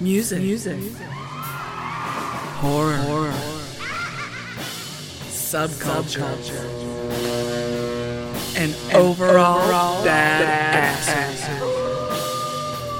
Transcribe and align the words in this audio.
Music. 0.00 0.40
Music. 0.40 0.80
Horror. 2.58 2.96
Horror. 2.96 3.32
Subculture. 5.30 6.24
And, 8.56 8.74
overall, 8.94 9.60
overall 9.62 10.04
bad 10.04 10.94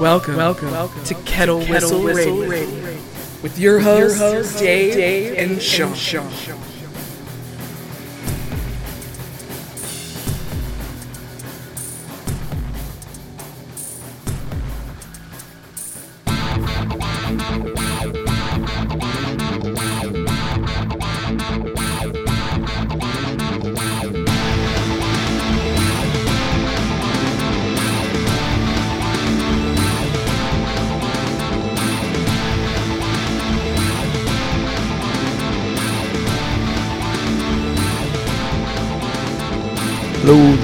Welcome, 0.01 0.37
welcome, 0.37 0.71
welcome 0.73 1.05
to 1.05 1.15
Kettle, 1.23 1.65
Kettle 1.65 2.03
Whistle, 2.03 2.03
Whistle 2.03 2.47
Radio. 2.47 2.51
Radio. 2.51 3.03
With 3.43 3.59
your 3.59 3.79
hosts, 3.79 4.19
host, 4.19 4.59
Dave, 4.59 4.95
Dave, 4.95 5.39
and 5.39 5.63
Sean. 5.63 5.89
And 5.89 5.97
Sean. 5.97 6.74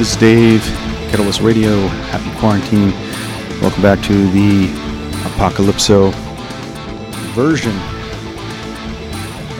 This 0.00 0.12
is 0.12 0.16
Dave, 0.16 0.62
Kettle 1.10 1.26
Whistle 1.26 1.44
Radio. 1.44 1.86
Happy 2.08 2.38
quarantine. 2.38 2.90
Welcome 3.60 3.82
back 3.82 4.02
to 4.06 4.30
the 4.30 4.68
Apocalypso 5.26 6.10
version 7.34 7.76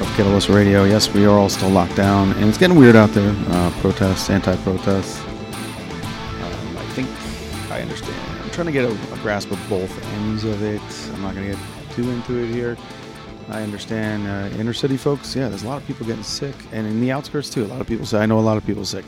of 0.01 0.07
Kettle 0.17 0.33
Whistle 0.33 0.55
Radio. 0.55 0.85
Yes, 0.85 1.13
we 1.13 1.27
are 1.27 1.39
all 1.39 1.51
still 1.51 1.69
locked 1.69 1.95
down, 1.95 2.33
and 2.33 2.47
it's 2.47 2.57
getting 2.57 2.79
weird 2.79 2.97
out 2.97 3.11
there. 3.11 3.35
Uh, 3.49 3.71
protests, 3.83 4.31
anti-protests. 4.31 5.21
Um, 5.21 6.79
I 6.79 6.87
think 6.95 7.11
I 7.71 7.83
understand. 7.83 8.19
I'm 8.43 8.49
trying 8.49 8.69
to 8.69 8.73
get 8.73 8.87
a, 8.87 9.13
a 9.13 9.19
grasp 9.19 9.51
of 9.51 9.61
both 9.69 9.93
ends 10.15 10.45
of 10.45 10.63
it. 10.63 10.81
I'm 11.13 11.21
not 11.21 11.35
going 11.35 11.51
to 11.51 11.55
get 11.55 11.91
too 11.91 12.09
into 12.09 12.43
it 12.43 12.49
here. 12.49 12.79
I 13.51 13.63
understand 13.63 14.27
uh, 14.27 14.57
inner 14.59 14.73
city 14.73 14.97
folks. 14.97 15.37
Yeah, 15.37 15.51
there's 15.51 15.65
a 15.65 15.69
lot 15.69 15.83
of 15.83 15.87
people 15.87 16.07
getting 16.07 16.23
sick, 16.23 16.55
and 16.73 16.87
in 16.87 17.03
the 17.03 17.13
outskirts 17.13 17.51
too. 17.51 17.67
A 17.67 17.67
lot 17.67 17.83
of 17.83 17.87
people 17.87 18.07
say 18.07 18.21
I 18.21 18.25
know 18.25 18.39
a 18.39 18.41
lot 18.41 18.57
of 18.57 18.65
people 18.65 18.87
sick. 18.87 19.05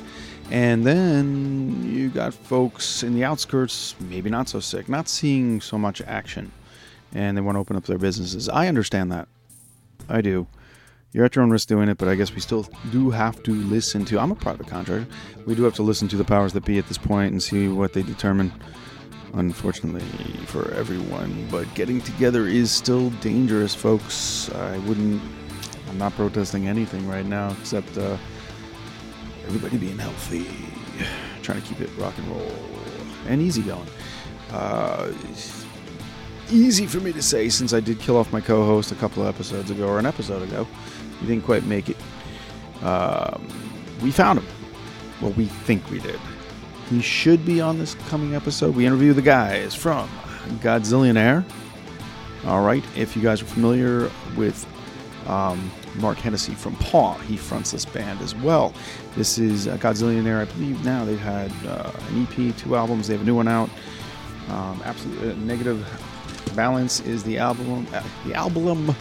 And 0.53 0.85
then 0.85 1.83
you 1.83 2.11
got 2.11 2.35
folks 2.35 3.03
in 3.03 3.15
the 3.15 3.25
outskirts, 3.25 3.95
maybe 4.01 4.29
not 4.29 4.51
so 4.51 4.61
sick, 4.61 4.87
not 4.87 5.09
seeing 5.09 5.63
so 5.63 5.79
much 5.79 6.03
action, 6.03 6.53
and 7.15 7.35
they 7.35 7.41
want 7.41 7.57
to 7.57 7.61
open 7.61 7.75
up 7.75 7.85
their 7.85 7.97
businesses. 7.97 8.51
I 8.51 8.69
understand 8.69 9.11
that. 9.13 9.29
I 10.11 10.21
do. 10.21 10.47
You're 11.13 11.25
at 11.25 11.35
your 11.37 11.43
own 11.43 11.51
risk 11.51 11.69
doing 11.69 11.89
it, 11.89 11.97
but 11.97 12.07
I 12.07 12.17
guess 12.17 12.35
we 12.35 12.43
still 12.43 12.69
do 12.91 13.09
have 13.09 13.43
to 13.45 13.55
listen 13.55 14.05
to. 14.05 14.21
I'm 14.21 14.31
a 14.31 14.35
private 14.35 14.67
contractor. 14.67 15.07
We 15.47 15.55
do 15.55 15.63
have 15.63 15.73
to 15.77 15.83
listen 15.83 16.07
to 16.09 16.19
the 16.19 16.25
powers 16.25 16.53
that 16.53 16.67
be 16.67 16.77
at 16.77 16.87
this 16.87 16.99
point 16.99 17.33
and 17.33 17.43
see 17.43 17.69
what 17.69 17.95
they 17.95 18.03
determine. 18.03 18.53
Unfortunately 19.33 20.03
for 20.45 20.71
everyone, 20.73 21.49
but 21.51 21.73
getting 21.75 22.03
together 22.03 22.47
is 22.47 22.71
still 22.71 23.09
dangerous, 23.23 23.75
folks. 23.75 24.51
I 24.51 24.77
wouldn't. 24.81 25.23
I'm 25.89 25.97
not 25.97 26.13
protesting 26.13 26.69
anything 26.69 27.09
right 27.09 27.25
now 27.25 27.57
except. 27.59 27.97
Uh, 27.97 28.19
everybody 29.45 29.77
being 29.79 29.99
healthy, 29.99 30.47
trying 31.43 31.61
to 31.61 31.67
keep 31.67 31.81
it 31.81 31.91
rock 31.99 32.17
and 32.19 32.29
roll 32.29 32.53
and 33.29 33.41
easy 33.41 33.63
going. 33.63 33.87
Uh, 34.51 35.13
easy 36.51 36.87
for 36.87 37.01
me 37.01 37.13
to 37.13 37.23
say 37.23 37.49
since 37.49 37.73
I 37.73 37.81
did 37.81 37.99
kill 37.99 38.17
off 38.17 38.33
my 38.33 38.41
co-host 38.41 38.93
a 38.93 38.95
couple 38.97 39.23
of 39.23 39.35
episodes 39.35 39.71
ago 39.71 39.87
or 39.89 39.99
an 39.99 40.07
episode 40.07 40.43
ago. 40.43 40.67
He 41.21 41.27
didn't 41.27 41.45
quite 41.45 41.65
make 41.65 41.89
it. 41.89 41.97
Um, 42.83 43.49
we 44.03 44.11
found 44.11 44.41
him. 44.41 44.47
Well, 45.21 45.31
we 45.33 45.47
think 45.47 45.89
we 45.91 46.01
did. 46.01 46.19
He 46.91 47.01
should 47.01 47.47
be 47.47 47.61
on 47.61 47.79
this 47.79 47.95
coming 48.09 48.35
episode. 48.35 48.75
We 48.75 48.85
interview 48.85 49.13
the 49.13 49.23
guys 49.23 49.75
from 49.75 50.09
Godzillionaire. 50.61 51.45
All 52.45 52.63
right, 52.63 52.85
if 52.97 53.15
you 53.17 53.23
guys 53.23 53.41
are 53.41 53.47
familiar 53.47 54.11
with 54.37 54.67
um, 55.27 55.71
Mark 55.97 56.19
Hennessy 56.19 56.55
from 56.55 56.77
Paw. 56.77 57.15
He 57.19 57.37
fronts 57.37 57.73
this 57.73 57.85
band 57.85 58.21
as 58.21 58.35
well. 58.35 58.73
This 59.17 59.39
is 59.39 59.69
uh, 59.69 59.77
Godzillionaire, 59.77 60.41
I 60.41 60.45
believe 60.45 60.85
now 60.85 61.05
they've 61.05 61.19
had 61.19 61.53
uh, 61.67 61.93
an 62.09 62.23
EP, 62.23 62.57
two 62.57 62.77
albums, 62.77 63.09
they 63.09 63.15
have 63.15 63.23
a 63.23 63.27
new 63.27 63.37
one 63.37 63.49
out. 63.49 63.71
Um, 64.49 64.83
absolute 64.85 65.33
uh, 65.33 65.39
Negative 65.39 65.87
Balance 66.55 67.01
is 67.01 67.23
the 67.23 67.39
album. 67.39 67.87
Uh, 67.93 68.03
the 68.27 68.35
album. 68.35 68.95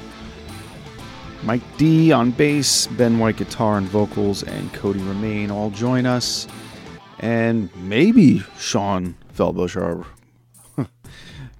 Mike 1.43 1.63
D 1.77 2.11
on 2.11 2.31
bass, 2.31 2.85
Ben 2.87 3.17
White 3.17 3.37
guitar 3.37 3.77
and 3.77 3.87
vocals, 3.87 4.43
and 4.43 4.71
Cody 4.73 5.01
Romaine 5.01 5.49
all 5.49 5.71
join 5.71 6.05
us. 6.05 6.47
And 7.19 7.75
maybe 7.75 8.43
Sean 8.59 9.15
Felbush, 9.35 10.05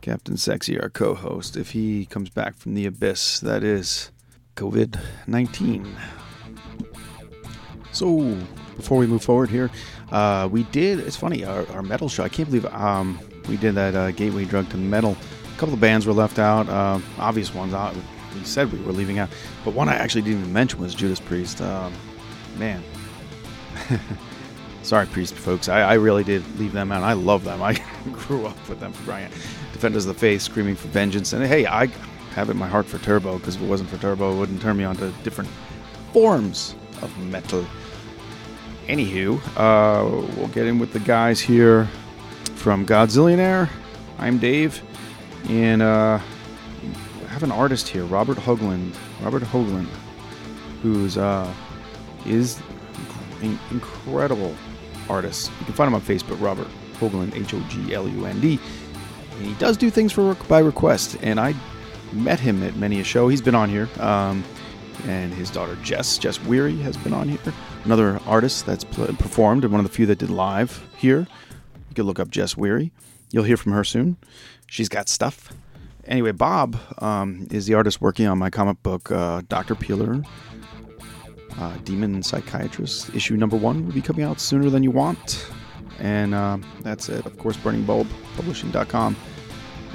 Captain 0.01 0.37
Sexy, 0.37 0.79
our 0.79 0.89
co 0.89 1.15
host, 1.15 1.57
if 1.57 1.71
he 1.71 2.05
comes 2.05 2.29
back 2.29 2.55
from 2.55 2.75
the 2.75 2.85
abyss. 2.85 3.39
That 3.39 3.63
is 3.63 4.10
COVID 4.55 4.99
19. 5.27 5.95
So, 7.91 8.37
before 8.77 8.97
we 8.97 9.07
move 9.07 9.23
forward 9.23 9.49
here, 9.49 9.69
uh, 10.11 10.47
we 10.51 10.63
did, 10.63 10.99
it's 10.99 11.15
funny, 11.15 11.43
our, 11.43 11.67
our, 11.71 11.83
metal 11.83 12.09
show, 12.09 12.23
I 12.23 12.29
can't 12.29 12.49
believe 12.49 12.65
um, 12.67 13.19
we 13.47 13.57
did 13.57 13.75
that 13.75 13.95
uh, 13.95 14.11
gateway 14.11 14.45
drug 14.45 14.69
to 14.69 14.77
metal. 14.77 15.17
A 15.53 15.57
couple 15.57 15.73
of 15.73 15.81
bands 15.81 16.05
were 16.05 16.13
left 16.13 16.39
out, 16.39 16.69
uh, 16.69 16.99
obvious 17.19 17.53
ones. 17.53 17.73
Uh, 17.73 17.93
we 18.33 18.43
said 18.45 18.71
we 18.71 18.79
were 18.79 18.93
leaving 18.93 19.19
out, 19.19 19.29
but 19.65 19.73
one 19.73 19.89
I 19.89 19.95
actually 19.95 20.21
didn't 20.21 20.41
even 20.41 20.53
mention 20.53 20.79
was 20.79 20.95
Judas 20.95 21.19
Priest. 21.19 21.61
Um, 21.61 21.93
man. 22.57 22.83
Sorry, 24.83 25.05
Priest 25.05 25.35
folks. 25.35 25.69
I, 25.69 25.81
I, 25.81 25.93
really 25.93 26.23
did 26.23 26.43
leave 26.57 26.71
them 26.71 26.91
out. 26.91 27.03
I 27.03 27.13
love 27.13 27.43
them. 27.43 27.61
I 27.61 27.73
grew 28.11 28.47
up 28.47 28.69
with 28.69 28.79
them 28.79 28.93
Brian. 29.05 29.31
Defenders 29.73 30.05
of 30.05 30.15
the 30.15 30.19
Faith, 30.19 30.41
screaming 30.41 30.75
for 30.75 30.87
vengeance. 30.87 31.33
And 31.33 31.45
hey, 31.45 31.67
I 31.67 31.87
have 32.31 32.49
it 32.49 32.53
in 32.53 32.57
my 32.57 32.67
heart 32.67 32.85
for 32.85 32.97
Turbo 32.99 33.37
because 33.37 33.55
if 33.55 33.61
it 33.61 33.67
wasn't 33.67 33.89
for 33.89 33.97
Turbo, 33.97 34.33
it 34.33 34.37
wouldn't 34.37 34.61
turn 34.61 34.77
me 34.77 34.83
on 34.83 34.95
to 34.97 35.11
different 35.23 35.49
forms 36.13 36.75
of 37.01 37.17
metal. 37.17 37.65
Anywho, 38.87 39.39
uh, 39.57 40.25
we'll 40.37 40.47
get 40.49 40.65
in 40.65 40.79
with 40.79 40.93
the 40.93 40.99
guys 40.99 41.39
here 41.39 41.87
from 42.55 42.85
Godzillionaire. 42.85 43.69
I'm 44.17 44.37
Dave, 44.37 44.81
and 45.49 45.81
uh, 45.81 46.19
I 46.19 47.27
have 47.27 47.43
an 47.43 47.51
artist 47.51 47.87
here, 47.87 48.03
Robert 48.05 48.37
Hoglund. 48.37 48.95
Robert 49.21 49.43
Hoglund, 49.43 49.87
who's 50.81 51.17
uh, 51.17 51.51
is 52.25 52.59
an 53.41 53.57
incredible 53.71 54.55
artist. 55.09 55.51
You 55.59 55.65
can 55.65 55.73
find 55.73 55.87
him 55.87 55.95
on 55.95 56.01
Facebook, 56.01 56.41
Robert 56.41 56.67
Hoglund, 56.99 57.35
H 57.35 57.53
O 57.53 57.59
G 57.69 57.93
L 57.93 58.07
U 58.07 58.25
N 58.25 58.39
D. 58.39 58.59
He 59.41 59.53
does 59.55 59.77
do 59.77 59.89
things 59.89 60.11
for 60.11 60.35
by 60.47 60.59
request, 60.59 61.17
and 61.21 61.39
I 61.39 61.55
met 62.13 62.39
him 62.39 62.63
at 62.63 62.75
many 62.75 62.99
a 62.99 63.03
show. 63.03 63.27
He's 63.27 63.41
been 63.41 63.55
on 63.55 63.69
here. 63.69 63.89
Um, 63.99 64.43
and 65.07 65.33
his 65.33 65.49
daughter 65.49 65.77
Jess, 65.83 66.17
Jess 66.17 66.39
Weary, 66.43 66.77
has 66.77 66.97
been 66.97 67.13
on 67.13 67.29
here. 67.29 67.39
Another 67.85 68.19
artist 68.27 68.65
that's 68.65 68.83
pl- 68.83 69.07
performed, 69.07 69.63
and 69.63 69.71
one 69.71 69.79
of 69.79 69.89
the 69.89 69.95
few 69.95 70.05
that 70.05 70.19
did 70.19 70.29
live 70.29 70.87
here. 70.97 71.27
You 71.89 71.95
can 71.95 72.05
look 72.05 72.19
up 72.19 72.29
Jess 72.29 72.55
Weary. 72.55 72.91
You'll 73.31 73.43
hear 73.43 73.57
from 73.57 73.71
her 73.71 73.83
soon. 73.83 74.17
She's 74.67 74.89
got 74.89 75.09
stuff. 75.09 75.51
Anyway, 76.05 76.31
Bob 76.31 76.77
um, 76.99 77.47
is 77.51 77.65
the 77.65 77.73
artist 77.73 78.01
working 78.01 78.27
on 78.27 78.37
my 78.37 78.49
comic 78.49 78.81
book, 78.83 79.11
uh, 79.11 79.41
Dr. 79.47 79.75
Peeler, 79.75 80.21
uh, 81.57 81.77
Demon 81.83 82.23
Psychiatrist. 82.23 83.13
Issue 83.15 83.37
number 83.37 83.57
one 83.57 83.85
will 83.85 83.93
be 83.93 84.01
coming 84.01 84.25
out 84.25 84.39
sooner 84.39 84.69
than 84.69 84.83
you 84.83 84.91
want. 84.91 85.47
And 85.99 86.33
uh, 86.33 86.57
that's 86.81 87.09
it. 87.09 87.25
Of 87.25 87.37
course, 87.37 87.57
burningbulbpublishing.com. 87.57 89.15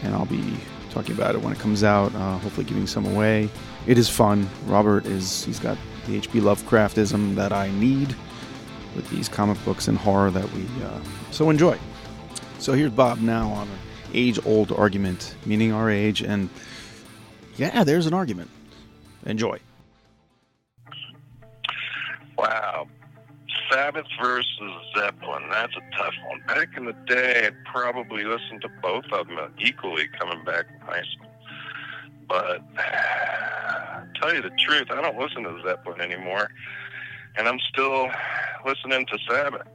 And 0.02 0.14
I'll 0.14 0.26
be 0.26 0.56
talking 0.96 1.14
about 1.14 1.34
it 1.34 1.42
when 1.42 1.52
it 1.52 1.58
comes 1.58 1.84
out. 1.84 2.14
Uh, 2.14 2.38
hopefully, 2.38 2.64
giving 2.64 2.86
some 2.86 3.04
away. 3.04 3.50
It 3.86 3.98
is 3.98 4.08
fun. 4.08 4.48
Robert 4.64 5.04
is 5.04 5.44
he's 5.44 5.58
got 5.58 5.76
the 6.06 6.16
H.P. 6.16 6.40
Lovecraftism 6.40 7.34
that 7.34 7.52
I 7.52 7.70
need, 7.72 8.14
with 8.94 9.08
these 9.10 9.28
comic 9.28 9.62
books 9.64 9.88
and 9.88 9.98
horror 9.98 10.30
that 10.30 10.50
we 10.52 10.62
uh, 10.82 11.00
so 11.30 11.50
enjoy. 11.50 11.78
So 12.58 12.72
here's 12.72 12.92
Bob 12.92 13.20
now 13.20 13.50
on 13.50 13.68
an 13.68 13.78
age-old 14.14 14.72
argument, 14.72 15.34
meaning 15.44 15.72
our 15.72 15.90
age, 15.90 16.22
and 16.22 16.48
yeah, 17.56 17.84
there's 17.84 18.06
an 18.06 18.14
argument. 18.14 18.50
Enjoy. 19.26 19.58
Sabbath 23.76 24.06
versus 24.22 24.72
Zeppelin. 24.96 25.42
That's 25.50 25.74
a 25.76 25.98
tough 25.98 26.14
one. 26.30 26.40
Back 26.46 26.70
in 26.78 26.86
the 26.86 26.94
day, 27.06 27.46
I'd 27.46 27.64
probably 27.66 28.24
listen 28.24 28.58
to 28.62 28.70
both 28.80 29.04
of 29.12 29.26
them 29.26 29.38
equally 29.58 30.08
coming 30.18 30.42
back 30.46 30.66
from 30.66 30.88
high 30.88 31.02
school. 31.02 31.30
But 32.26 32.62
tell 34.14 34.34
you 34.34 34.40
the 34.40 34.56
truth, 34.58 34.86
I 34.90 35.02
don't 35.02 35.18
listen 35.18 35.42
to 35.42 35.60
Zeppelin 35.62 36.00
anymore, 36.00 36.48
and 37.36 37.46
I'm 37.46 37.58
still 37.70 38.08
listening 38.64 39.04
to 39.12 39.18
Sabbath. 39.28 39.68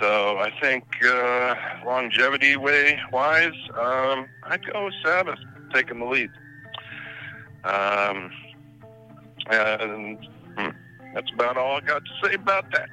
So 0.00 0.38
I 0.38 0.52
think 0.60 0.84
uh, 1.04 1.56
longevity 1.84 2.56
way 2.56 2.96
wise, 3.12 3.58
um, 3.76 4.28
I'd 4.44 4.64
go 4.72 4.84
with 4.84 4.94
Sabbath 5.04 5.40
taking 5.74 5.98
the 5.98 6.06
lead. 6.06 6.30
Um, 7.64 8.30
and 9.50 10.28
hmm, 10.56 10.68
that's 11.12 11.32
about 11.34 11.56
all 11.56 11.78
I 11.78 11.80
got 11.80 12.04
to 12.04 12.28
say 12.28 12.34
about 12.34 12.70
that. 12.70 12.88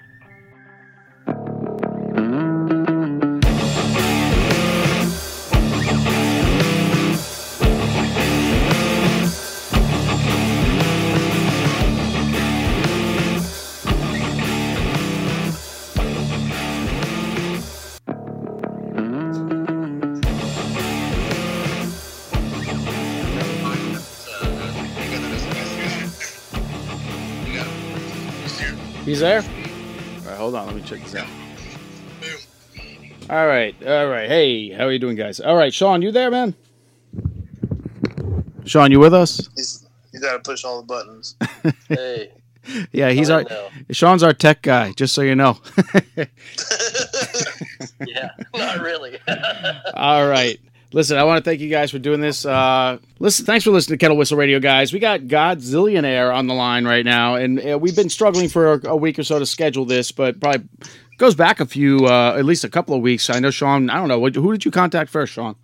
He's 29.17 29.23
there? 29.23 29.41
All 29.41 30.27
right, 30.27 30.37
hold 30.37 30.53
on. 30.53 30.67
Let 30.67 30.75
me 30.75 30.83
check 30.83 31.01
this 31.01 31.15
out. 31.15 31.25
All 33.31 33.47
right, 33.47 33.75
all 33.83 34.07
right. 34.07 34.29
Hey, 34.29 34.69
how 34.69 34.85
are 34.85 34.91
you 34.91 34.99
doing, 34.99 35.15
guys? 35.15 35.39
All 35.39 35.55
right, 35.55 35.73
Sean, 35.73 36.03
you 36.03 36.11
there, 36.11 36.29
man? 36.29 36.53
Sean, 38.65 38.91
you 38.91 38.99
with 38.99 39.15
us? 39.15 39.49
He's 39.55 39.87
he's 40.11 40.21
got 40.21 40.33
to 40.33 40.39
push 40.47 40.63
all 40.63 40.81
the 40.81 40.85
buttons. 40.85 41.35
Hey, 41.89 42.29
Yeah, 42.91 43.09
he's 43.09 43.31
I 43.31 43.37
our 43.37 43.43
know. 43.45 43.69
Sean's 43.89 44.21
our 44.21 44.33
tech 44.33 44.61
guy. 44.61 44.91
Just 44.91 45.15
so 45.15 45.23
you 45.23 45.33
know. 45.33 45.57
yeah, 48.05 48.29
not 48.55 48.81
really. 48.81 49.17
All 49.95 50.27
right. 50.27 50.59
Listen, 50.97 51.19
I 51.19 51.23
want 51.25 51.37
to 51.37 51.47
thank 51.47 51.61
you 51.61 51.69
guys 51.69 51.91
for 51.91 51.99
doing 51.99 52.21
this. 52.21 52.43
Uh, 52.43 52.97
listen, 53.19 53.45
thanks 53.45 53.63
for 53.63 53.69
listening 53.69 53.99
to 53.99 54.03
Kettle 54.03 54.17
Whistle 54.17 54.35
Radio, 54.35 54.59
guys. 54.59 54.91
We 54.91 54.97
got 54.97 55.19
Godzillionaire 55.21 56.33
on 56.35 56.47
the 56.47 56.55
line 56.55 56.85
right 56.87 57.05
now, 57.05 57.35
and 57.35 57.59
uh, 57.63 57.77
we've 57.79 57.95
been 57.95 58.09
struggling 58.09 58.49
for 58.49 58.73
a, 58.73 58.87
a 58.89 58.95
week 58.95 59.19
or 59.19 59.23
so 59.23 59.37
to 59.37 59.45
schedule 59.45 59.85
this, 59.85 60.11
but 60.11 60.39
probably 60.39 60.67
goes 61.19 61.35
back 61.35 61.59
a 61.59 61.67
few, 61.67 62.07
uh, 62.07 62.33
at 62.35 62.45
least 62.45 62.63
a 62.63 62.69
couple 62.69 62.95
of 62.95 63.01
weeks. 63.01 63.29
I 63.29 63.37
know 63.39 63.51
Sean. 63.51 63.91
I 63.91 63.97
don't 63.99 64.07
know. 64.07 64.17
What- 64.17 64.33
Who 64.33 64.51
did 64.51 64.65
you 64.65 64.71
contact 64.71 65.11
first, 65.11 65.33
Sean? 65.33 65.55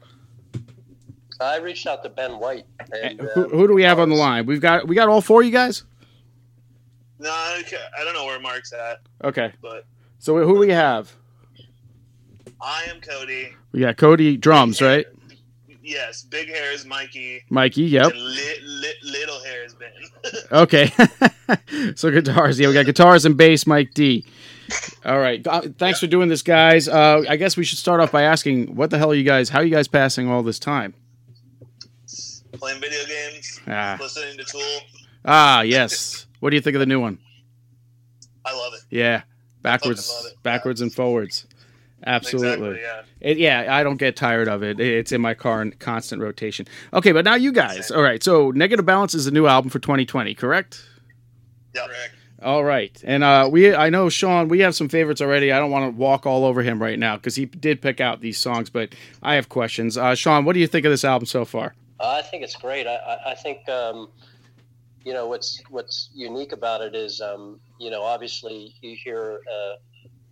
I 1.41 1.57
reached 1.57 1.87
out 1.87 2.03
to 2.03 2.09
Ben 2.09 2.33
White. 2.37 2.65
And, 3.01 3.19
Who, 3.33 3.45
um, 3.45 3.49
who 3.49 3.67
do 3.67 3.73
we 3.73 3.81
have 3.81 3.97
on 3.97 4.09
the 4.09 4.15
line? 4.15 4.45
We've 4.45 4.61
got 4.61 4.87
we 4.87 4.93
got 4.95 5.09
all 5.09 5.19
four 5.19 5.41
of 5.41 5.47
you 5.47 5.51
guys. 5.51 5.83
no, 7.17 7.31
I 7.31 7.63
ca- 7.67 7.77
I 7.99 8.03
don't 8.03 8.13
know 8.13 8.25
where 8.25 8.39
Mark's 8.39 8.71
at, 8.71 8.99
Okay. 9.23 9.51
but 9.63 9.87
So 10.19 10.37
who 10.37 10.53
do 10.53 10.59
we 10.59 10.69
have? 10.69 11.11
I 12.61 12.83
am 12.87 13.01
Cody. 13.01 13.49
We 13.71 13.79
got 13.79 13.97
Cody 13.97 14.37
drums, 14.37 14.79
right? 14.79 15.07
Yes, 15.85 16.21
big 16.23 16.47
hair 16.47 16.71
is 16.71 16.85
Mikey. 16.85 17.43
Mikey, 17.49 17.83
yep. 17.83 18.13
Li- 18.13 18.59
li- 18.63 18.93
little 19.03 19.43
hair 19.43 19.65
is 19.65 19.73
Ben. 19.75 19.91
Okay. 20.51 20.89
so 21.95 22.09
guitars, 22.09 22.57
yeah, 22.59 22.69
we 22.69 22.73
got 22.73 22.85
guitars 22.85 23.25
and 23.25 23.35
bass, 23.35 23.67
Mike 23.67 23.93
D. 23.93 24.25
All 25.03 25.19
right. 25.19 25.45
Uh, 25.45 25.63
Thanks 25.77 25.99
for 25.99 26.07
doing 26.07 26.29
this, 26.29 26.41
guys. 26.41 26.87
Uh, 26.87 27.23
I 27.27 27.35
guess 27.35 27.57
we 27.57 27.65
should 27.65 27.79
start 27.79 27.99
off 27.99 28.13
by 28.13 28.21
asking, 28.23 28.75
what 28.77 28.91
the 28.91 28.97
hell 28.97 29.11
are 29.11 29.15
you 29.15 29.23
guys? 29.25 29.49
How 29.49 29.59
are 29.59 29.65
you 29.65 29.73
guys 29.75 29.89
passing 29.89 30.29
all 30.29 30.41
this 30.41 30.57
time? 30.57 30.93
Playing 32.53 32.79
video 32.79 33.03
games, 33.05 33.59
Ah, 33.67 33.97
listening 33.99 34.37
to 34.37 34.43
Tool. 34.45 34.61
ah, 35.25 35.61
yes. 35.63 36.27
What 36.39 36.51
do 36.51 36.55
you 36.55 36.61
think 36.61 36.75
of 36.75 36.79
the 36.79 36.85
new 36.85 37.01
one? 37.01 37.17
I 38.45 38.53
love 38.55 38.73
it. 38.73 38.81
Yeah, 38.89 39.23
backwards, 39.61 40.27
it. 40.31 40.41
backwards 40.43 40.79
and 40.79 40.93
forwards. 40.93 41.45
Absolutely. 42.05 42.75
Exactly, 42.75 42.81
yeah. 42.81 43.29
It, 43.29 43.37
yeah, 43.37 43.75
I 43.75 43.83
don't 43.83 43.97
get 43.97 44.15
tired 44.15 44.47
of 44.47 44.63
it. 44.63 44.79
It's 44.79 45.11
in 45.11 45.21
my 45.21 45.33
car 45.33 45.61
in 45.61 45.71
constant 45.73 46.21
rotation. 46.21 46.67
Okay, 46.93 47.11
but 47.11 47.25
now 47.25 47.35
you 47.35 47.51
guys. 47.51 47.91
All 47.91 48.01
right. 48.01 48.21
So 48.21 48.51
Negative 48.51 48.85
Balance 48.85 49.13
is 49.13 49.25
the 49.25 49.31
new 49.31 49.47
album 49.47 49.69
for 49.69 49.79
2020, 49.79 50.35
correct? 50.35 50.83
Yeah. 51.73 51.87
All 52.43 52.65
right, 52.65 53.01
and 53.05 53.23
uh, 53.23 53.47
we 53.49 53.73
I 53.73 53.89
know 53.89 54.09
Sean. 54.09 54.49
We 54.49 54.59
have 54.59 54.75
some 54.75 54.89
favorites 54.89 55.21
already. 55.21 55.53
I 55.53 55.59
don't 55.59 55.71
want 55.71 55.93
to 55.93 55.97
walk 55.97 56.25
all 56.25 56.43
over 56.43 56.61
him 56.61 56.81
right 56.81 56.99
now 56.99 57.15
because 57.15 57.37
he 57.37 57.45
did 57.45 57.81
pick 57.81 58.01
out 58.01 58.19
these 58.19 58.37
songs, 58.37 58.69
but 58.69 58.93
I 59.21 59.35
have 59.35 59.47
questions. 59.47 59.97
Uh, 59.97 60.13
Sean, 60.13 60.43
what 60.43 60.51
do 60.51 60.59
you 60.59 60.67
think 60.67 60.85
of 60.85 60.91
this 60.91 61.05
album 61.05 61.25
so 61.25 61.45
far? 61.45 61.73
I 62.01 62.21
think 62.21 62.43
it's 62.43 62.57
great. 62.57 62.85
I, 62.85 62.95
I, 62.95 63.31
I 63.31 63.35
think 63.35 63.69
um, 63.69 64.09
you 65.05 65.13
know 65.13 65.25
what's 65.25 65.61
what's 65.69 66.09
unique 66.13 66.51
about 66.51 66.81
it 66.81 66.95
is 66.95 67.21
um, 67.21 67.61
you 67.79 67.89
know 67.89 68.01
obviously 68.01 68.75
you 68.81 68.97
hear 69.01 69.39
uh, 69.49 69.75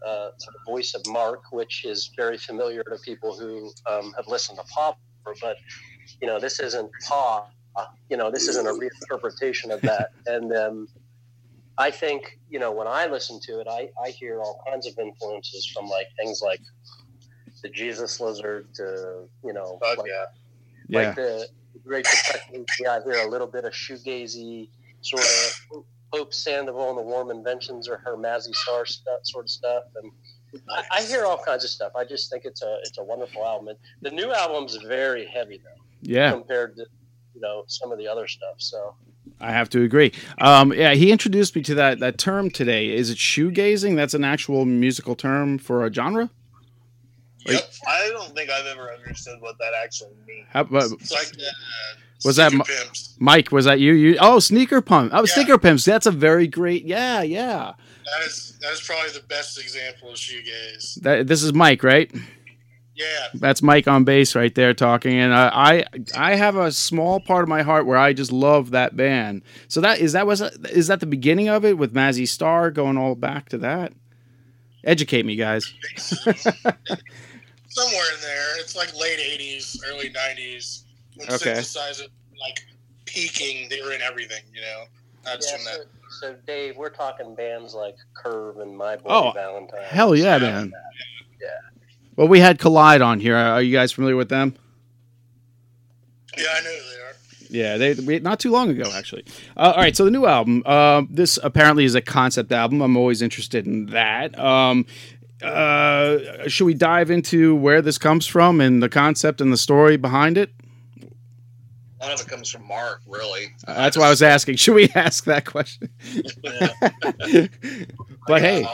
uh, 0.05 0.29
the 0.39 0.51
voice 0.65 0.93
of 0.93 1.05
Mark, 1.07 1.51
which 1.51 1.85
is 1.85 2.11
very 2.15 2.37
familiar 2.37 2.83
to 2.83 2.97
people 3.03 3.37
who 3.37 3.71
um, 3.89 4.13
have 4.15 4.27
listened 4.27 4.57
to 4.57 4.65
Paw, 4.65 4.95
but 5.41 5.57
you 6.21 6.27
know 6.27 6.39
this 6.39 6.59
isn't 6.59 6.89
Paw. 7.07 7.47
You 8.09 8.17
know 8.17 8.29
this 8.29 8.47
isn't 8.47 8.67
a 8.67 8.71
reinterpretation 8.71 9.71
of 9.71 9.81
that, 9.81 10.09
and 10.25 10.53
um, 10.53 10.87
I 11.77 11.91
think 11.91 12.39
you 12.49 12.59
know 12.59 12.71
when 12.71 12.87
I 12.87 13.07
listen 13.07 13.39
to 13.43 13.59
it, 13.59 13.67
I, 13.69 13.89
I 14.03 14.09
hear 14.09 14.39
all 14.39 14.63
kinds 14.67 14.87
of 14.87 14.97
influences 14.97 15.65
from 15.73 15.87
like 15.87 16.07
things 16.17 16.41
like 16.43 16.61
the 17.61 17.69
Jesus 17.69 18.19
Lizard 18.19 18.73
to 18.75 19.25
you 19.43 19.53
know 19.53 19.77
Fuck 19.81 19.99
like, 19.99 20.07
yeah. 20.07 20.25
Yeah, 20.87 21.11
the 21.13 21.47
Great 21.85 22.05
Depression. 22.05 22.65
Yeah, 22.79 22.97
I 22.97 23.03
hear 23.03 23.25
a 23.25 23.29
little 23.29 23.47
bit 23.47 23.63
of 23.63 23.71
shoegazy 23.71 24.67
sort 25.01 25.23
of 25.23 25.83
Hope 26.13 26.33
Sandoval 26.33 26.89
and 26.89 26.97
the 26.97 27.03
Warm 27.03 27.31
Inventions 27.31 27.87
or 27.87 27.97
her 27.97 28.17
Mazzy 28.17 28.53
Star 28.53 28.85
stuff, 28.85 29.19
sort 29.23 29.45
of 29.45 29.49
stuff, 29.49 29.83
and 30.01 30.11
I, 30.69 30.83
I 30.97 31.01
hear 31.03 31.25
all 31.25 31.37
kinds 31.37 31.63
of 31.63 31.69
stuff. 31.69 31.93
I 31.95 32.03
just 32.03 32.29
think 32.29 32.45
it's 32.45 32.61
a 32.61 32.77
it's 32.83 32.97
a 32.97 33.03
wonderful 33.03 33.45
album. 33.45 33.69
And 33.69 33.77
the 34.01 34.11
new 34.11 34.31
album's 34.31 34.75
very 34.75 35.25
heavy 35.25 35.59
though 35.63 35.81
yeah, 36.01 36.31
compared 36.31 36.75
to 36.75 36.85
you 37.33 37.41
know 37.41 37.63
some 37.67 37.91
of 37.91 37.97
the 37.97 38.07
other 38.07 38.27
stuff. 38.27 38.55
So 38.57 38.95
I 39.39 39.51
have 39.51 39.69
to 39.69 39.83
agree. 39.83 40.11
Um, 40.39 40.73
yeah, 40.73 40.93
he 40.93 41.11
introduced 41.11 41.55
me 41.55 41.61
to 41.63 41.75
that 41.75 41.99
that 41.99 42.17
term 42.17 42.49
today. 42.49 42.89
Is 42.89 43.09
it 43.09 43.17
shoegazing? 43.17 43.95
That's 43.95 44.13
an 44.13 44.23
actual 44.23 44.65
musical 44.65 45.15
term 45.15 45.57
for 45.57 45.85
a 45.85 45.93
genre. 45.93 46.29
Yep. 47.45 47.71
I 47.87 48.09
don't 48.09 48.35
think 48.35 48.51
I've 48.51 48.67
ever 48.67 48.91
understood 48.93 49.41
what 49.41 49.57
that 49.57 49.73
actually 49.83 50.11
means. 50.27 50.45
How, 50.51 50.63
but, 50.63 50.91
It's 50.91 51.11
like 51.11 51.27
uh, 51.27 51.99
Was 52.23 52.35
that 52.35 52.51
Sneaker 52.51 52.71
Mi- 52.71 52.77
Pimps. 52.83 53.15
Mike, 53.19 53.51
was 53.51 53.65
that 53.65 53.79
you? 53.79 53.93
You 53.93 54.17
oh, 54.19 54.39
sneaker 54.39 54.81
pump. 54.81 55.11
Oh, 55.13 55.19
Yeah. 55.21 55.33
sneaker 55.33 55.57
pimps. 55.57 55.85
That's 55.85 56.05
a 56.05 56.11
very 56.11 56.47
great. 56.47 56.85
Yeah, 56.85 57.21
yeah. 57.21 57.73
That 58.05 58.25
is 58.27 58.57
that 58.61 58.71
is 58.73 58.81
probably 58.81 59.11
the 59.11 59.25
best 59.27 59.59
example 59.59 60.09
of 60.09 60.15
shoegaze. 60.15 61.01
That, 61.01 61.27
this 61.27 61.43
is 61.43 61.53
Mike, 61.53 61.83
right? 61.83 62.11
Yeah, 62.93 63.27
That's 63.35 63.63
Mike 63.63 63.87
on 63.87 64.03
bass 64.03 64.35
right 64.35 64.53
there 64.53 64.73
talking, 64.75 65.13
and 65.13 65.33
uh, 65.33 65.49
I 65.53 65.85
I 66.15 66.35
have 66.35 66.55
a 66.55 66.71
small 66.71 67.19
part 67.19 67.41
of 67.41 67.49
my 67.49 67.61
heart 67.63 67.85
where 67.87 67.97
I 67.97 68.13
just 68.13 68.31
love 68.31 68.71
that 68.71 68.95
band. 68.95 69.41
So 69.69 69.81
that 69.81 69.99
is 69.99 70.13
that 70.13 70.27
was 70.27 70.41
is 70.41 70.87
that 70.87 70.99
the 70.99 71.05
beginning 71.07 71.47
of 71.47 71.65
it 71.65 71.77
with 71.77 71.93
Mazzy 71.95 72.27
Star 72.27 72.69
going 72.69 72.97
all 72.97 73.15
back 73.15 73.49
to 73.49 73.57
that? 73.59 73.93
Educate 74.83 75.25
me, 75.25 75.35
guys. 75.35 75.73
somewhere 75.95 76.73
in 76.75 78.21
there. 78.21 78.59
It's 78.59 78.75
like 78.75 78.93
late 78.99 79.19
'80s, 79.19 79.77
early 79.89 80.09
'90s 80.09 80.83
when 81.27 81.35
Okay. 81.35 81.53
synthesizer 81.59 82.07
like 82.39 82.65
peaking. 83.05 83.69
They 83.69 83.81
were 83.81 83.93
in 83.93 84.01
everything, 84.01 84.43
you 84.53 84.61
know. 84.61 84.83
That's 85.23 85.49
yeah, 85.51 85.57
from 85.57 85.65
that. 85.65 85.85
so, 86.09 86.27
so 86.31 86.35
Dave, 86.47 86.77
we're 86.77 86.89
talking 86.89 87.35
bands 87.35 87.73
like 87.73 87.95
Curve 88.13 88.57
and 88.57 88.75
My 88.77 88.95
Boy 88.97 89.03
Oh, 89.09 89.31
Valentine. 89.33 89.83
Hell 89.83 90.15
yeah, 90.15 90.37
man. 90.39 90.71
Yeah. 91.39 91.47
Well, 92.15 92.27
we 92.27 92.39
had 92.39 92.57
Collide 92.59 93.01
on 93.01 93.19
here. 93.19 93.35
Are 93.35 93.61
you 93.61 93.75
guys 93.75 93.91
familiar 93.91 94.15
with 94.15 94.29
them? 94.29 94.55
Yeah, 96.37 96.45
I 96.55 96.61
know 96.61 96.69
they 96.69 96.75
are. 96.75 97.15
Yeah, 97.49 97.77
they 97.77 97.93
we, 97.95 98.19
not 98.19 98.39
too 98.39 98.49
long 98.51 98.69
ago 98.69 98.89
actually. 98.95 99.25
Uh, 99.57 99.73
all 99.75 99.81
right, 99.81 99.95
so 99.95 100.05
the 100.05 100.11
new 100.11 100.25
album. 100.25 100.63
Uh, 100.65 101.03
this 101.09 101.37
apparently 101.43 101.83
is 101.83 101.95
a 101.95 102.01
concept 102.01 102.51
album. 102.51 102.81
I'm 102.81 102.95
always 102.95 103.21
interested 103.21 103.67
in 103.67 103.87
that. 103.87 104.37
Um, 104.39 104.85
uh, 105.43 106.47
should 106.47 106.65
we 106.65 106.73
dive 106.73 107.11
into 107.11 107.55
where 107.55 107.81
this 107.81 107.97
comes 107.97 108.25
from 108.25 108.61
and 108.61 108.81
the 108.81 108.89
concept 108.89 109.41
and 109.41 109.51
the 109.51 109.57
story 109.57 109.97
behind 109.97 110.37
it? 110.37 110.51
A 112.01 112.05
lot 112.05 112.13
of 112.13 112.25
it 112.25 112.27
comes 112.27 112.49
from 112.49 112.67
Mark, 112.67 113.01
really. 113.05 113.53
Uh, 113.67 113.75
that's 113.75 113.95
why 113.95 114.07
I 114.07 114.09
was 114.09 114.23
asking. 114.23 114.55
Should 114.55 114.73
we 114.73 114.89
ask 114.95 115.25
that 115.25 115.45
question? 115.45 115.89
but 118.27 118.41
hey, 118.41 118.65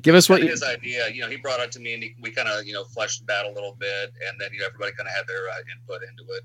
Give 0.00 0.14
us 0.14 0.28
what 0.28 0.42
you, 0.42 0.48
his 0.48 0.62
idea. 0.62 1.08
You 1.10 1.20
know, 1.20 1.28
he 1.28 1.36
brought 1.36 1.60
it 1.60 1.70
to 1.72 1.80
me, 1.80 1.94
and 1.94 2.02
he, 2.02 2.14
we 2.20 2.30
kind 2.30 2.48
of 2.48 2.66
you 2.66 2.72
know 2.72 2.84
fleshed 2.84 3.26
that 3.26 3.44
a 3.44 3.50
little 3.50 3.76
bit, 3.78 4.12
and 4.26 4.40
then 4.40 4.48
you 4.52 4.60
know 4.60 4.66
everybody 4.66 4.92
kind 4.96 5.08
of 5.08 5.14
had 5.14 5.26
their 5.28 5.48
uh, 5.48 5.62
input 5.76 6.02
into 6.02 6.24
it. 6.32 6.42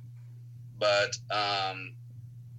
But 0.77 1.17
um, 1.35 1.93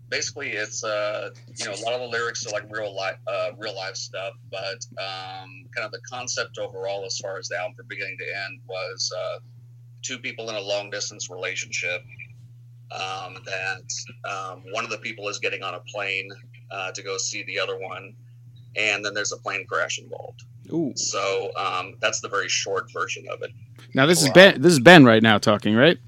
basically, 0.09 0.51
it's 0.51 0.83
uh, 0.83 1.31
you 1.57 1.67
know 1.67 1.73
a 1.73 1.83
lot 1.85 1.93
of 1.93 2.01
the 2.01 2.07
lyrics 2.07 2.47
are 2.47 2.51
like 2.51 2.65
real 2.71 2.95
life, 2.95 3.19
uh, 3.27 3.51
real 3.59 3.77
life 3.77 3.97
stuff. 3.97 4.33
But 4.51 4.85
um, 4.99 5.67
kind 5.75 5.85
of 5.85 5.93
the 5.93 6.01
concept 6.11 6.59
overall, 6.59 7.05
as 7.05 7.19
far 7.19 7.39
as 7.39 7.49
the 7.49 7.59
album 7.59 7.75
from 7.77 7.87
beginning 7.87 8.17
to 8.19 8.25
end, 8.25 8.61
was 8.67 9.13
uh, 9.17 9.39
two 10.03 10.19
people 10.19 10.49
in 10.49 10.57
a 10.57 10.61
long 10.61 10.91
distance 10.91 11.31
relationship. 11.31 12.03
Um, 12.91 13.37
that 13.45 13.83
um, 14.31 14.63
one 14.73 14.83
of 14.83 14.91
the 14.91 14.99
people 14.99 15.29
is 15.29 15.39
getting 15.39 15.63
on 15.63 15.75
a 15.75 15.81
plane 15.81 16.31
uh, 16.71 16.91
to 16.93 17.03
go 17.03 17.19
see 17.19 17.43
the 17.43 17.61
other 17.61 17.79
one, 17.79 18.15
and 18.77 19.05
then 19.05 19.13
there's 19.13 19.33
a 19.33 19.37
plane 19.37 19.67
crash 19.67 19.99
involved. 19.99 20.45
Ooh. 20.73 20.93
So 20.97 21.51
um, 21.57 21.97
that's 22.01 22.21
the 22.21 22.29
very 22.29 22.49
short 22.49 22.91
version 22.93 23.27
of 23.31 23.43
it. 23.43 23.51
Now 23.95 24.07
this 24.07 24.23
is 24.23 24.31
Ben. 24.31 24.61
This 24.61 24.73
is 24.73 24.81
Ben 24.81 25.05
right 25.05 25.23
now 25.23 25.39
talking, 25.39 25.75
right? 25.75 25.99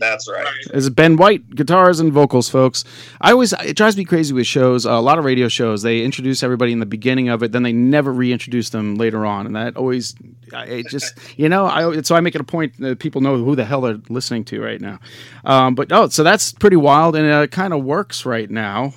That's 0.00 0.28
right. 0.28 0.46
This 0.72 0.84
is 0.84 0.90
Ben 0.90 1.16
White, 1.16 1.54
guitars 1.54 2.00
and 2.00 2.10
vocals, 2.12 2.48
folks. 2.48 2.84
I 3.20 3.32
always 3.32 3.52
it 3.52 3.76
drives 3.76 3.96
me 3.96 4.04
crazy 4.04 4.32
with 4.32 4.46
shows. 4.46 4.86
a 4.86 4.94
lot 4.94 5.18
of 5.18 5.24
radio 5.26 5.46
shows, 5.48 5.82
they 5.82 6.02
introduce 6.02 6.42
everybody 6.42 6.72
in 6.72 6.80
the 6.80 6.86
beginning 6.86 7.28
of 7.28 7.42
it, 7.42 7.52
then 7.52 7.62
they 7.62 7.72
never 7.72 8.10
reintroduce 8.12 8.70
them 8.70 8.94
later 8.96 9.26
on, 9.26 9.46
and 9.46 9.54
that 9.54 9.76
always, 9.76 10.14
it 10.52 10.88
just 10.88 11.14
you 11.38 11.48
know, 11.48 11.66
I 11.66 12.00
so 12.00 12.16
I 12.16 12.20
make 12.20 12.34
it 12.34 12.40
a 12.40 12.44
point 12.44 12.78
that 12.80 12.98
people 12.98 13.20
know 13.20 13.36
who 13.36 13.54
the 13.54 13.64
hell 13.64 13.82
they're 13.82 14.00
listening 14.08 14.44
to 14.46 14.62
right 14.62 14.80
now. 14.80 14.98
Um, 15.44 15.74
but 15.74 15.92
oh, 15.92 16.08
so 16.08 16.22
that's 16.24 16.50
pretty 16.52 16.76
wild, 16.76 17.14
and 17.14 17.26
it 17.26 17.50
kind 17.50 17.72
of 17.74 17.84
works 17.84 18.24
right 18.24 18.50
now 18.50 18.94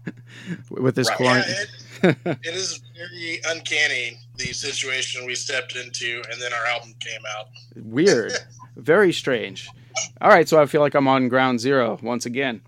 with 0.70 0.94
this 0.94 1.08
Yeah, 1.10 1.16
quarantine. 1.16 1.54
it, 2.04 2.16
it 2.44 2.54
is 2.54 2.80
very 2.96 3.40
uncanny 3.48 4.18
the 4.36 4.52
situation 4.52 5.26
we 5.26 5.34
stepped 5.34 5.74
into, 5.74 6.22
and 6.30 6.40
then 6.40 6.52
our 6.52 6.64
album 6.66 6.94
came 7.00 7.22
out. 7.36 7.48
Weird, 7.74 8.32
very 8.76 9.12
strange. 9.12 9.68
All 10.20 10.30
right, 10.30 10.48
so 10.48 10.60
I 10.60 10.66
feel 10.66 10.80
like 10.80 10.94
I'm 10.94 11.08
on 11.08 11.28
ground 11.28 11.60
zero 11.60 11.98
once 12.02 12.26
again. 12.26 12.60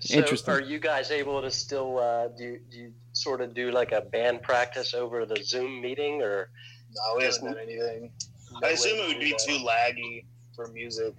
So 0.00 0.18
Interesting. 0.18 0.54
Are 0.54 0.60
you 0.60 0.78
guys 0.78 1.10
able 1.10 1.40
to 1.42 1.50
still 1.50 1.98
uh, 1.98 2.28
do, 2.28 2.58
do 2.70 2.78
you 2.78 2.92
sort 3.12 3.40
of 3.40 3.54
do 3.54 3.70
like 3.70 3.92
a 3.92 4.02
band 4.02 4.42
practice 4.42 4.94
over 4.94 5.24
the 5.24 5.42
Zoom 5.42 5.80
meeting 5.80 6.22
or? 6.22 6.50
No, 6.94 7.16
we 7.16 7.24
haven't 7.24 7.44
done 7.44 7.58
anything. 7.62 8.10
I 8.62 8.68
assume 8.68 8.98
it 8.98 9.08
would 9.08 9.20
be 9.20 9.34
too 9.44 9.64
laggy 9.64 10.24
for 10.54 10.68
music. 10.68 11.14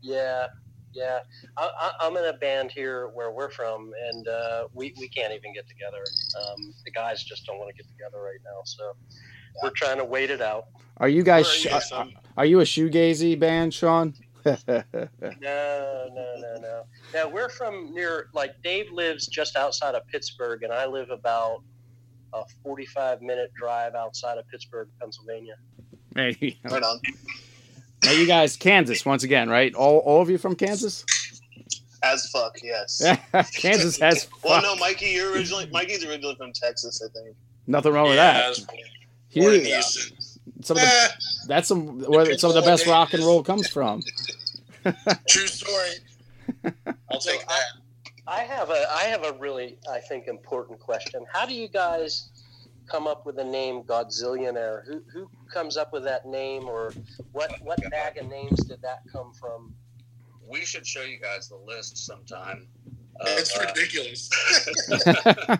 Yeah, 0.00 0.48
yeah. 0.92 1.20
I, 1.56 1.70
I, 1.78 1.92
I'm 2.00 2.16
in 2.16 2.24
a 2.24 2.32
band 2.32 2.72
here 2.72 3.08
where 3.08 3.30
we're 3.30 3.50
from, 3.50 3.92
and 4.08 4.26
uh, 4.26 4.68
we 4.72 4.94
we 4.98 5.08
can't 5.08 5.32
even 5.32 5.52
get 5.52 5.68
together. 5.68 6.02
Um, 6.40 6.74
the 6.84 6.90
guys 6.90 7.22
just 7.22 7.46
don't 7.46 7.58
want 7.58 7.70
to 7.70 7.76
get 7.76 7.88
together 7.90 8.22
right 8.22 8.40
now, 8.44 8.62
so 8.64 8.92
we're 9.62 9.70
trying 9.70 9.98
to 9.98 10.04
wait 10.04 10.30
it 10.30 10.40
out. 10.40 10.66
Are 10.96 11.08
you 11.08 11.22
guys? 11.22 11.46
Are 11.66 11.68
you 11.68 11.80
are, 11.92 12.08
are 12.38 12.46
you 12.46 12.60
a 12.60 12.64
shoegazy 12.64 13.38
band, 13.38 13.74
Sean? 13.74 14.14
No, 14.44 16.08
no, 16.14 16.34
no, 16.38 16.60
no. 16.60 16.82
Now 17.14 17.28
we're 17.28 17.48
from 17.48 17.92
near, 17.94 18.28
like 18.34 18.60
Dave 18.62 18.90
lives 18.92 19.26
just 19.26 19.56
outside 19.56 19.94
of 19.94 20.06
Pittsburgh, 20.08 20.62
and 20.62 20.72
I 20.72 20.86
live 20.86 21.10
about 21.10 21.62
a 22.32 22.42
45 22.62 23.22
minute 23.22 23.52
drive 23.54 23.94
outside 23.94 24.38
of 24.38 24.48
Pittsburgh, 24.48 24.88
Pennsylvania. 25.00 25.54
hey, 26.16 26.58
Right 26.64 26.82
on. 26.82 27.00
now 28.04 28.12
you 28.12 28.26
guys, 28.26 28.56
Kansas 28.56 29.04
once 29.04 29.22
again, 29.22 29.48
right? 29.48 29.74
All 29.74 29.98
all 29.98 30.22
of 30.22 30.30
you 30.30 30.38
from 30.38 30.54
Kansas? 30.56 31.04
As 32.02 32.28
fuck, 32.30 32.56
yes. 32.62 33.00
Kansas 33.54 33.98
has 34.00 34.28
Well, 34.44 34.60
no, 34.62 34.74
Mikey, 34.76 35.06
you're 35.10 35.32
originally 35.32 35.68
Mikey's 35.70 36.04
originally 36.04 36.34
from 36.36 36.52
Texas, 36.52 37.00
I 37.00 37.08
think. 37.16 37.36
nothing 37.66 37.92
wrong 37.92 38.08
with 38.08 38.16
yeah, 38.16 38.30
I 38.30 38.32
that. 38.34 38.48
was 38.48 38.58
born 38.60 38.78
in 39.54 39.60
Huge. 39.60 39.66
Houston. 39.68 40.16
Some 40.62 40.76
of 40.76 40.82
the 40.82 40.88
Eh, 40.88 41.08
that's 41.48 41.68
some 41.68 42.00
where 42.00 42.36
some 42.38 42.50
of 42.50 42.54
the 42.54 42.62
best 42.62 42.86
rock 42.86 43.12
and 43.14 43.22
roll 43.24 43.42
comes 43.42 43.68
from. 43.68 44.02
true 45.28 45.46
story. 45.46 45.90
I'll 47.10 47.20
So 47.20 47.30
take 47.32 47.42
I- 47.42 47.46
that. 47.54 47.64
I 48.24 48.40
have 48.44 48.70
a 48.70 48.86
I 48.90 49.02
have 49.04 49.24
a 49.24 49.32
really 49.38 49.78
I 49.90 49.98
think 49.98 50.28
important 50.28 50.78
question. 50.78 51.24
How 51.32 51.44
do 51.44 51.54
you 51.54 51.66
guys 51.68 52.28
come 52.86 53.08
up 53.08 53.26
with 53.26 53.34
the 53.36 53.44
name 53.44 53.82
Godzillionaire? 53.82 54.86
Who 54.86 55.02
who 55.12 55.28
comes 55.52 55.76
up 55.76 55.92
with 55.92 56.04
that 56.04 56.24
name, 56.26 56.64
or 56.68 56.92
what 57.32 57.52
what 57.62 57.80
bag 57.90 58.18
of 58.18 58.28
names 58.28 58.62
did 58.64 58.80
that 58.82 59.00
come 59.12 59.32
from? 59.32 59.74
We 60.48 60.64
should 60.64 60.86
show 60.86 61.02
you 61.02 61.18
guys 61.18 61.48
the 61.48 61.56
list 61.56 61.98
sometime. 61.98 62.68
of, 63.20 63.26
It's 63.28 63.56
uh, 63.58 63.66
ridiculous. 63.66 64.30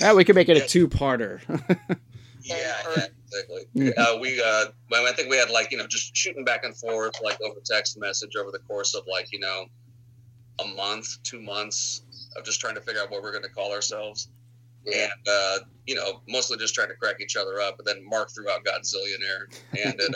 Yeah, 0.00 0.14
we 0.14 0.24
could 0.24 0.34
make 0.34 0.48
it 0.48 0.56
a 0.56 0.66
two-parter. 0.66 1.40
Yeah, 2.44 2.56
Or- 2.86 2.92
yeah, 2.96 3.06
exactly. 3.32 3.66
Mhm. 3.76 3.98
Uh, 3.98 4.18
we, 4.18 4.40
uh, 4.40 4.66
well, 4.90 5.06
I 5.06 5.12
think 5.12 5.30
we 5.30 5.36
had 5.36 5.50
like 5.50 5.70
you 5.70 5.78
know 5.78 5.86
just 5.86 6.16
shooting 6.16 6.44
back 6.44 6.64
and 6.64 6.76
forth 6.76 7.14
like 7.22 7.40
over 7.42 7.60
text 7.64 7.98
message 7.98 8.36
over 8.36 8.50
the 8.50 8.58
course 8.60 8.94
of 8.94 9.04
like 9.06 9.32
you 9.32 9.38
know 9.38 9.66
a 10.60 10.66
month, 10.66 11.22
two 11.22 11.40
months 11.40 12.02
of 12.36 12.44
just 12.44 12.60
trying 12.60 12.74
to 12.74 12.80
figure 12.80 13.00
out 13.00 13.10
what 13.10 13.22
we're 13.22 13.32
going 13.32 13.42
to 13.44 13.50
call 13.50 13.72
ourselves, 13.72 14.28
and 14.86 15.12
uh, 15.30 15.58
you 15.86 15.94
know 15.94 16.22
mostly 16.28 16.58
just 16.58 16.74
trying 16.74 16.88
to 16.88 16.94
crack 16.94 17.20
each 17.20 17.36
other 17.36 17.60
up. 17.60 17.76
But 17.76 17.86
then 17.86 18.06
Mark 18.08 18.30
threw 18.30 18.50
out 18.50 18.64
Godzillionaire, 18.64 19.48
and 19.84 19.94
it, 19.98 20.14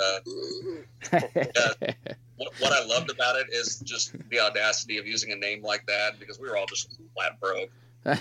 uh, 1.13 1.93
what, 2.37 2.53
what 2.59 2.73
I 2.73 2.85
loved 2.87 3.11
about 3.11 3.37
it 3.37 3.47
is 3.51 3.81
just 3.81 4.15
the 4.31 4.41
audacity 4.41 4.99
of 4.99 5.07
using 5.07 5.33
a 5.33 5.37
name 5.37 5.63
like 5.63 5.87
that 5.87 6.19
because 6.19 6.39
we 6.39 6.49
were 6.49 6.57
all 6.57 6.67
just 6.67 6.99
flat 7.15 7.41
broke. 7.41 7.71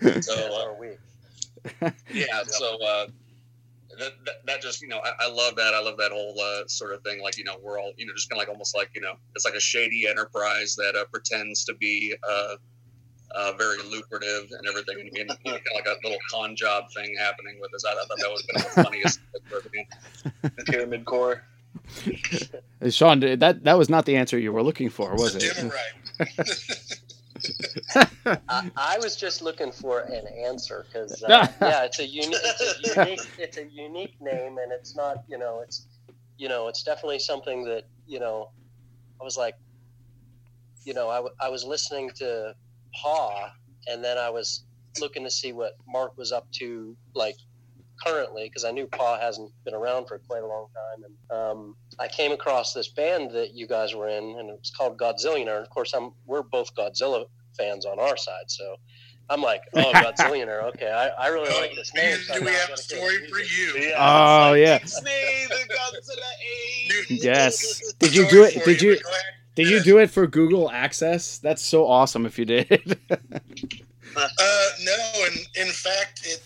So 0.22 0.32
uh, 0.34 0.64
are 0.64 0.74
we. 0.80 0.96
yeah 2.12 2.42
so 2.44 2.76
uh 2.84 3.06
that, 3.98 4.12
that, 4.24 4.46
that 4.46 4.62
just 4.62 4.80
you 4.80 4.88
know 4.88 4.98
I, 4.98 5.26
I 5.26 5.30
love 5.30 5.56
that 5.56 5.74
i 5.74 5.80
love 5.82 5.98
that 5.98 6.12
whole 6.12 6.34
uh, 6.40 6.66
sort 6.66 6.92
of 6.92 7.02
thing 7.02 7.20
like 7.22 7.36
you 7.36 7.44
know 7.44 7.56
we're 7.62 7.78
all 7.78 7.92
you 7.96 8.06
know 8.06 8.12
just 8.14 8.30
kind 8.30 8.40
of 8.40 8.46
like 8.46 8.52
almost 8.52 8.74
like 8.74 8.90
you 8.94 9.00
know 9.00 9.14
it's 9.34 9.44
like 9.44 9.54
a 9.54 9.60
shady 9.60 10.06
enterprise 10.08 10.76
that 10.76 10.96
uh, 10.96 11.04
pretends 11.12 11.64
to 11.66 11.74
be 11.74 12.14
uh, 12.28 12.54
uh, 13.34 13.52
very 13.58 13.82
lucrative 13.82 14.50
and 14.50 14.66
everything 14.66 15.00
and 15.00 15.10
you 15.16 15.24
know, 15.24 15.34
kind 15.44 15.56
of 15.56 15.74
like 15.74 15.86
a 15.86 15.96
little 16.02 16.18
con 16.30 16.56
job 16.56 16.84
thing 16.94 17.14
happening 17.18 17.58
with 17.60 17.74
us 17.74 17.84
i, 17.84 17.92
I 17.92 18.04
thought 18.06 18.18
that 18.18 18.30
was 18.30 18.42
kind 18.42 18.66
of 18.66 18.74
the 18.74 18.82
funniest 18.84 19.20
thing 19.32 19.42
for. 19.44 19.60
The 20.42 20.64
pyramid 20.64 21.04
core. 21.04 21.44
Sean, 22.90 23.20
that 23.20 23.64
that 23.64 23.78
was 23.78 23.88
not 23.88 24.06
the 24.06 24.16
answer 24.16 24.38
you 24.38 24.52
were 24.52 24.62
looking 24.62 24.88
for, 24.88 25.14
was 25.14 25.36
it? 25.36 25.54
dim 25.54 25.70
right. 25.70 26.28
I, 28.48 28.70
I 28.76 28.98
was 29.02 29.16
just 29.16 29.42
looking 29.42 29.72
for 29.72 30.00
an 30.00 30.24
answer 30.46 30.84
because 30.92 31.22
uh, 31.22 31.46
yeah, 31.62 31.84
it's 31.84 31.98
a 31.98 32.06
unique, 32.06 32.36
it's 32.42 32.60
a 32.60 33.00
unique, 33.00 33.20
it's 33.38 33.56
a 33.58 33.66
unique 33.70 34.14
name, 34.20 34.58
and 34.58 34.72
it's 34.72 34.96
not, 34.96 35.18
you 35.28 35.38
know, 35.38 35.60
it's, 35.62 35.86
you 36.36 36.48
know, 36.48 36.68
it's 36.68 36.82
definitely 36.82 37.18
something 37.18 37.64
that, 37.64 37.84
you 38.06 38.20
know, 38.20 38.48
I 39.20 39.24
was 39.24 39.36
like, 39.36 39.54
you 40.84 40.94
know, 40.94 41.08
I, 41.08 41.16
w- 41.16 41.34
I 41.40 41.48
was 41.48 41.64
listening 41.64 42.10
to 42.16 42.54
Paw, 43.02 43.50
and 43.86 44.02
then 44.02 44.18
I 44.18 44.30
was 44.30 44.64
looking 45.00 45.24
to 45.24 45.30
see 45.30 45.52
what 45.52 45.72
Mark 45.86 46.16
was 46.16 46.32
up 46.32 46.46
to, 46.58 46.96
like 47.14 47.36
currently, 48.04 48.44
because 48.44 48.64
I 48.64 48.70
knew 48.70 48.86
Paw 48.86 49.18
hasn't 49.20 49.50
been 49.64 49.74
around 49.74 50.06
for 50.06 50.18
quite 50.18 50.42
a 50.42 50.46
long 50.46 50.66
time, 50.74 51.04
and 51.04 51.38
um, 51.38 51.76
I 51.98 52.08
came 52.08 52.32
across 52.32 52.72
this 52.72 52.88
band 52.88 53.30
that 53.32 53.54
you 53.54 53.66
guys 53.66 53.94
were 53.94 54.08
in, 54.08 54.38
and 54.38 54.48
it 54.50 54.58
was 54.58 54.70
called 54.76 54.98
Godzillionaire. 54.98 55.56
And 55.56 55.66
of 55.66 55.70
course, 55.70 55.92
I'm 55.92 56.12
we're 56.26 56.42
both 56.42 56.74
Godzilla 56.74 57.26
fans 57.56 57.84
on 57.86 57.98
our 57.98 58.16
side, 58.16 58.48
so 58.48 58.76
I'm 59.28 59.42
like, 59.42 59.62
oh, 59.74 59.92
Godzillionaire. 59.94 60.62
Okay, 60.74 60.90
I, 60.90 61.08
I 61.08 61.28
really 61.28 61.54
like 61.60 61.74
this 61.74 61.94
name. 61.94 62.16
so 62.18 62.34
Do 62.34 62.40
I'm 62.40 62.46
we 62.46 62.52
have 62.52 62.70
a 62.70 62.76
story 62.76 63.26
for 63.28 63.38
you? 63.38 63.92
Oh 63.96 64.54
yeah. 64.54 64.78
Disney, 64.78 65.10
the 65.48 65.74
Godzilla. 65.74 67.22
Yes. 67.22 67.92
Did 67.98 68.14
you 68.14 68.28
do 68.28 68.44
it? 68.44 68.54
for 68.54 68.64
Did 68.64 68.82
you 68.82 68.94
but 68.94 69.02
go 69.02 69.08
ahead. 69.10 69.22
did 69.54 69.68
you 69.68 69.80
do 69.82 69.98
it 69.98 70.10
for 70.10 70.26
Google 70.26 70.70
Access? 70.70 71.38
That's 71.38 71.62
so 71.62 71.86
awesome 71.86 72.26
if 72.26 72.38
you 72.38 72.44
did. 72.44 72.98
Uh, 74.16 74.68
no, 74.82 74.96
and 75.26 75.36
in 75.54 75.72
fact, 75.72 76.26
it 76.26 76.42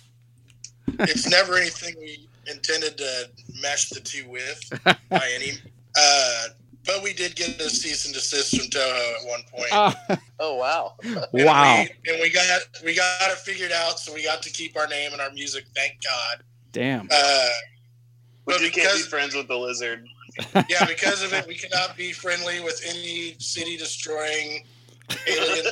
it's 1.01 1.29
never 1.29 1.57
anything 1.57 1.95
we 1.99 2.29
intended 2.51 2.97
to 2.99 3.31
mesh 3.61 3.89
the 3.91 4.01
two 4.01 4.29
with 4.29 4.71
by 5.09 5.29
any. 5.35 5.53
Uh, 5.97 6.45
but 6.87 7.03
we 7.03 7.15
did 7.15 7.35
get 7.35 7.59
a 7.61 7.71
cease 7.71 8.05
and 8.05 8.15
desist 8.15 8.51
from 8.59 8.67
Toho 8.69 9.23
at 9.23 9.27
one 9.29 9.41
point. 9.51 9.69
Ah, 9.73 10.19
Oh 10.39 10.57
wow. 10.57 10.95
And 11.03 11.29
wow. 11.33 11.83
we, 11.83 12.13
and 12.13 12.21
we 12.21 12.31
got 12.31 12.61
we 12.85 12.95
got 12.95 13.31
it 13.31 13.39
figured 13.39 13.73
out, 13.73 13.99
so 13.99 14.13
we 14.13 14.23
got 14.23 14.43
to 14.43 14.51
keep 14.51 14.77
our 14.77 14.87
name 14.87 15.13
and 15.13 15.21
our 15.21 15.31
music. 15.31 15.65
Thank 15.75 16.03
God. 16.03 16.45
Damn. 16.73 17.09
Uh, 17.11 17.49
But 18.45 18.57
but 18.57 18.61
you 18.61 18.71
can't 18.71 18.93
be 18.95 19.03
friends 19.03 19.35
with 19.35 19.49
the 19.49 19.57
lizard. 19.57 20.07
yeah, 20.69 20.85
because 20.87 21.23
of 21.23 21.33
it, 21.33 21.47
we 21.47 21.55
cannot 21.55 21.97
be 21.97 22.13
friendly 22.13 22.61
with 22.61 22.83
any 22.87 23.37
city 23.39 23.77
destroying 23.77 24.65
alien. 25.29 25.67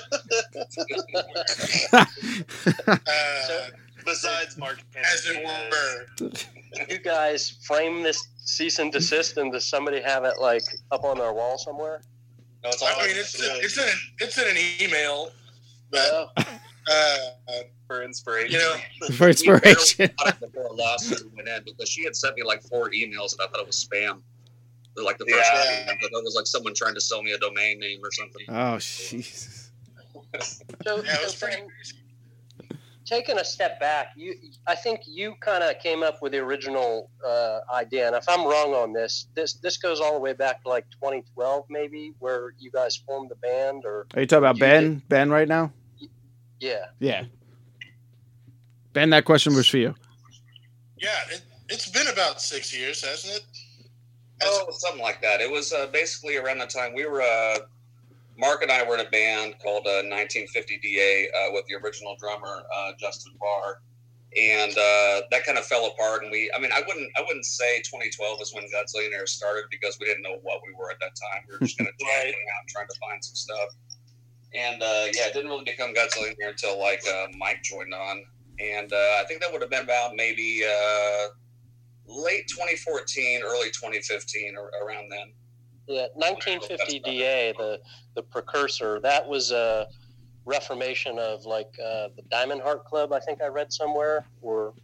Uh, 1.92 3.66
Besides 4.04 4.56
Mark 4.56 4.80
as 4.96 5.26
it 5.26 5.44
were. 5.44 6.32
you 6.88 6.98
guys 6.98 7.50
frame 7.64 8.02
this 8.02 8.26
cease 8.36 8.78
and 8.78 8.92
desist, 8.92 9.36
and 9.36 9.52
does 9.52 9.64
somebody 9.66 10.00
have 10.00 10.24
it 10.24 10.34
like 10.40 10.62
up 10.90 11.04
on 11.04 11.18
their 11.18 11.32
wall 11.32 11.58
somewhere? 11.58 12.02
No, 12.64 12.70
it's 12.70 12.82
all 12.82 12.88
I 12.98 13.06
mean, 13.08 13.16
it's 13.16 13.34
it's 13.40 13.78
in 13.78 13.88
it's 14.20 14.38
in 14.38 14.48
an 14.48 14.56
email, 14.80 15.30
but 15.90 16.32
Oh, 16.34 16.42
Uh, 17.48 17.52
for 17.86 18.02
inspiration. 18.02 18.52
You 18.52 18.58
know, 18.58 18.76
For 19.12 19.28
inspiration. 19.28 20.10
before 20.40 20.66
a 20.66 20.72
lawsuit 20.72 21.30
went 21.36 21.48
in 21.48 21.62
because 21.64 21.88
she 21.88 22.02
had 22.02 22.16
sent 22.16 22.34
me 22.34 22.42
like 22.42 22.60
four 22.62 22.90
emails 22.90 23.32
and 23.34 23.40
I 23.42 23.46
thought 23.46 23.60
it 23.60 23.66
was 23.68 23.86
spam. 23.88 24.20
Like 24.96 25.16
the 25.18 25.26
first 25.26 25.48
Yeah. 25.52 25.86
one, 25.86 25.96
but 26.00 26.10
thought 26.10 26.18
it 26.18 26.24
was 26.24 26.34
like 26.34 26.46
someone 26.48 26.74
trying 26.74 26.94
to 26.94 27.00
sell 27.00 27.22
me 27.22 27.32
a 27.32 27.38
domain 27.38 27.78
name 27.78 28.00
or 28.02 28.10
something. 28.10 28.44
Oh, 28.48 28.78
jeez. 28.78 29.68
So, 30.84 30.96
yeah, 31.04 31.14
it 31.14 31.24
was 31.24 31.34
so 31.36 31.46
pretty. 31.46 31.62
Frank, 31.62 31.70
taking 33.12 33.38
a 33.38 33.44
step 33.44 33.78
back, 33.78 34.12
you 34.16 34.34
I 34.66 34.74
think 34.74 35.02
you 35.06 35.34
kind 35.40 35.62
of 35.62 35.78
came 35.80 36.02
up 36.02 36.22
with 36.22 36.32
the 36.32 36.38
original 36.38 37.10
uh, 37.26 37.60
idea, 37.72 38.06
and 38.06 38.16
if 38.16 38.26
I'm 38.28 38.44
wrong 38.46 38.72
on 38.72 38.92
this, 38.94 39.26
this 39.34 39.54
this 39.54 39.76
goes 39.76 40.00
all 40.00 40.14
the 40.14 40.20
way 40.20 40.32
back 40.32 40.62
to 40.62 40.68
like 40.68 40.86
2012, 40.92 41.66
maybe, 41.68 42.14
where 42.20 42.54
you 42.58 42.70
guys 42.70 42.96
formed 42.96 43.30
the 43.30 43.34
band, 43.36 43.84
or 43.84 44.06
Are 44.14 44.20
you 44.20 44.26
talking 44.26 44.44
about 44.44 44.56
You 44.56 44.60
Ben? 44.60 45.02
Ben 45.08 45.30
right 45.30 45.48
now? 45.48 45.72
yeah, 46.58 46.86
Yeah. 47.00 47.24
Ben, 48.94 49.10
that 49.10 49.24
question 49.24 49.54
was 49.54 49.66
for 49.68 49.78
you. 49.78 49.94
Yeah, 50.98 51.08
it, 51.30 51.42
it's 51.68 51.88
been 51.88 52.08
about 52.08 52.40
six 52.40 52.76
years, 52.76 53.02
hasn't 53.04 53.34
it? 53.34 53.42
Oh, 54.42 54.68
something 54.70 55.02
like 55.02 55.22
that. 55.22 55.40
It 55.40 55.50
was 55.50 55.72
uh, 55.72 55.86
basically 55.92 56.36
around 56.36 56.58
the 56.58 56.66
time 56.66 56.94
we 56.94 57.06
were. 57.06 57.22
Uh, 57.22 57.58
Mark 58.38 58.62
and 58.62 58.70
I 58.70 58.82
were 58.86 58.94
in 58.94 59.06
a 59.06 59.10
band 59.10 59.56
called 59.62 59.86
uh, 59.86 60.02
1950 60.08 60.78
DA 60.78 61.28
uh, 61.28 61.52
with 61.52 61.66
the 61.66 61.74
original 61.74 62.16
drummer 62.18 62.62
uh, 62.74 62.92
Justin 62.98 63.32
Barr, 63.38 63.80
and 64.38 64.72
uh, 64.72 65.22
that 65.30 65.44
kind 65.44 65.58
of 65.58 65.64
fell 65.64 65.86
apart. 65.86 66.22
And 66.22 66.30
we, 66.30 66.50
I 66.56 66.60
mean, 66.60 66.72
I 66.72 66.82
wouldn't, 66.86 67.10
I 67.16 67.22
wouldn't 67.22 67.44
say 67.44 67.78
2012 67.80 68.40
is 68.40 68.54
when 68.54 68.64
Godzillionaire 68.64 69.28
started 69.28 69.64
because 69.70 69.98
we 70.00 70.06
didn't 70.06 70.22
know 70.22 70.38
what 70.42 70.60
we 70.66 70.72
were 70.78 70.90
at 70.90 70.98
that 71.00 71.12
time. 71.14 71.44
We 71.48 71.54
were 71.54 71.60
just 71.60 71.76
kind 71.76 71.88
of 71.88 71.94
jamming 72.00 72.32
around 72.32 72.68
trying 72.68 72.88
to 72.88 72.98
find 72.98 73.22
some 73.22 73.36
stuff. 73.36 73.68
And 74.54 74.82
uh, 74.82 75.06
yeah, 75.14 75.28
it 75.28 75.34
didn't 75.34 75.50
really 75.50 75.64
become 75.64 75.94
Godzillionaire 75.94 76.50
until 76.50 76.78
like 76.78 77.02
uh, 77.08 77.26
Mike 77.38 77.62
joined 77.62 77.94
on, 77.94 78.22
and 78.60 78.92
uh, 78.92 79.20
I 79.20 79.24
think 79.26 79.40
that 79.40 79.50
would 79.50 79.62
have 79.62 79.70
been 79.70 79.84
about 79.84 80.14
maybe 80.14 80.62
uh, 80.64 81.28
late 82.06 82.46
2014, 82.48 83.42
early 83.42 83.68
2015, 83.68 84.56
or 84.56 84.70
around 84.84 85.10
then. 85.10 85.32
Yeah, 85.92 86.06
1950 86.14 87.00
DA, 87.00 87.52
the 87.56 87.80
the 88.14 88.22
precursor. 88.22 89.00
That 89.00 89.26
was 89.26 89.50
a 89.50 89.88
reformation 90.44 91.18
of 91.18 91.44
like 91.44 91.74
uh, 91.78 92.08
the 92.16 92.22
Diamond 92.30 92.62
Heart 92.62 92.84
Club. 92.84 93.12
I 93.12 93.20
think 93.20 93.42
I 93.42 93.46
read 93.46 93.72
somewhere, 93.72 94.24
or 94.40 94.74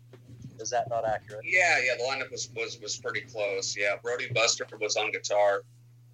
is 0.60 0.70
that 0.70 0.88
not 0.90 1.06
accurate? 1.06 1.44
Yeah, 1.44 1.78
yeah, 1.84 1.92
the 1.96 2.04
lineup 2.04 2.30
was 2.30 2.50
was, 2.54 2.78
was 2.80 2.96
pretty 2.96 3.22
close. 3.22 3.76
Yeah, 3.76 3.96
Brody 4.02 4.28
Buster 4.32 4.66
was 4.80 4.96
on 4.96 5.10
guitar, 5.12 5.62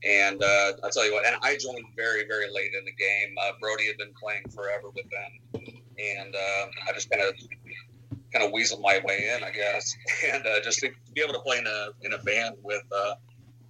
and 0.04 0.42
uh, 0.42 0.72
I'll 0.82 0.90
tell 0.90 1.06
you 1.06 1.12
what. 1.12 1.26
And 1.26 1.36
I 1.42 1.56
joined 1.56 1.84
very 1.96 2.26
very 2.26 2.50
late 2.52 2.72
in 2.78 2.84
the 2.84 2.92
game. 2.92 3.34
Uh, 3.42 3.52
Brody 3.60 3.86
had 3.86 3.98
been 3.98 4.14
playing 4.20 4.44
forever 4.54 4.90
with 4.94 5.06
them, 5.10 5.64
and 5.98 6.34
uh, 6.34 6.66
I 6.88 6.92
just 6.92 7.10
kind 7.10 7.22
of 7.22 7.34
kind 8.32 8.44
of 8.44 8.52
weaseled 8.52 8.82
my 8.82 9.00
way 9.04 9.30
in, 9.34 9.44
I 9.44 9.50
guess. 9.50 9.94
And 10.32 10.46
uh, 10.46 10.60
just 10.62 10.80
to 10.80 10.90
be 11.14 11.20
able 11.20 11.34
to 11.34 11.40
play 11.40 11.58
in 11.58 11.66
a 11.66 11.88
in 12.02 12.12
a 12.14 12.18
band 12.18 12.56
with 12.62 12.82
uh, 12.94 13.14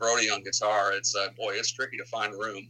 Brody 0.04 0.30
on 0.30 0.42
guitar, 0.42 0.92
it's 0.92 1.14
uh, 1.16 1.28
boy, 1.36 1.52
it's 1.54 1.70
tricky 1.72 1.96
to 1.96 2.04
find 2.04 2.32
room. 2.34 2.68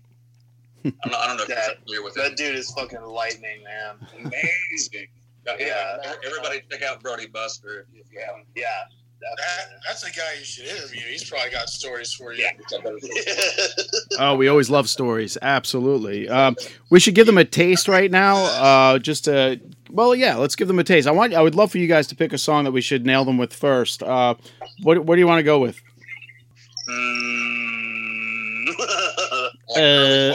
I 0.84 0.90
don't 1.02 1.12
know, 1.12 1.18
I 1.18 1.26
don't 1.26 1.36
know 1.38 1.42
if 1.44 1.48
you're 1.48 1.56
That- 1.66 1.78
familiar 1.82 2.02
with 2.04 2.14
That 2.14 2.32
it. 2.32 2.36
dude 2.36 2.54
is 2.56 2.70
fucking 2.72 3.00
lightning, 3.02 3.62
man. 3.64 3.96
Amazing. 4.20 5.08
Yeah, 5.46 5.56
Yeah. 5.60 6.12
everybody 6.26 6.62
check 6.72 6.80
out 6.82 7.02
Brody 7.02 7.26
Buster 7.26 7.86
if 7.94 8.10
you 8.10 8.18
haven't. 8.26 8.46
Yeah. 8.56 8.64
That, 9.20 9.66
that's 9.86 10.02
a 10.02 10.10
guy 10.10 10.36
you 10.38 10.44
should 10.44 10.64
interview. 10.64 11.00
He's 11.06 11.28
probably 11.28 11.50
got 11.50 11.68
stories 11.68 12.14
for 12.14 12.32
you. 12.32 12.48
definitely. 12.70 13.10
Oh, 14.18 14.36
we 14.36 14.48
always 14.48 14.70
love 14.70 14.88
stories. 14.88 15.36
Absolutely. 15.42 16.28
Um, 16.30 16.56
we 16.90 16.98
should 16.98 17.14
give 17.14 17.26
them 17.26 17.36
a 17.36 17.44
taste 17.44 17.88
right 17.88 18.10
now. 18.10 18.36
Uh, 18.36 18.98
just 18.98 19.24
to, 19.24 19.60
well, 19.90 20.14
yeah, 20.14 20.36
let's 20.36 20.56
give 20.56 20.66
them 20.68 20.78
a 20.78 20.84
taste. 20.84 21.06
I 21.06 21.10
want, 21.10 21.34
I 21.34 21.42
would 21.42 21.54
love 21.54 21.70
for 21.70 21.76
you 21.78 21.88
guys 21.88 22.06
to 22.06 22.16
pick 22.16 22.32
a 22.32 22.38
song 22.38 22.64
that 22.64 22.72
we 22.72 22.80
should 22.80 23.04
nail 23.04 23.24
them 23.26 23.36
with 23.36 23.52
first. 23.52 24.02
Uh, 24.02 24.36
what, 24.82 25.04
what 25.04 25.16
do 25.16 25.20
you 25.20 25.26
want 25.26 25.40
to 25.40 25.42
go 25.44 25.59
with? 25.59 25.82
Mm. 29.77 30.31
Uh, 30.31 30.33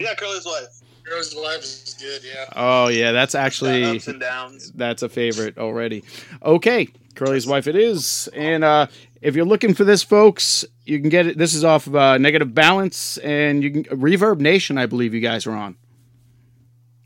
yeah, 0.00 0.14
Curly's 0.14 0.44
wife. 0.46 0.66
Girl's 1.04 1.34
life 1.34 1.60
is 1.62 1.96
good, 2.00 2.22
yeah. 2.24 2.46
Oh 2.56 2.88
yeah, 2.88 3.12
that's 3.12 3.34
actually 3.34 3.84
Ups 3.96 4.08
and 4.08 4.20
downs. 4.20 4.72
that's 4.72 5.02
a 5.02 5.08
favorite 5.08 5.58
already. 5.58 6.02
Okay, 6.42 6.88
Curly's 7.14 7.46
wife 7.46 7.66
it 7.66 7.76
is. 7.76 8.28
And 8.34 8.64
uh, 8.64 8.86
if 9.20 9.34
you're 9.36 9.44
looking 9.44 9.74
for 9.74 9.84
this, 9.84 10.02
folks, 10.02 10.64
you 10.84 10.98
can 11.00 11.10
get 11.10 11.26
it. 11.26 11.38
This 11.38 11.54
is 11.54 11.62
off 11.64 11.86
of 11.86 11.94
uh, 11.96 12.16
Negative 12.18 12.52
Balance, 12.54 13.18
and 13.18 13.62
you 13.62 13.70
can 13.70 13.84
Reverb 13.84 14.38
Nation. 14.40 14.78
I 14.78 14.86
believe 14.86 15.12
you 15.12 15.20
guys 15.20 15.46
are 15.46 15.52
on. 15.54 15.76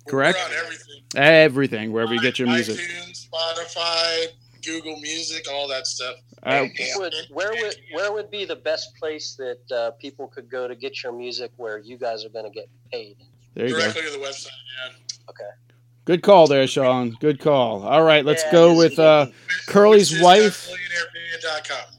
Correct. 0.07 0.39
We're 0.39 0.45
on 0.59 0.65
everything. 0.65 0.85
Everything 1.17 1.93
wherever 1.93 2.15
you 2.15 2.21
get 2.21 2.39
your 2.39 2.49
music. 2.49 2.77
iTunes, 2.79 3.29
Spotify, 3.29 4.27
Google 4.69 5.01
Music, 5.01 5.47
all 5.51 5.67
that 5.69 5.87
stuff. 5.87 6.17
Uh, 6.43 6.67
Would, 6.97 7.15
where 7.33 7.51
would 7.51 7.75
where 7.93 8.13
would 8.13 8.31
be 8.31 8.45
the 8.45 8.57
best 8.57 8.95
place 8.97 9.35
that 9.37 9.59
uh, 9.77 9.91
people 9.93 10.29
could 10.29 10.49
go 10.51 10.69
to 10.69 10.75
get 10.75 11.03
your 11.03 11.13
music 11.13 11.51
where 11.57 11.79
you 11.79 11.97
guys 11.97 12.25
are 12.25 12.29
going 12.29 12.45
to 12.45 12.51
get 12.51 12.69
paid? 12.93 13.17
there 13.55 13.67
you 13.67 13.75
go. 13.75 13.81
To 13.81 13.93
the 13.93 14.19
website, 14.19 14.47
yeah. 14.47 14.93
Okay. 15.31 15.51
Good 16.05 16.23
call 16.23 16.47
there, 16.47 16.67
Sean. 16.67 17.17
Good 17.21 17.41
call. 17.41 17.83
All 17.83 18.03
right, 18.03 18.25
let's 18.25 18.43
Yeah, 18.45 18.53
go 18.53 18.77
with 18.77 18.99
uh, 18.99 19.27
Curly's 19.67 20.21
wife. 20.23 20.69
millionaireband.com. 20.69 21.95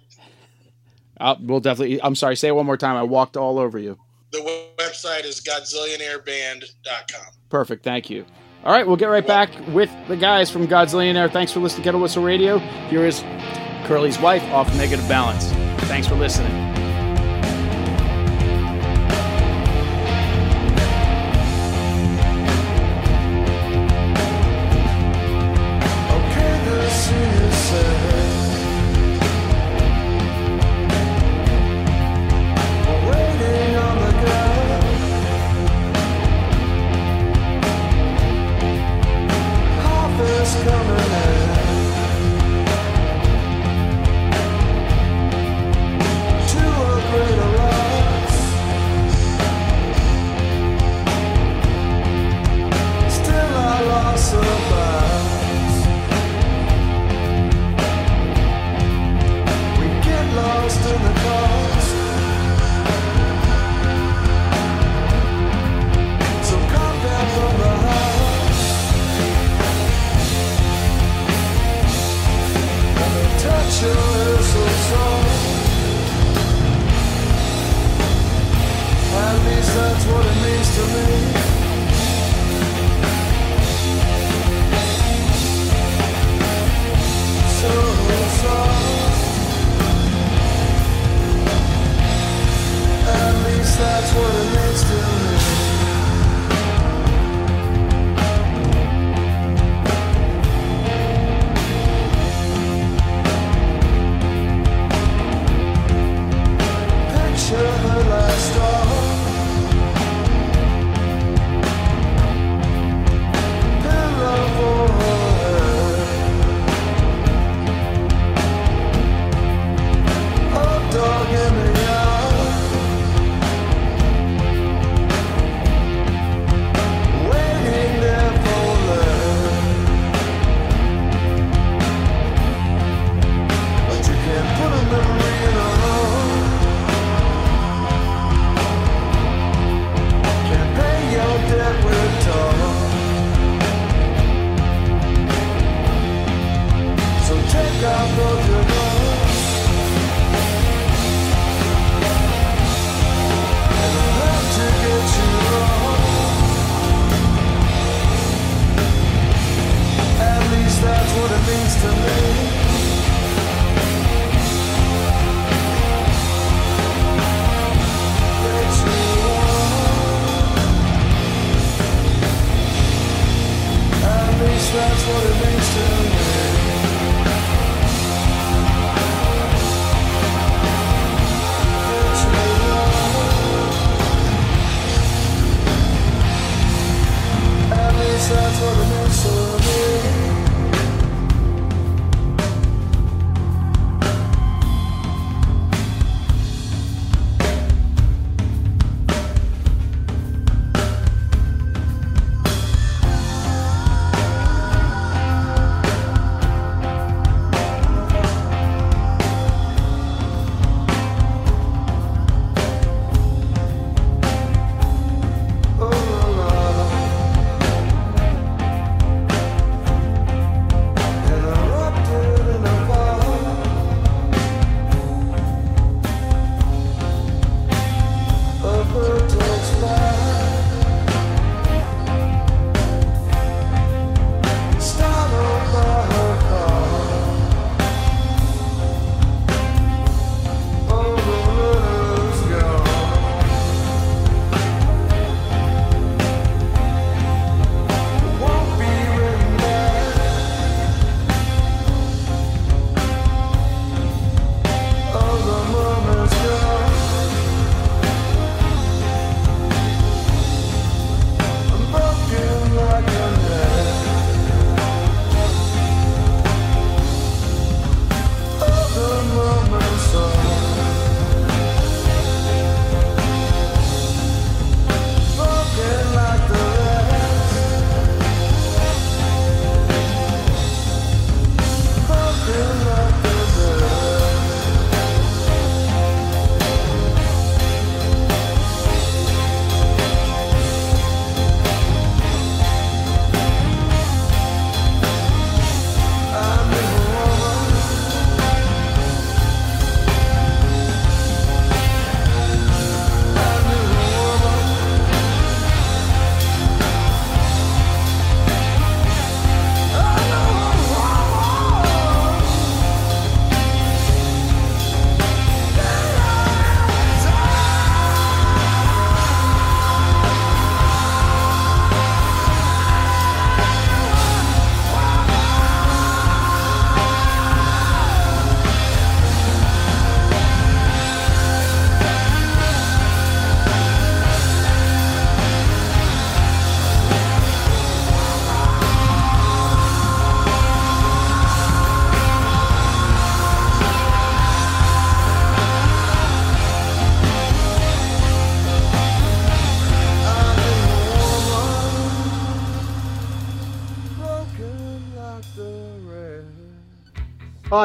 Uh, 1.20 1.36
we'll 1.42 1.60
definitely. 1.60 2.02
I'm 2.02 2.16
sorry. 2.16 2.36
Say 2.36 2.48
it 2.48 2.56
one 2.56 2.66
more 2.66 2.78
time. 2.78 2.96
I 2.96 3.04
walked 3.04 3.36
all 3.36 3.60
over 3.60 3.78
you. 3.78 4.00
The 4.32 4.40
website 4.78 5.26
is 5.26 5.42
godzillionaireband.com. 5.42 7.34
Perfect. 7.50 7.84
Thank 7.84 8.10
you. 8.10 8.26
All 8.64 8.74
right, 8.74 8.86
we'll 8.86 8.98
get 8.98 9.06
right 9.06 9.26
back 9.26 9.50
with 9.70 9.90
the 10.08 10.18
guys 10.18 10.52
from 10.52 10.66
God's 10.66 10.94
Godzillionaire. 10.94 11.32
Thanks 11.32 11.52
for 11.54 11.62
listening 11.62 11.84
to 11.84 11.88
Kettle 11.88 12.02
Whistle 12.02 12.24
Radio. 12.24 12.60
Here 12.90 13.06
is 13.06 13.24
Curly's 13.86 14.20
wife 14.20 14.44
off 14.52 14.68
Negative 14.76 15.08
Balance. 15.08 15.52
Thanks 15.88 16.08
for 16.08 16.16
listening. 16.16 16.69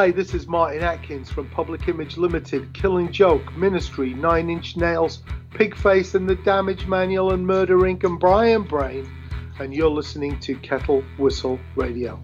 Hi, 0.05 0.11
this 0.11 0.35
is 0.35 0.45
Martin 0.45 0.83
Atkins 0.83 1.31
from 1.31 1.49
Public 1.49 1.87
Image 1.87 2.15
Limited, 2.15 2.71
Killing 2.75 3.11
Joke, 3.11 3.57
Ministry, 3.57 4.13
Nine 4.13 4.51
Inch 4.51 4.77
Nails, 4.77 5.23
Pigface 5.49 6.13
and 6.13 6.29
the 6.29 6.35
Damage 6.35 6.85
Manual, 6.85 7.33
and 7.33 7.43
Murder 7.43 7.77
Inc. 7.77 8.03
and 8.03 8.19
Brian 8.19 8.61
Brain, 8.61 9.11
and 9.57 9.73
you're 9.73 9.89
listening 9.89 10.39
to 10.41 10.53
Kettle 10.57 11.03
Whistle 11.17 11.59
Radio. 11.75 12.23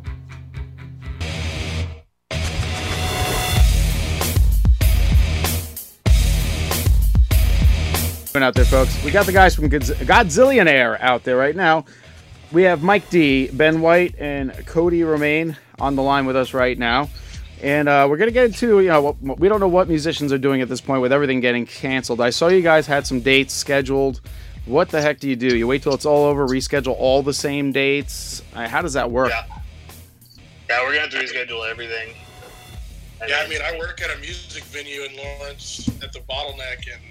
out 8.36 8.54
there, 8.54 8.66
folks. 8.66 9.04
We 9.04 9.10
got 9.10 9.26
the 9.26 9.32
guys 9.32 9.56
from 9.56 9.72
Godz- 9.72 9.96
Godzillionaire 10.06 11.02
out 11.02 11.24
there 11.24 11.36
right 11.36 11.56
now. 11.56 11.86
We 12.52 12.62
have 12.62 12.84
Mike 12.84 13.10
D, 13.10 13.50
Ben 13.52 13.82
White, 13.82 14.14
and 14.20 14.52
Cody 14.68 15.02
Romaine 15.04 15.58
on 15.80 15.96
the 15.96 16.04
line 16.04 16.28
with 16.28 16.36
us 16.36 16.54
right 16.54 16.78
now. 16.78 17.10
And 17.62 17.88
uh, 17.88 18.08
we're 18.10 18.18
gonna 18.18 18.32
get 18.32 18.46
into 18.46 18.80
you 18.80 18.88
know 18.90 19.02
what- 19.02 19.40
we 19.40 19.48
don't 19.48 19.60
know 19.60 19.68
what 19.68 19.88
musicians 19.88 20.34
are 20.34 20.38
doing 20.38 20.62
at 20.62 20.70
this 20.70 20.82
point 20.82 21.02
with 21.02 21.12
everything 21.12 21.40
getting 21.42 21.66
canceled. 21.66 22.20
I 22.22 22.32
saw 22.32 22.48
you 22.48 22.62
guys 22.62 22.88
had 22.88 23.06
some 23.06 23.22
dates 23.22 23.54
scheduled. 23.54 24.22
What 24.66 24.90
the 24.90 25.02
heck 25.02 25.20
do 25.20 25.28
you 25.30 25.36
do? 25.36 25.56
You 25.58 25.68
wait 25.68 25.84
till 25.84 25.94
it's 25.94 26.06
all 26.06 26.26
over, 26.26 26.48
reschedule 26.48 26.96
all 26.98 27.24
the 27.24 27.34
same 27.34 27.72
dates. 27.72 28.42
Uh, 28.56 28.68
How 28.68 28.82
does 28.82 28.94
that 28.94 29.10
work? 29.12 29.30
Yeah. 29.30 29.44
Yeah, 30.70 30.82
we're 30.84 30.90
gonna 30.96 31.02
have 31.02 31.10
to 31.12 31.18
reschedule 31.18 31.70
everything. 31.70 32.14
Yeah, 33.28 33.44
I 33.46 33.48
mean, 33.48 33.60
I 33.62 33.78
work 33.78 34.02
at 34.02 34.16
a 34.16 34.20
music 34.20 34.64
venue 34.66 35.02
in 35.04 35.16
Lawrence 35.18 35.88
at 36.02 36.12
the 36.14 36.20
Bottleneck, 36.22 36.86
and 36.92 37.02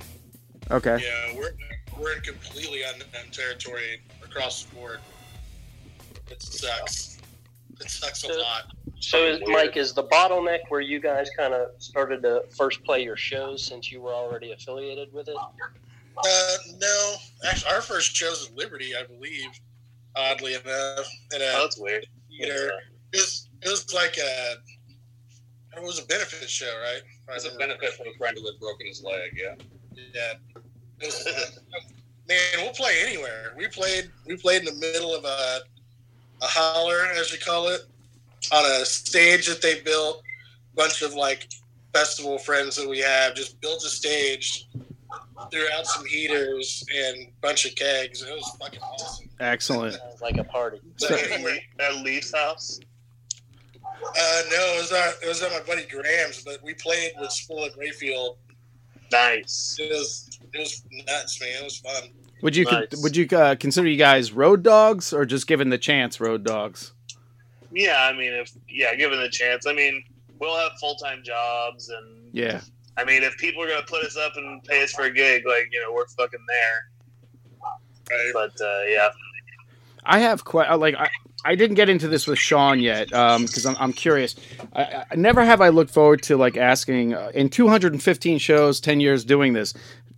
Okay. 0.72 0.98
yeah, 1.04 1.36
we're 1.36 1.52
we're 1.98 2.12
in 2.14 2.20
completely 2.22 2.82
unknown 2.82 3.30
territory 3.30 4.00
across 4.24 4.64
the 4.64 4.74
board. 4.74 5.00
It 6.30 6.42
sucks. 6.42 7.09
It 7.80 7.90
sucks 7.90 8.24
a 8.24 8.28
lot. 8.28 8.72
So, 9.00 9.24
is, 9.24 9.40
Mike, 9.46 9.76
is 9.76 9.94
the 9.94 10.04
bottleneck 10.04 10.60
where 10.68 10.80
you 10.82 11.00
guys 11.00 11.30
kind 11.36 11.54
of 11.54 11.70
started 11.78 12.22
to 12.22 12.42
first 12.56 12.84
play 12.84 13.02
your 13.02 13.16
shows 13.16 13.64
since 13.64 13.90
you 13.90 14.00
were 14.02 14.12
already 14.12 14.52
affiliated 14.52 15.12
with 15.12 15.28
it? 15.28 15.36
Uh, 15.38 16.56
no, 16.78 17.14
actually, 17.48 17.72
our 17.72 17.80
first 17.80 18.14
show's 18.14 18.48
at 18.50 18.54
Liberty, 18.56 18.94
I 18.94 19.04
believe. 19.04 19.48
Oddly 20.16 20.54
enough, 20.54 21.08
at 21.34 21.40
a 21.40 21.52
Oh, 21.54 21.62
that's 21.62 21.78
weird. 21.78 22.04
theater. 22.28 22.72
It 23.12 23.16
was 23.16 23.48
it 23.62 23.68
was 23.68 23.94
like 23.94 24.16
a 24.18 24.56
it 25.76 25.82
was 25.82 26.00
a 26.00 26.06
benefit 26.06 26.50
show, 26.50 26.72
right? 26.82 27.00
As 27.34 27.46
a 27.46 27.56
benefit 27.56 27.92
for 27.94 28.02
a 28.08 28.12
friend 28.18 28.36
who 28.36 28.44
had 28.44 28.58
broken 28.60 28.86
his 28.88 29.02
leg, 29.04 29.30
yeah. 29.40 29.54
Yeah. 30.12 30.32
It 31.00 31.06
was, 31.06 31.60
man, 32.28 32.38
we'll 32.56 32.72
play 32.72 32.96
anywhere. 33.06 33.54
We 33.56 33.68
played 33.68 34.10
we 34.26 34.36
played 34.36 34.66
in 34.66 34.74
the 34.74 34.80
middle 34.80 35.14
of 35.14 35.24
a 35.24 35.60
a 36.42 36.46
holler, 36.46 37.06
as 37.18 37.32
you 37.32 37.38
call 37.38 37.68
it, 37.68 37.82
on 38.52 38.64
a 38.80 38.84
stage 38.84 39.46
that 39.46 39.62
they 39.62 39.80
built. 39.80 40.22
A 40.72 40.76
Bunch 40.76 41.02
of 41.02 41.14
like 41.14 41.48
festival 41.92 42.38
friends 42.38 42.76
that 42.76 42.88
we 42.88 42.98
have 43.00 43.34
just 43.34 43.60
built 43.60 43.82
a 43.84 43.88
stage, 43.88 44.68
threw 45.50 45.66
out 45.74 45.86
some 45.86 46.06
heaters 46.06 46.84
and 46.94 47.16
a 47.24 47.32
bunch 47.42 47.66
of 47.66 47.74
kegs. 47.74 48.22
It 48.22 48.30
was 48.32 48.56
fucking 48.60 48.80
awesome. 48.80 49.28
Excellent. 49.40 49.94
Sounds 49.94 50.20
like 50.22 50.36
a 50.38 50.44
party. 50.44 50.80
So- 50.96 51.14
At 51.80 51.96
Lee's 51.96 52.32
house. 52.34 52.78
Uh, 53.84 54.42
no, 54.50 54.74
it 54.76 54.80
was 54.80 54.92
at 54.92 55.14
it 55.22 55.28
was 55.28 55.42
at 55.42 55.50
my 55.52 55.60
buddy 55.66 55.84
Graham's, 55.86 56.42
but 56.42 56.62
we 56.62 56.72
played 56.74 57.12
with 57.20 57.30
Spool 57.30 57.64
at 57.66 57.72
Rayfield. 57.76 58.36
Nice. 59.12 59.76
It 59.78 59.90
was 59.90 60.38
it 60.54 60.58
was 60.58 60.82
nuts, 61.06 61.40
man. 61.40 61.50
It 61.60 61.64
was 61.64 61.78
fun. 61.78 62.10
Would 62.42 62.56
you 62.56 62.66
con- 62.66 62.86
would 63.02 63.16
you 63.16 63.26
uh, 63.36 63.54
consider 63.56 63.88
you 63.88 63.96
guys 63.98 64.32
road 64.32 64.62
dogs 64.62 65.12
or 65.12 65.24
just 65.24 65.46
given 65.46 65.68
the 65.70 65.78
chance 65.78 66.20
road 66.20 66.44
dogs? 66.44 66.92
Yeah, 67.72 68.08
I 68.10 68.12
mean, 68.12 68.32
if 68.32 68.52
yeah, 68.68 68.94
given 68.94 69.20
the 69.20 69.28
chance, 69.28 69.66
I 69.66 69.72
mean, 69.72 70.02
we'll 70.38 70.56
have 70.58 70.72
full 70.80 70.96
time 70.96 71.22
jobs, 71.22 71.88
and 71.88 72.30
Yeah. 72.32 72.60
I 72.96 73.04
mean, 73.04 73.22
if 73.22 73.36
people 73.38 73.62
are 73.62 73.68
gonna 73.68 73.86
put 73.86 74.04
us 74.04 74.16
up 74.16 74.32
and 74.36 74.62
pay 74.64 74.82
us 74.82 74.92
for 74.92 75.02
a 75.02 75.10
gig, 75.10 75.46
like 75.46 75.68
you 75.70 75.80
know, 75.80 75.92
we're 75.92 76.08
fucking 76.08 76.40
there. 76.48 76.90
Right. 78.10 78.30
But 78.32 78.60
uh, 78.64 78.82
yeah, 78.88 79.10
I 80.04 80.18
have 80.20 80.44
quite 80.44 80.72
like 80.74 80.96
I, 80.96 81.08
I 81.44 81.54
didn't 81.54 81.76
get 81.76 81.88
into 81.88 82.08
this 82.08 82.26
with 82.26 82.38
Sean 82.38 82.80
yet 82.80 83.08
because 83.08 83.64
I'm, 83.66 83.76
I'm 83.78 83.92
curious. 83.92 84.34
I, 84.74 85.04
I 85.10 85.14
never 85.14 85.44
have 85.44 85.60
I 85.60 85.68
looked 85.68 85.92
forward 85.92 86.22
to 86.24 86.36
like 86.36 86.56
asking 86.56 87.14
uh, 87.14 87.30
in 87.34 87.48
215 87.48 88.38
shows, 88.38 88.80
10 88.80 89.00
years 89.00 89.24
doing 89.24 89.52
this. 89.52 89.74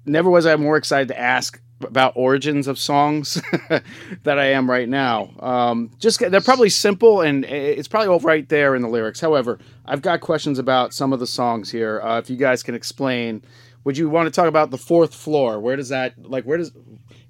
Never 0.07 0.31
was 0.31 0.47
I 0.47 0.57
more 0.57 0.77
excited 0.77 1.09
to 1.09 1.19
ask 1.21 1.61
about 1.85 2.13
origins 2.17 2.67
of 2.67 2.79
songs 2.79 3.41
that 4.23 4.39
I 4.39 4.47
am 4.47 4.71
right 4.71 4.89
now. 4.89 5.31
Um, 5.41 5.91
just 5.99 6.19
they're 6.21 6.41
probably 6.41 6.69
simple 6.71 7.21
and 7.21 7.45
it's 7.45 7.89
probably 7.89 8.09
all 8.09 8.21
right 8.21 8.49
there 8.49 8.75
in 8.75 8.83
the 8.83 8.89
lyrics. 8.89 9.21
However, 9.21 9.59
I've 9.87 10.03
got 10.03 10.21
questions 10.21 10.59
about 10.59 10.95
some 10.95 11.13
of 11.13 11.21
the 11.21 11.27
songs 11.27 11.71
here. 11.71 12.01
Uh, 12.03 12.19
if 12.19 12.31
you 12.31 12.37
guys 12.37 12.63
can 12.63 12.75
explain, 12.75 13.43
would 13.85 13.97
you 13.99 14.09
want 14.09 14.27
to 14.27 14.31
talk 14.31 14.47
about 14.49 14.71
the 14.71 14.79
fourth 14.79 15.15
floor? 15.15 15.61
Where 15.61 15.77
does 15.77 15.89
that 15.91 16.15
like? 16.23 16.45
Where 16.45 16.59
does 16.59 16.73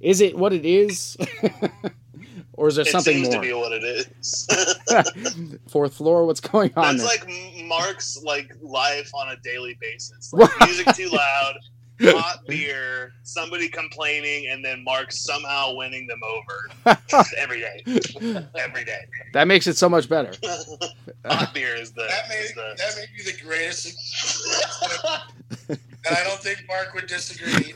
is 0.01 0.21
it 0.21 0.37
what 0.37 0.53
it 0.53 0.65
is? 0.67 1.17
Or 2.55 2.69
is 2.69 2.77
there 2.77 2.85
it 2.85 2.91
something 2.91 3.15
seems 3.15 3.29
more? 3.29 3.43
to 3.43 3.49
be 3.49 3.53
what 3.55 3.73
it 3.73 3.83
is. 3.83 4.47
Fourth 5.69 5.95
floor, 5.95 6.27
what's 6.27 6.41
going 6.41 6.71
on 6.77 6.97
That's 6.99 7.19
there? 7.19 7.29
like 7.35 7.65
Mark's 7.65 8.23
like 8.23 8.53
life 8.61 9.11
on 9.15 9.31
a 9.31 9.37
daily 9.38 9.77
basis. 9.81 10.33
Like 10.33 10.51
music 10.61 10.95
too 10.95 11.09
loud, 11.09 11.55
hot 12.03 12.47
beer, 12.47 13.12
somebody 13.23 13.69
complaining, 13.69 14.49
and 14.49 14.65
then 14.65 14.83
Mark 14.85 15.12
somehow 15.12 15.75
winning 15.75 16.07
them 16.07 16.21
over 16.25 16.97
every 17.38 17.61
day. 17.61 17.83
Every 18.59 18.85
day. 18.85 19.07
that 19.33 19.47
makes 19.47 19.67
it 19.67 19.77
so 19.77 19.88
much 19.88 20.09
better. 20.09 20.33
Hot 21.27 21.55
beer 21.55 21.77
is 21.77 21.93
the. 21.93 22.03
That 22.03 22.29
may 22.29 22.35
is 22.37 22.53
the 22.55 22.75
that 22.77 22.97
may 22.97 23.07
be 23.17 23.23
the 23.31 23.38
greatest, 23.45 23.97
and 25.69 25.79
I 26.11 26.25
don't 26.25 26.41
think 26.41 26.65
Mark 26.67 26.95
would 26.95 27.07
disagree. 27.07 27.75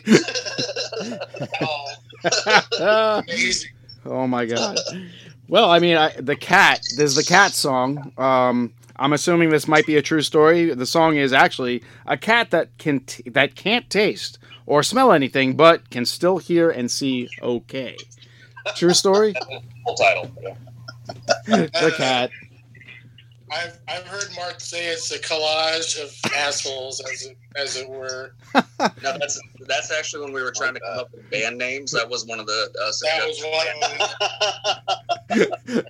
oh, 2.80 3.22
amazing. 3.28 3.70
oh 4.04 4.26
my 4.26 4.46
god. 4.46 4.78
Well, 5.48 5.70
I 5.70 5.78
mean, 5.78 5.96
I, 5.96 6.10
the 6.18 6.34
cat. 6.34 6.80
There's 6.96 7.14
the 7.14 7.22
cat 7.22 7.52
song. 7.52 8.12
Um, 8.18 8.72
I'm 8.98 9.12
assuming 9.12 9.50
this 9.50 9.68
might 9.68 9.86
be 9.86 9.96
a 9.96 10.02
true 10.02 10.22
story. 10.22 10.72
The 10.72 10.86
song 10.86 11.16
is 11.16 11.32
actually 11.32 11.82
a 12.06 12.16
cat 12.16 12.50
that 12.50 12.76
can 12.78 13.00
t- 13.00 13.28
that 13.30 13.54
can't 13.54 13.88
taste 13.90 14.38
or 14.64 14.82
smell 14.82 15.12
anything, 15.12 15.54
but 15.54 15.90
can 15.90 16.04
still 16.04 16.38
hear 16.38 16.70
and 16.70 16.90
see 16.90 17.28
okay. 17.42 17.96
True 18.74 18.94
story. 18.94 19.34
Full 19.84 19.94
title. 19.94 20.30
The 21.46 21.94
cat. 21.96 22.30
I've 23.56 23.78
I've 23.88 24.06
heard 24.06 24.28
Mark 24.36 24.60
say 24.60 24.86
it's 24.86 25.10
a 25.12 25.18
collage 25.18 26.02
of 26.02 26.12
assholes, 26.36 27.00
as 27.00 27.22
it 27.26 27.36
as 27.56 27.76
it 27.76 27.88
were. 27.88 28.34
No, 28.54 29.16
that's 29.18 29.40
that's 29.66 29.90
actually 29.92 30.24
when 30.24 30.32
we 30.34 30.42
were 30.42 30.52
trying 30.52 30.74
to 30.74 30.80
come 30.80 30.98
up 30.98 31.10
with 31.12 31.30
band 31.30 31.56
names. 31.58 31.90
That 31.92 32.08
was 32.08 32.26
one 32.26 32.38
of 32.40 32.46
the 32.46 32.68
uh, 32.82 32.92
That 33.02 33.26
was 33.26 33.42
one 33.42 33.66
of 35.38 35.48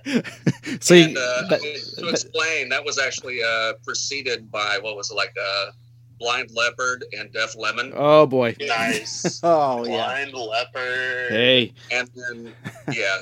them. 0.09 0.23
So 0.81 0.95
and 0.95 1.17
uh, 1.17 1.43
that- 1.49 1.61
to 1.97 2.07
explain, 2.09 2.69
that 2.69 2.83
was 2.83 2.99
actually 2.99 3.41
uh, 3.43 3.73
preceded 3.83 4.51
by 4.51 4.77
what 4.81 4.95
was 4.95 5.09
it 5.11 5.15
like 5.15 5.33
uh, 5.41 5.71
Blind 6.19 6.51
Leopard 6.53 7.05
and 7.17 7.31
Deaf 7.31 7.55
Lemon, 7.55 7.93
oh 7.95 8.25
boy. 8.25 8.55
nice. 8.59 9.39
Oh 9.43 9.85
yeah. 9.85 9.97
Blind 9.97 10.33
leopard. 10.33 11.29
Hey, 11.31 11.73
and 11.91 12.09
then 12.15 12.53
yeah, 12.91 13.17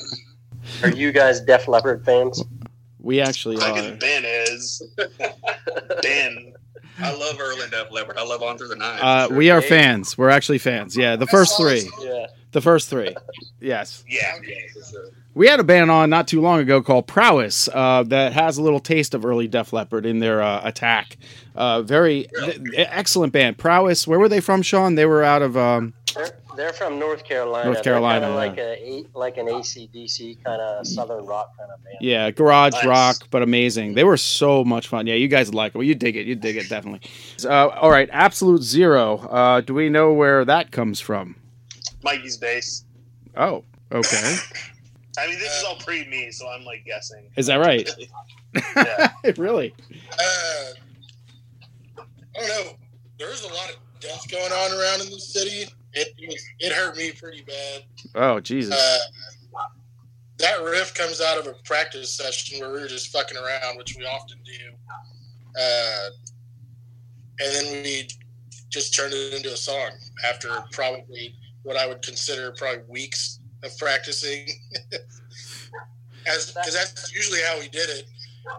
Are 0.84 0.90
you 0.92 1.12
guys 1.12 1.42
Def 1.42 1.68
Leppard 1.68 2.04
fans? 2.06 2.44
We 3.06 3.22
actually 3.22 3.58
Fucking 3.58 3.94
are. 3.94 3.96
Ben 3.98 4.24
is. 4.26 4.82
Ben. 6.02 6.54
I 7.00 7.14
love 7.14 7.38
early 7.40 7.70
Def 7.70 7.92
Leppard. 7.92 8.18
I 8.18 8.26
love 8.26 8.42
On 8.42 8.58
Through 8.58 8.70
the 8.70 8.78
Night. 8.78 9.00
Uh, 9.00 9.28
we 9.30 9.52
are 9.52 9.62
fans. 9.62 10.18
We're 10.18 10.30
actually 10.30 10.58
fans. 10.58 10.98
Yeah, 10.98 11.16
the 11.16 11.28
first 11.28 11.56
three. 11.58 11.90
Yeah. 12.02 12.28
The 12.52 12.62
first 12.62 12.90
three. 12.90 13.16
Yes. 13.60 14.04
Yeah. 14.08 14.34
yeah, 14.48 14.56
sure. 14.90 15.10
We 15.36 15.48
had 15.48 15.60
a 15.60 15.64
band 15.64 15.92
on 15.92 16.10
not 16.10 16.28
too 16.28 16.40
long 16.42 16.62
ago 16.62 16.82
called 16.82 17.06
Prowess 17.06 17.68
uh, 17.74 18.04
that 18.04 18.32
has 18.32 18.58
a 18.58 18.64
little 18.64 18.80
taste 18.80 19.14
of 19.14 19.26
early 19.26 19.48
Def 19.48 19.74
Leppard 19.74 20.06
in 20.06 20.20
their 20.20 20.42
uh, 20.42 20.62
attack. 20.64 21.18
Uh, 21.54 21.82
very 21.82 22.28
th- 22.34 22.60
excellent 22.76 23.34
band. 23.34 23.58
Prowess. 23.58 24.08
Where 24.08 24.18
were 24.18 24.30
they 24.30 24.40
from, 24.40 24.62
Sean? 24.62 24.96
They 24.96 25.06
were 25.06 25.24
out 25.24 25.42
of. 25.42 25.58
Um, 25.58 25.94
They're, 26.56 26.66
they're 26.66 26.74
from 26.74 27.00
North 27.00 27.24
Carolina. 27.24 27.66
North 27.66 27.84
Carolina, 27.84 28.22
They're 28.22 28.30
yeah. 28.30 28.36
like 28.36 28.58
a 28.58 29.06
like 29.14 29.38
an 29.38 29.48
ACDC 29.48 30.44
kind 30.44 30.62
of 30.62 30.86
southern 30.88 31.26
rock 31.26 31.52
kind 31.58 31.70
of 31.72 31.84
band. 31.84 31.98
yeah, 32.02 32.32
garage 32.32 32.74
Nice. 32.74 32.86
rock, 32.86 33.16
but 33.32 33.42
amazing. 33.42 33.94
They 33.94 34.04
were 34.04 34.18
so 34.18 34.64
much 34.64 34.88
fun. 34.88 35.08
Yeah, 35.08 35.16
you 35.16 35.28
guys 35.28 35.54
like 35.54 35.74
it. 35.76 35.78
Well, 35.78 35.84
you 35.86 35.96
dig 35.96 36.16
it. 36.16 36.26
You 36.26 36.36
dig 36.36 36.58
it 36.58 36.70
definitely. 36.70 37.10
Uh, 37.44 37.68
all 37.68 37.90
right, 37.92 38.10
Absolute 38.12 38.64
Zero. 38.64 39.18
Uh, 39.18 39.62
do 39.62 39.74
we 39.74 39.90
know 39.90 40.14
where 40.14 40.46
that 40.46 40.72
comes 40.72 41.00
from? 41.00 41.36
Mikey's 42.04 42.38
bass. 42.38 42.86
Oh, 43.38 43.64
okay. 43.92 44.36
I 45.18 45.28
mean, 45.28 45.40
this 45.40 45.52
is 45.58 45.64
all 45.64 45.76
pre 45.78 46.06
me, 46.08 46.30
so 46.32 46.48
I'm 46.50 46.64
like 46.66 46.84
guessing. 46.86 47.30
Is 47.36 47.48
that 47.48 47.56
right? 47.58 47.90
Yeah. 48.76 49.12
really? 49.38 49.74
Uh, 50.20 50.72
I 51.98 52.40
don't 52.40 52.48
know. 52.48 52.72
There's 53.18 53.44
a 53.44 53.48
lot 53.48 53.70
of 53.70 53.78
death 54.02 54.30
going 54.30 54.52
on 54.52 54.72
around 54.80 55.02
in 55.02 55.10
the 55.12 55.20
city. 55.20 55.66
It 55.96 56.14
it 56.60 56.74
hurt 56.74 56.98
me 56.98 57.12
pretty 57.12 57.42
bad. 57.42 57.84
Oh, 58.16 58.40
Jesus. 58.40 58.76
Uh, 58.76 58.98
that 60.38 60.62
riff 60.64 60.94
comes 60.94 61.22
out 61.22 61.38
of 61.38 61.48
a 61.48 61.54
practice 61.64 62.12
session 62.12 62.60
where 62.60 62.74
we 62.74 62.82
were 62.82 62.88
just 62.88 63.12
fucking 63.12 63.38
around, 63.38 63.78
which 63.78 63.96
we 63.98 64.06
often 64.06 64.38
do. 64.44 64.76
Uh, 65.60 66.10
and 67.40 67.56
then 67.56 67.84
we 67.84 68.08
just 68.70 68.94
turned 68.94 69.14
it 69.14 69.34
into 69.34 69.54
a 69.54 69.58
song 69.58 69.92
after 70.30 70.50
probably 70.72 71.36
what 71.64 71.78
I 71.78 71.88
would 71.88 72.02
consider 72.02 72.54
probably 72.58 72.84
weeks 72.90 73.40
of 73.64 73.78
practicing. 73.78 74.48
As 76.28 76.52
because 76.52 76.74
that's 76.74 77.14
usually 77.14 77.40
how 77.48 77.60
we 77.60 77.70
did 77.70 77.90
it. 77.90 78.06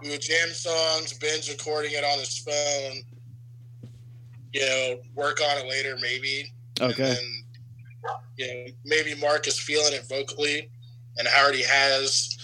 We 0.03 0.11
would 0.11 0.21
jam 0.21 0.49
songs, 0.49 1.13
Ben's 1.19 1.51
recording 1.51 1.93
it 1.93 2.05
on 2.05 2.19
his 2.19 2.39
phone. 2.39 3.03
You 4.53 4.61
know, 4.61 5.01
work 5.15 5.41
on 5.41 5.59
it 5.59 5.69
later, 5.69 5.97
maybe. 6.01 6.53
Okay. 6.81 7.09
And 7.09 7.17
then, 7.17 7.45
you 8.37 8.47
know, 8.47 8.73
maybe 8.85 9.15
Mark 9.15 9.47
is 9.47 9.59
feeling 9.59 9.93
it 9.93 10.07
vocally, 10.09 10.71
and 11.19 11.27
Howard 11.29 11.57
has, 11.57 12.37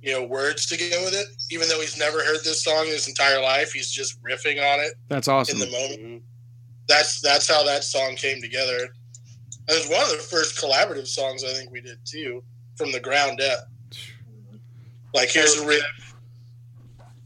you 0.00 0.12
know, 0.12 0.24
words 0.24 0.66
to 0.66 0.76
go 0.76 1.04
with 1.04 1.14
it. 1.14 1.26
Even 1.50 1.68
though 1.68 1.80
he's 1.80 1.98
never 1.98 2.18
heard 2.18 2.38
this 2.44 2.62
song 2.62 2.86
in 2.86 2.92
his 2.92 3.08
entire 3.08 3.40
life, 3.40 3.72
he's 3.72 3.90
just 3.90 4.22
riffing 4.22 4.58
on 4.58 4.80
it 4.80 4.94
That's 5.08 5.28
awesome. 5.28 5.60
in 5.60 5.66
the 5.68 5.72
moment. 5.72 6.22
That's 6.88 7.20
that's 7.20 7.48
how 7.48 7.64
that 7.64 7.84
song 7.84 8.16
came 8.16 8.40
together. 8.40 8.88
It 9.68 9.72
was 9.72 9.88
one 9.88 10.02
of 10.02 10.10
the 10.10 10.16
first 10.16 10.60
collaborative 10.60 11.06
songs 11.06 11.44
I 11.44 11.52
think 11.52 11.70
we 11.70 11.80
did 11.80 11.98
too, 12.04 12.42
from 12.76 12.92
the 12.92 13.00
ground 13.00 13.40
up. 13.40 13.68
Like 15.14 15.30
here's 15.30 15.56
a 15.56 15.66
riff. 15.66 15.82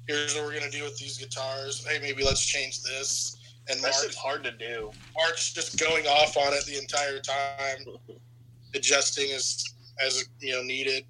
Here's 0.06 0.34
what 0.34 0.44
we're 0.44 0.58
gonna 0.58 0.70
do 0.70 0.84
with 0.84 0.96
these 0.98 1.18
guitars. 1.18 1.84
Hey, 1.86 1.98
maybe 2.00 2.22
let's 2.22 2.44
change 2.44 2.82
this. 2.82 3.36
And 3.68 3.80
That 3.80 3.92
Mark, 4.02 4.14
hard 4.14 4.44
to 4.44 4.52
do. 4.52 4.90
Mark's 5.16 5.52
just 5.52 5.78
going 5.78 6.06
off 6.06 6.36
on 6.36 6.52
it 6.52 6.64
the 6.66 6.78
entire 6.78 7.18
time, 7.20 7.98
adjusting 8.74 9.32
as 9.32 9.64
as 10.04 10.28
you 10.40 10.52
know 10.54 10.62
needed. 10.62 11.04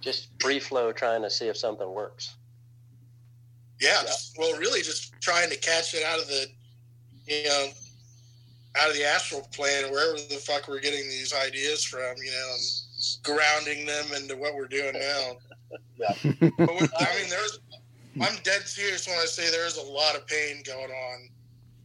Just 0.00 0.28
free 0.40 0.60
flow, 0.60 0.92
trying 0.92 1.22
to 1.22 1.30
see 1.30 1.48
if 1.48 1.56
something 1.56 1.90
works. 1.90 2.36
Yeah, 3.80 4.02
just- 4.02 4.36
well, 4.38 4.56
really, 4.58 4.82
just 4.82 5.12
trying 5.20 5.50
to 5.50 5.56
catch 5.56 5.94
it 5.94 6.04
out 6.04 6.20
of 6.20 6.28
the, 6.28 6.46
you 7.26 7.44
know, 7.44 7.68
out 8.78 8.88
of 8.88 8.94
the 8.94 9.04
astral 9.04 9.48
plane 9.52 9.86
or 9.86 9.90
wherever 9.90 10.16
the 10.16 10.36
fuck 10.36 10.68
we're 10.68 10.80
getting 10.80 11.08
these 11.08 11.34
ideas 11.34 11.82
from, 11.82 12.14
you 12.22 12.30
know, 12.30 12.54
and 12.54 13.22
grounding 13.22 13.84
them 13.86 14.06
into 14.14 14.36
what 14.36 14.54
we're 14.54 14.68
doing 14.68 14.94
now. 14.94 15.32
Yeah, 15.98 16.12
but 16.22 16.70
I 17.00 17.18
mean, 17.18 17.28
there's, 17.28 17.58
I'm 18.20 18.36
dead 18.44 18.62
serious 18.68 19.08
when 19.08 19.16
I 19.18 19.24
say 19.24 19.50
there's 19.50 19.78
a 19.78 19.82
lot 19.82 20.14
of 20.14 20.26
pain 20.26 20.62
going 20.64 20.90
on 20.90 21.28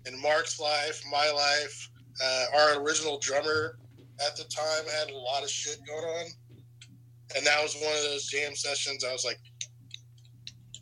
in 0.05 0.19
Mark's 0.21 0.59
life, 0.59 1.01
my 1.11 1.29
life. 1.31 1.89
Uh, 2.23 2.45
our 2.57 2.81
original 2.83 3.19
drummer 3.19 3.77
at 4.25 4.35
the 4.35 4.43
time 4.43 4.83
had 4.99 5.09
a 5.13 5.17
lot 5.17 5.43
of 5.43 5.49
shit 5.49 5.77
going 5.87 6.03
on, 6.03 6.25
and 7.35 7.45
that 7.45 7.61
was 7.63 7.75
one 7.75 7.95
of 7.95 8.03
those 8.03 8.25
jam 8.27 8.55
sessions. 8.55 9.03
I 9.03 9.11
was 9.11 9.25
like, 9.25 9.39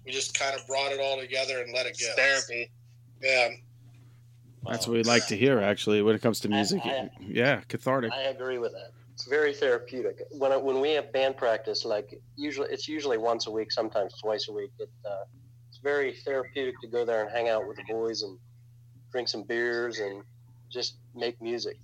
we 0.06 0.12
just 0.12 0.38
kind 0.38 0.60
of 0.60 0.66
brought 0.68 0.92
it 0.92 1.00
all 1.00 1.20
together 1.20 1.62
and 1.62 1.74
let 1.74 1.86
it 1.86 1.98
go. 2.00 2.12
Therapy. 2.16 2.72
Yeah, 3.22 3.50
That's 4.66 4.88
what 4.88 4.94
we 4.94 5.04
like 5.04 5.28
to 5.28 5.38
hear, 5.38 5.60
actually, 5.60 6.02
when 6.02 6.16
it 6.16 6.22
comes 6.22 6.40
to 6.42 6.50
music. 6.50 6.82
I- 6.84 7.10
Yeah, 7.20 7.62
cathartic. 7.68 8.12
I 8.14 8.24
agree 8.24 8.58
with 8.58 8.72
that. 8.72 8.92
It's 9.14 9.28
very 9.28 9.54
therapeutic. 9.54 10.22
When 10.32 10.54
I, 10.54 10.58
when 10.58 10.80
we 10.80 10.92
have 10.92 11.12
band 11.12 11.36
practice, 11.36 11.84
like 11.84 12.18
usually 12.38 12.70
it's 12.72 12.88
usually 12.88 13.18
once 13.18 13.48
a 13.48 13.52
week, 13.52 13.70
sometimes 13.72 14.14
twice 14.22 14.48
a 14.48 14.54
week. 14.54 14.72
It, 14.80 14.90
uh, 15.06 15.26
it's 15.68 15.80
very 15.80 16.14
therapeutic 16.24 16.80
to 16.80 16.88
go 16.88 17.04
there 17.04 17.22
and 17.24 17.30
hang 17.30 17.50
out 17.50 17.68
with 17.68 17.76
the 17.76 17.84
boys 17.90 18.22
and 18.22 18.38
drink 19.12 19.28
some 19.28 19.44
beers 19.44 20.00
and 20.00 20.24
just 20.70 20.98
make 21.16 21.42
music. 21.42 21.78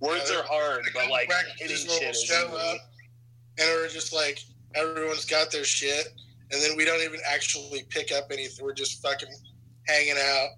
Words 0.00 0.30
are 0.30 0.42
hard, 0.42 0.82
but 0.94 1.10
like 1.10 1.30
hitting 1.58 1.76
shit 1.76 2.02
is 2.02 2.22
show 2.22 2.48
up, 2.48 2.78
and 3.58 3.66
we're 3.68 3.88
just 3.88 4.12
like, 4.12 4.40
Everyone's 4.76 5.24
got 5.24 5.50
their 5.50 5.64
shit, 5.64 6.08
and 6.52 6.62
then 6.62 6.76
we 6.76 6.84
don't 6.84 7.02
even 7.02 7.20
actually 7.26 7.84
pick 7.88 8.12
up 8.12 8.26
anything. 8.30 8.62
We're 8.64 8.74
just 8.74 9.00
fucking 9.00 9.28
hanging 9.86 10.16
out 10.18 10.48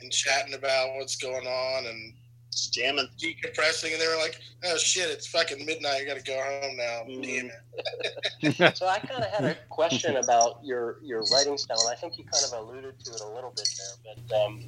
and 0.00 0.12
chatting 0.12 0.54
about 0.54 0.94
what's 0.96 1.16
going 1.16 1.46
on 1.46 1.86
and 1.86 2.14
Just 2.52 2.74
jamming. 2.74 3.08
decompressing. 3.18 3.92
And 3.92 4.00
they 4.00 4.06
were 4.06 4.20
like, 4.20 4.38
"Oh 4.64 4.76
shit, 4.76 5.08
it's 5.08 5.26
fucking 5.26 5.64
midnight. 5.64 6.02
I 6.02 6.04
got 6.04 6.18
to 6.18 6.22
go 6.22 6.36
home 6.40 6.76
now." 6.76 7.02
Damn 7.06 7.50
it. 7.50 8.76
So 8.76 8.86
I 8.86 8.98
kind 8.98 9.24
of 9.24 9.30
had 9.30 9.44
a 9.44 9.56
question 9.70 10.16
about 10.16 10.58
your 10.62 10.98
your 11.02 11.24
writing 11.32 11.56
style, 11.56 11.78
and 11.80 11.88
I 11.90 11.96
think 11.96 12.18
you 12.18 12.24
kind 12.24 12.44
of 12.44 12.52
alluded 12.52 12.98
to 13.00 13.14
it 13.14 13.20
a 13.20 13.28
little 13.28 13.52
bit 13.56 13.68
there. 13.78 14.14
But 14.28 14.44
um, 14.44 14.60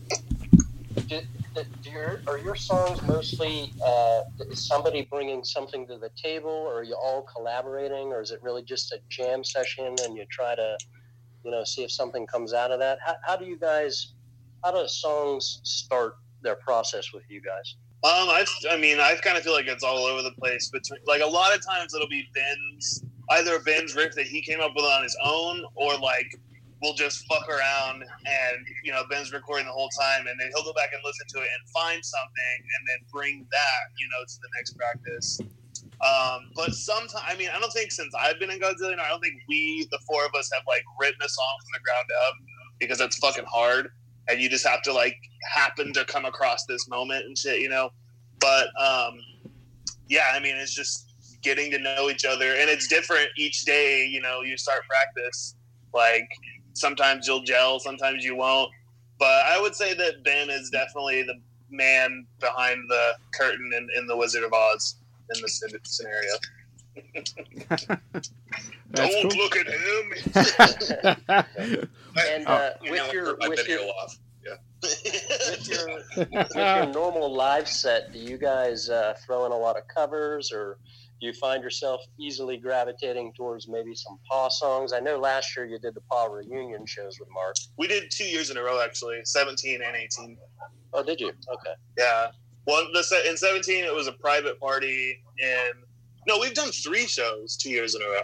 do, 1.09 1.21
do 1.55 1.63
do 1.83 1.91
your, 1.91 2.23
are 2.27 2.39
your 2.39 2.55
songs 2.55 3.01
mostly 3.07 3.73
uh, 3.87 4.21
is 4.51 4.67
somebody 4.67 5.07
bringing 5.11 5.45
something 5.45 5.87
to 5.89 5.99
the 5.99 6.11
table, 6.17 6.51
or 6.51 6.79
are 6.79 6.83
you 6.85 6.95
all 6.95 7.23
collaborating, 7.23 8.09
or 8.09 8.23
is 8.23 8.31
it 8.31 8.41
really 8.43 8.63
just 8.63 8.93
a 8.93 8.99
jam 9.11 9.45
session 9.45 9.99
and 10.03 10.17
you 10.17 10.25
try 10.31 10.55
to, 10.55 10.77
you 11.45 11.51
know, 11.51 11.65
see 11.65 11.83
if 11.83 11.91
something 11.91 12.27
comes 12.27 12.53
out 12.55 12.71
of 12.71 12.79
that? 12.79 12.99
How, 13.05 13.17
how 13.23 13.37
do 13.37 13.45
you 13.45 13.59
guys? 13.59 14.15
How 14.63 14.71
do 14.71 14.89
songs 14.89 15.61
start 15.65 16.17
their 16.45 16.57
process 16.57 17.13
with 17.13 17.25
you 17.29 17.41
guys? 17.41 17.77
Um, 18.05 18.29
I, 18.29 18.45
I 18.71 18.77
mean, 18.77 19.01
I 19.01 19.17
kind 19.17 19.37
of 19.37 19.43
feel 19.43 19.55
like 19.55 19.67
it's 19.67 19.83
all 19.83 20.05
over 20.05 20.23
the 20.23 20.33
place. 20.33 20.71
Between 20.71 21.01
like 21.07 21.23
a 21.23 21.27
lot 21.27 21.55
of 21.55 21.65
times 21.65 21.95
it'll 21.95 22.09
be 22.09 22.29
Ben's 22.35 23.03
either 23.31 23.59
Ben's 23.61 23.97
riff 23.97 24.15
that 24.15 24.27
he 24.27 24.43
came 24.43 24.61
up 24.61 24.73
with 24.77 24.85
on 24.85 25.03
his 25.03 25.17
own, 25.25 25.65
or 25.75 25.97
like 25.97 26.39
we'll 26.83 26.95
just 26.95 27.27
fuck 27.27 27.49
around 27.49 28.03
and 28.03 28.67
you 28.85 28.93
know 28.93 29.03
Ben's 29.09 29.33
recording 29.33 29.67
the 29.67 29.73
whole 29.73 29.89
time, 29.99 30.27
and 30.27 30.39
then 30.39 30.51
he'll 30.55 30.65
go 30.65 30.75
back 30.75 30.91
and 30.93 31.03
listen 31.05 31.27
to 31.31 31.39
it 31.39 31.49
and 31.49 31.71
find 31.71 32.05
something, 32.05 32.57
and 32.61 32.89
then 32.89 32.99
bring 33.11 33.47
that 33.51 33.83
you 33.99 34.07
know 34.09 34.23
to 34.23 34.35
the 34.43 34.49
next 34.57 34.77
practice. 34.77 35.41
Um, 36.05 36.51
but 36.55 36.75
sometimes, 36.75 37.25
I 37.27 37.35
mean, 37.37 37.49
I 37.55 37.59
don't 37.59 37.73
think 37.73 37.91
since 37.91 38.15
I've 38.15 38.39
been 38.39 38.51
in 38.51 38.61
Godzilla, 38.61 38.99
I 38.99 39.09
don't 39.09 39.23
think 39.23 39.37
we, 39.49 39.89
the 39.91 39.99
four 40.07 40.27
of 40.27 40.35
us, 40.39 40.51
have 40.53 40.65
like 40.69 40.85
written 41.01 41.21
a 41.25 41.29
song 41.29 41.57
from 41.61 41.71
the 41.73 41.81
ground 41.81 42.09
up 42.29 42.35
because 42.79 42.99
that's 42.99 43.17
fucking 43.17 43.47
hard, 43.49 43.89
and 44.29 44.41
you 44.41 44.49
just 44.49 44.67
have 44.67 44.83
to 44.83 44.93
like 44.93 45.17
happen 45.53 45.93
to 45.93 46.05
come 46.05 46.25
across 46.25 46.65
this 46.67 46.89
moment 46.89 47.25
and 47.27 47.37
shit, 47.37 47.61
you 47.61 47.69
know. 47.69 47.91
But 48.41 48.69
um, 48.81 49.21
yeah, 50.09 50.33
I 50.33 50.41
mean, 50.41 50.57
it's 50.57 50.75
just 50.75 51.41
getting 51.43 51.71
to 51.73 51.79
know 51.79 52.09
each 52.11 52.25
other, 52.25 52.55
and 52.55 52.71
it's 52.71 52.89
different 52.89 53.29
each 53.37 53.65
day. 53.65 54.07
You 54.07 54.21
know, 54.21 54.43
you 54.43 54.57
start 54.57 54.83
practice, 54.89 55.57
like 55.93 56.29
sometimes 56.73 57.27
you'll 57.27 57.43
gel, 57.43 57.79
sometimes 57.79 58.25
you 58.25 58.37
won't. 58.37 58.71
But 59.19 59.45
I 59.47 59.61
would 59.61 59.75
say 59.75 59.95
that 59.95 60.25
Ben 60.25 60.51
is 60.51 60.71
definitely 60.71 61.23
the 61.23 61.41
man 61.71 62.27
behind 62.41 62.79
the 62.89 63.13
curtain 63.33 63.73
in, 63.77 63.89
in 63.97 64.07
the 64.07 64.17
Wizard 64.17 64.45
of 64.45 64.53
Oz 64.53 64.97
in 65.35 65.41
this 65.43 65.63
scenario. 65.85 66.35
That's 68.95 69.15
Don't 69.15 69.33
cool. 69.33 69.43
look 69.43 69.57
at 69.57 69.67
him. 69.67 70.13
And 72.17 72.45
Oh. 72.47 72.53
uh, 72.53 72.71
You 72.83 72.93
with 72.93 73.13
your 73.13 73.37
with 73.49 73.69
your 73.69 73.81
off. 73.81 74.17
Yeah. 74.47 74.55
with 74.83 75.69
your 75.69 75.89
with 76.33 76.55
your 76.55 76.87
normal 76.93 77.35
live 77.35 77.69
set, 77.69 78.13
do 78.13 78.19
you 78.19 78.39
guys 78.39 78.89
uh, 78.89 79.15
throw 79.27 79.47
in 79.47 79.53
a 79.53 79.57
lot 79.57 79.77
of 79.77 79.83
covers, 79.89 80.53
or 80.53 80.79
do 81.21 81.27
you 81.27 81.33
find 81.33 81.61
yourself 81.63 82.03
easily 82.21 82.57
gravitating 82.57 83.33
towards 83.37 83.67
maybe 83.69 83.95
some 83.97 84.19
Paw 84.31 84.49
songs? 84.49 84.93
I 84.93 85.01
know 85.01 85.19
last 85.19 85.57
year 85.57 85.67
you 85.67 85.79
did 85.81 85.95
the 85.95 86.03
Paw 86.03 86.27
reunion 86.27 86.87
shows 86.87 87.19
with 87.19 87.29
Mark. 87.33 87.57
we 87.79 87.89
did 87.89 88.11
two 88.13 88.25
years 88.27 88.51
in 88.51 88.57
a 88.59 88.63
row, 88.63 88.81
actually, 88.81 89.21
17 89.25 89.83
and 89.83 89.97
18. 89.97 90.37
Oh, 90.93 91.03
did 91.03 91.19
you? 91.21 91.29
Okay. 91.31 91.75
Yeah. 91.99 92.29
Well, 92.67 92.87
the 92.93 93.03
se- 93.03 93.29
in 93.29 93.37
17 93.37 93.85
it 93.85 93.93
was 93.95 94.07
a 94.07 94.13
private 94.13 94.61
party 94.61 95.21
in 95.39 95.71
No, 96.29 96.39
we've 96.39 96.55
done 96.55 96.71
3 96.71 97.07
shows 97.07 97.57
2 97.57 97.71
years 97.71 97.95
in 97.97 98.03
a 98.03 98.07
row. 98.07 98.21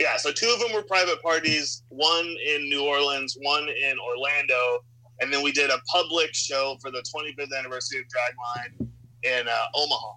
Yeah, 0.00 0.16
so 0.16 0.32
two 0.32 0.50
of 0.52 0.58
them 0.60 0.72
were 0.72 0.82
private 0.82 1.22
parties, 1.22 1.82
one 1.88 2.26
in 2.26 2.68
New 2.68 2.84
Orleans, 2.84 3.36
one 3.40 3.68
in 3.68 3.96
Orlando, 3.98 4.84
and 5.20 5.32
then 5.32 5.42
we 5.42 5.52
did 5.52 5.70
a 5.70 5.78
public 5.86 6.34
show 6.34 6.76
for 6.80 6.90
the 6.90 7.02
25th 7.02 7.56
anniversary 7.56 8.00
of 8.00 8.06
Dragline 8.06 8.88
in 9.22 9.48
uh, 9.48 9.66
Omaha. 9.74 10.14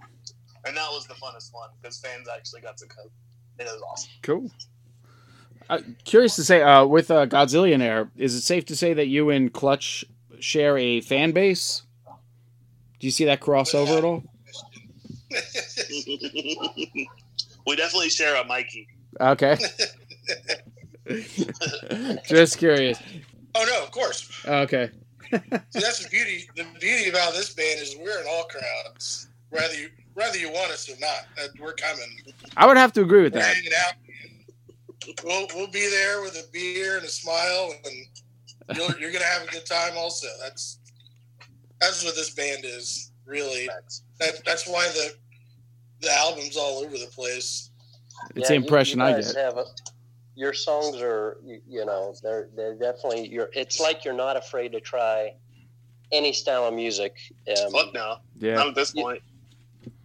And 0.66 0.76
that 0.76 0.90
was 0.92 1.06
the 1.08 1.14
funnest 1.14 1.54
one 1.54 1.70
because 1.80 2.00
fans 2.00 2.28
actually 2.34 2.62
got 2.62 2.78
to 2.78 2.88
come. 2.88 3.06
And 3.60 3.68
it 3.68 3.72
was 3.72 3.82
awesome. 3.90 4.10
Cool. 4.24 4.52
Uh, 5.70 5.80
curious 6.06 6.36
to 6.38 6.44
say, 6.44 6.62
uh, 6.62 6.86
with 6.86 7.12
uh, 7.12 7.26
Godzillionaire, 7.28 8.10
is 8.16 8.34
it 8.36 8.42
safe 8.42 8.66
to 8.66 8.76
say 8.76 8.94
that 8.94 9.08
you 9.08 9.30
and 9.30 9.54
Clutch 9.54 10.04
share 10.40 10.78
a 10.78 11.02
fan 11.02 11.32
base? 11.32 11.84
Do 13.00 13.06
you 13.06 13.12
see 13.12 13.26
that 13.26 13.42
crossover 13.42 13.98
at 13.98 14.04
all? 14.04 14.24
we 17.68 17.76
definitely 17.76 18.10
share 18.10 18.42
a 18.42 18.46
Mikey. 18.46 18.88
Okay. 19.20 19.58
Just 22.28 22.58
curious. 22.58 23.00
Oh 23.56 23.66
no, 23.70 23.84
of 23.84 23.92
course. 23.92 24.30
Okay. 24.46 24.92
See, 25.32 25.40
that's 25.74 26.04
the 26.04 26.10
beauty. 26.10 26.50
The 26.56 26.66
beauty 26.80 27.10
about 27.10 27.34
this 27.34 27.54
band 27.54 27.80
is 27.82 27.96
we're 28.00 28.20
in 28.22 28.26
all 28.30 28.44
crowds, 28.46 29.28
whether 29.50 29.74
you 29.74 29.90
whether 30.14 30.38
you 30.38 30.52
want 30.52 30.72
us 30.72 30.90
or 30.90 31.00
not. 31.00 31.28
We're 31.60 31.74
coming. 31.74 32.10
I 32.56 32.66
would 32.68 32.78
have 32.78 32.94
to 32.94 33.02
agree 33.02 33.24
with 33.24 33.34
We're 33.34 33.42
that. 33.42 33.56
hanging 33.56 33.72
out. 33.86 33.94
We'll 35.24 35.48
we'll 35.56 35.72
be 35.72 35.90
there 35.90 36.22
with 36.22 36.36
a 36.36 36.44
beer 36.52 36.98
and 36.98 37.06
a 37.06 37.10
smile, 37.10 37.74
and 37.86 38.78
you're, 38.78 39.00
you're 39.00 39.12
gonna 39.12 39.26
have 39.26 39.48
a 39.48 39.52
good 39.52 39.66
time. 39.66 39.94
Also, 39.98 40.28
that's 40.42 40.80
that's 41.80 42.04
what 42.04 42.16
this 42.16 42.32
band 42.32 42.62
is 42.64 43.12
really. 43.26 43.70
That 44.20 44.44
that's 44.46 44.68
why 44.68 44.88
the 44.88 45.14
the 46.02 46.12
album's 46.14 46.58
all 46.58 46.80
over 46.80 46.98
the 46.98 47.10
place. 47.14 47.72
It's 48.36 48.50
the 48.50 48.56
impression 48.56 49.00
you 49.00 49.06
I 49.06 49.14
guys 49.14 49.34
get. 49.34 49.44
Have 49.44 49.58
a, 49.58 49.66
your 50.36 50.54
songs 50.54 51.02
are, 51.02 51.38
you, 51.44 51.62
you 51.68 51.86
know, 51.86 52.14
they're 52.22 52.50
they're 52.56 52.76
definitely. 52.76 53.28
You're. 53.28 53.50
It's 53.54 53.80
like 53.80 54.06
you're 54.06 54.14
not 54.14 54.38
afraid 54.38 54.72
to 54.74 54.80
try 54.80 55.34
any 56.12 56.34
style 56.34 56.66
of 56.66 56.74
music. 56.74 57.18
Um, 57.50 57.72
Fuck 57.72 57.94
no. 57.94 58.18
Yeah. 58.40 58.56
Not 58.56 58.68
at 58.68 58.76
this 58.76 58.92
point. 58.92 59.22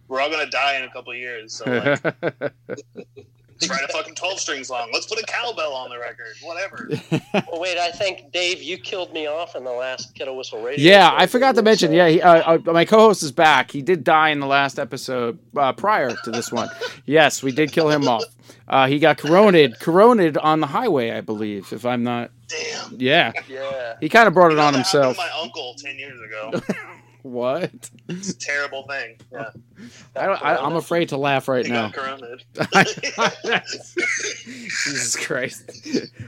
We're 0.07 0.21
all 0.21 0.29
gonna 0.29 0.49
die 0.49 0.77
in 0.77 0.83
a 0.83 0.91
couple 0.91 1.11
of 1.11 1.17
years. 1.17 1.55
So 1.55 1.65
like, 1.65 2.43
let's 3.61 3.69
write 3.69 3.83
a 3.89 3.91
fucking 3.93 4.15
twelve 4.15 4.39
string 4.39 4.63
song. 4.63 4.89
Let's 4.93 5.05
put 5.05 5.19
a 5.19 5.25
cowbell 5.25 5.73
on 5.73 5.89
the 5.89 5.97
record. 5.99 6.33
Whatever. 6.41 6.89
well, 7.51 7.61
wait, 7.61 7.77
I 7.77 7.91
think 7.91 8.31
Dave, 8.31 8.61
you 8.61 8.77
killed 8.77 9.13
me 9.13 9.27
off 9.27 9.55
in 9.55 9.63
the 9.63 9.71
last 9.71 10.15
Kettle 10.15 10.35
Whistle 10.37 10.61
Radio. 10.61 10.83
yeah. 10.91 11.11
I 11.15 11.27
forgot 11.27 11.55
to 11.55 11.61
mention. 11.61 11.91
Yeah, 11.93 12.07
he, 12.09 12.21
uh, 12.21 12.55
uh, 12.55 12.71
my 12.71 12.85
co-host 12.85 13.23
is 13.23 13.31
back. 13.31 13.71
He 13.71 13.81
did 13.81 14.03
die 14.03 14.29
in 14.29 14.39
the 14.39 14.47
last 14.47 14.79
episode 14.79 15.39
uh, 15.55 15.73
prior 15.73 16.15
to 16.23 16.31
this 16.31 16.51
one. 16.51 16.69
Yes, 17.05 17.43
we 17.43 17.51
did 17.51 17.73
kill 17.73 17.89
him 17.89 18.07
off. 18.07 18.23
Uh, 18.65 18.87
he 18.87 18.97
got 18.97 19.17
coroned, 19.17 19.75
coroned 19.81 20.37
on 20.37 20.61
the 20.61 20.67
highway, 20.67 21.11
I 21.11 21.19
believe. 21.19 21.73
If 21.73 21.85
I'm 21.85 22.01
not. 22.03 22.31
Damn. 22.47 22.95
Yeah. 22.97 23.33
Yeah. 23.49 23.95
He 23.99 24.07
kind 24.07 24.25
of 24.25 24.33
brought 24.33 24.53
it 24.53 24.57
on 24.59 24.71
That 24.71 24.79
himself. 24.79 25.17
my 25.17 25.29
uncle 25.41 25.75
ten 25.77 25.97
years 25.99 26.17
ago. 26.21 26.61
What? 27.23 27.89
It's 28.09 28.29
a 28.29 28.37
terrible 28.37 28.83
thing. 28.83 29.17
Yeah. 29.31 29.49
I 30.15 30.25
don't, 30.27 30.45
I, 30.45 30.57
I'm 30.57 30.75
afraid 30.75 31.09
to 31.09 31.17
laugh 31.17 31.47
right 31.47 31.65
now. 31.65 31.89
Jesus 34.45 35.15
Christ. 35.25 35.87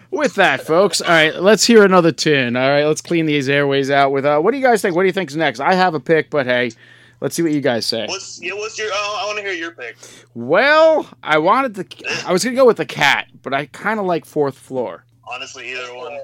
With 0.10 0.36
that, 0.36 0.62
folks, 0.62 1.02
all 1.02 1.10
right, 1.10 1.36
let's 1.36 1.66
hear 1.66 1.84
another 1.84 2.14
tune. 2.14 2.56
All 2.56 2.70
right, 2.70 2.86
let's 2.86 3.02
clean 3.02 3.26
these 3.26 3.50
airways 3.50 3.92
out 3.92 4.12
with 4.12 4.26
uh 4.26 4.40
what 4.40 4.52
do 4.52 4.58
you 4.58 4.64
guys 4.64 4.82
think? 4.82 4.96
What 4.96 5.04
do 5.04 5.08
you 5.08 5.14
think's 5.14 5.36
next? 5.36 5.60
I 5.60 5.74
have 5.74 5.94
a 5.94 6.00
pick, 6.00 6.30
but 6.30 6.46
hey, 6.46 6.72
let's 7.20 7.36
see 7.36 7.44
what 7.44 7.52
you 7.52 7.62
guys 7.62 7.86
say. 7.86 8.06
What's 8.08 8.42
yeah? 8.42 8.54
What's 8.54 8.80
your? 8.80 8.90
Oh, 8.92 9.20
I 9.22 9.26
want 9.26 9.38
to 9.38 9.44
hear 9.44 9.54
your 9.54 9.72
pick. 9.72 9.98
Well, 10.34 11.10
I 11.22 11.38
wanted 11.40 11.74
the 11.74 12.24
I 12.26 12.32
was 12.32 12.44
gonna 12.44 12.56
go 12.56 12.66
with 12.66 12.78
the 12.78 12.86
cat, 12.86 13.28
but 13.44 13.54
I 13.54 13.66
kind 13.68 14.00
of 14.00 14.06
like 14.06 14.26
fourth 14.26 14.58
floor. 14.58 15.04
Honestly, 15.32 15.72
either 15.72 15.96
one. 15.96 16.20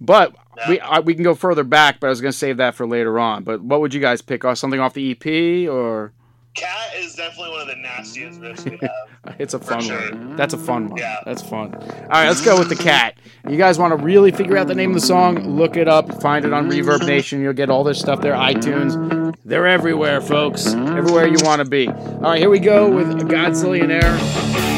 But 0.00 0.34
we 0.68 0.80
I, 0.80 0.98
uh, 0.98 1.02
we 1.02 1.14
can 1.14 1.24
go 1.24 1.34
further 1.34 1.64
back, 1.64 2.00
but 2.00 2.06
I 2.06 2.10
was 2.10 2.20
gonna 2.20 2.32
save 2.32 2.58
that 2.58 2.74
for 2.74 2.86
later 2.86 3.18
on. 3.18 3.44
But 3.44 3.62
what 3.62 3.80
would 3.80 3.92
you 3.94 4.00
guys 4.00 4.22
pick? 4.22 4.44
Off 4.44 4.58
something 4.58 4.80
off 4.80 4.94
the 4.94 5.10
EP 5.12 5.68
or 5.68 6.12
Cat 6.54 6.94
is 6.96 7.16
definitely 7.16 7.50
one 7.50 7.62
of 7.62 7.66
the 7.66 7.76
nastiest 7.76 8.40
riffs 8.40 8.64
we 8.70 8.76
have. 8.82 9.40
it's 9.40 9.54
a 9.54 9.58
fun 9.58 9.80
sure. 9.80 9.98
one. 9.98 10.36
That's 10.36 10.54
a 10.54 10.58
fun 10.58 10.88
one. 10.88 10.98
Yeah. 11.00 11.18
That's 11.24 11.42
fun. 11.42 11.74
All 11.74 12.08
right, 12.10 12.28
let's 12.28 12.44
go 12.44 12.56
with 12.56 12.68
the 12.68 12.76
cat. 12.76 13.18
You 13.48 13.56
guys 13.56 13.76
want 13.76 13.90
to 13.90 13.96
really 14.04 14.30
figure 14.30 14.56
out 14.56 14.68
the 14.68 14.74
name 14.74 14.90
of 14.90 14.94
the 14.94 15.06
song? 15.06 15.56
Look 15.56 15.76
it 15.76 15.88
up. 15.88 16.22
Find 16.22 16.44
it 16.44 16.52
on 16.52 16.70
Reverb 16.70 17.04
Nation. 17.06 17.42
You'll 17.42 17.54
get 17.54 17.70
all 17.70 17.82
this 17.82 17.98
stuff 17.98 18.20
there. 18.20 18.34
iTunes. 18.34 19.34
They're 19.44 19.66
everywhere, 19.66 20.20
folks. 20.20 20.66
Everywhere 20.68 21.26
you 21.26 21.38
want 21.42 21.60
to 21.60 21.68
be. 21.68 21.88
All 21.88 22.20
right, 22.20 22.38
here 22.38 22.50
we 22.50 22.60
go 22.60 22.88
with 22.88 23.08
Godzillionaire. 23.28 24.73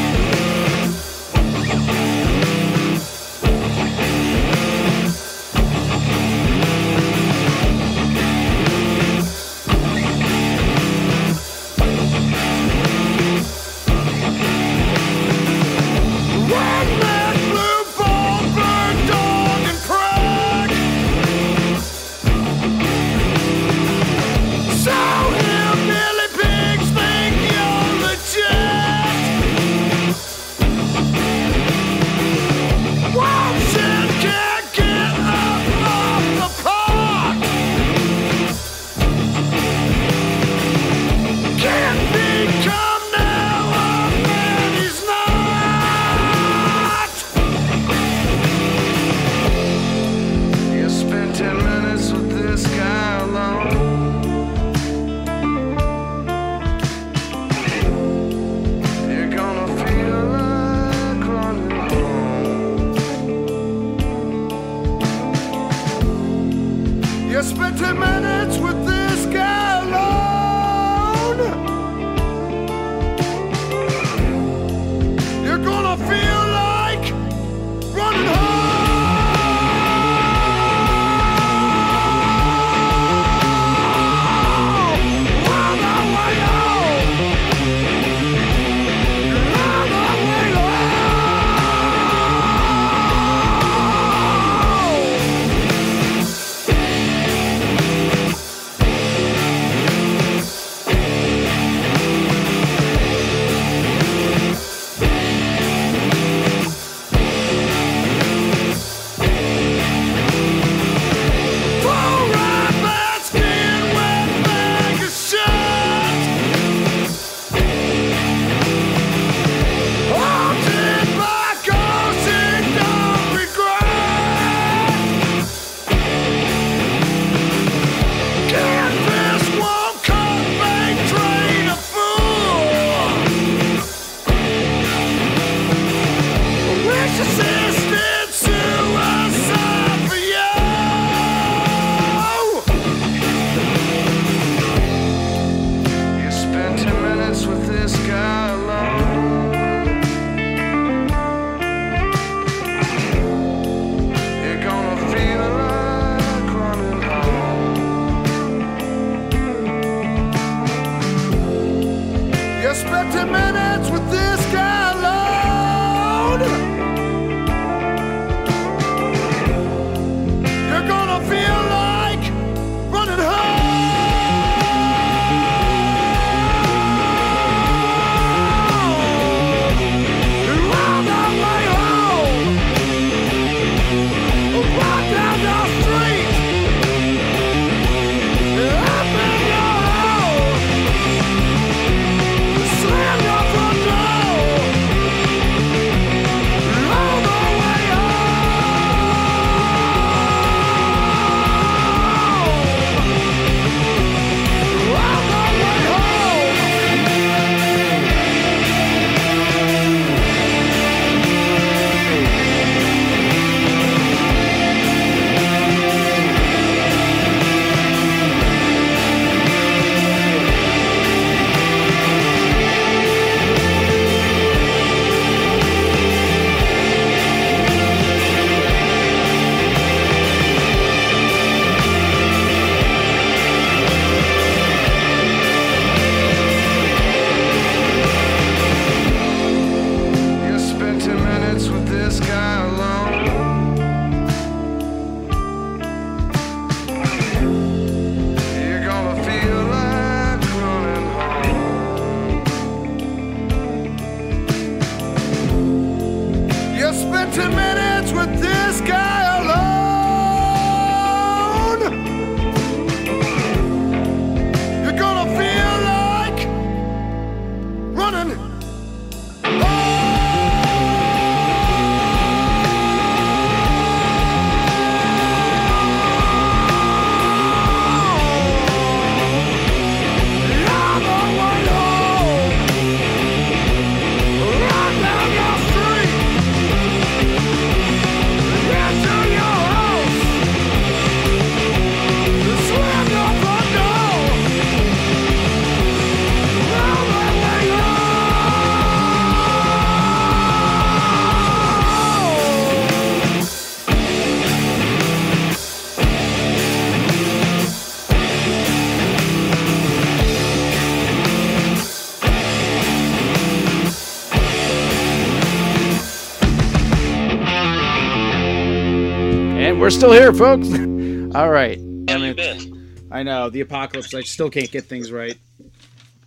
Still 319.97 320.11
here, 320.11 320.31
folks. 320.31 320.67
All 321.35 321.49
right. 321.49 321.79
How 322.07 322.17
you 322.17 322.35
been? 322.35 323.07
I 323.09 323.23
know 323.23 323.49
the 323.49 323.61
apocalypse. 323.61 324.13
I 324.13 324.21
still 324.21 324.51
can't 324.51 324.69
get 324.69 324.85
things 324.85 325.11
right. 325.11 325.35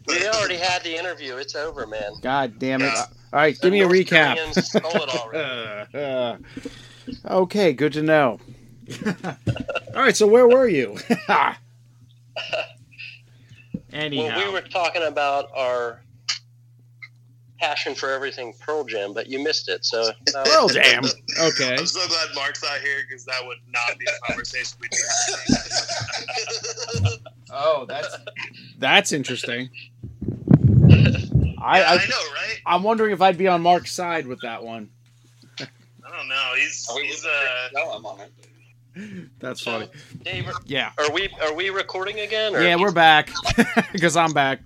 We 0.09 0.27
already 0.27 0.57
had 0.57 0.83
the 0.83 0.99
interview. 0.99 1.37
It's 1.37 1.55
over, 1.55 1.87
man. 1.87 2.15
God 2.21 2.59
damn 2.59 2.83
it! 2.83 2.93
All 2.93 3.07
right, 3.33 3.57
give 3.61 3.71
me 3.71 3.83
a 3.83 3.87
recap. 3.87 4.35
Koreans 4.35 4.67
stole 4.67 5.03
it 5.03 5.15
already. 5.15 5.87
Uh, 5.95 6.37
okay, 7.43 7.73
good 7.73 7.93
to 7.93 8.03
know. 8.03 8.39
All 9.07 9.37
right, 9.95 10.17
so 10.17 10.27
where 10.27 10.49
were 10.49 10.69
you? 10.69 10.99
Anyhow, 13.93 14.25
Well, 14.25 14.47
we 14.47 14.53
were 14.53 14.61
talking 14.61 15.03
about 15.03 15.49
our 15.55 16.03
passion 17.61 17.95
for 17.95 18.11
everything 18.11 18.53
Pearl 18.59 18.85
Jam, 18.85 19.13
but 19.13 19.29
you 19.29 19.43
missed 19.43 19.69
it. 19.69 19.85
So 19.85 20.11
uh, 20.35 20.45
Pearl 20.45 20.69
Jam. 20.69 21.05
Okay. 21.39 21.77
I'm 21.77 21.87
so 21.87 22.07
glad 22.09 22.29
Mark's 22.35 22.63
not 22.63 22.81
here 22.81 22.99
because 23.09 23.25
that 23.27 23.41
would 23.45 23.59
not 23.73 23.99
be 23.99 24.07
a 24.07 24.27
conversation 24.27 24.79
we'd 24.81 24.91
be 24.91 24.97
having. 26.97 27.19
Oh, 27.53 27.85
that's 27.85 28.17
that's 28.79 29.11
interesting. 29.13 29.71
I, 31.61 31.83
I 31.83 31.95
I, 31.95 31.97
know, 31.97 32.33
right? 32.33 32.61
I'm 32.65 32.85
wondering 32.85 33.13
if 33.13 33.21
I'd 33.21 33.37
be 33.37 33.49
on 33.49 33.61
Mark's 33.61 33.93
side 33.93 34.25
with 34.27 34.41
that 34.43 34.63
one. 34.63 34.89
I 35.59 35.67
don't 36.17 36.29
know. 36.29 36.53
He's 36.57 36.89
he's 37.03 37.25
uh 37.27 37.69
No, 37.75 37.91
I'm 37.91 38.07
on 38.07 38.21
it. 38.21 38.33
That's 39.39 39.61
funny. 39.61 39.89
Dave, 40.23 40.49
Yeah. 40.67 40.91
are 40.99 41.11
we 41.13 41.29
are 41.43 41.55
we 41.55 41.71
recording 41.71 42.21
again? 42.21 42.55
Or 42.55 42.63
Yeah, 42.63 42.77
we're 42.77 42.91
back 42.93 43.31
because 43.93 44.17
I'm 44.17 44.33
back. 44.33 44.61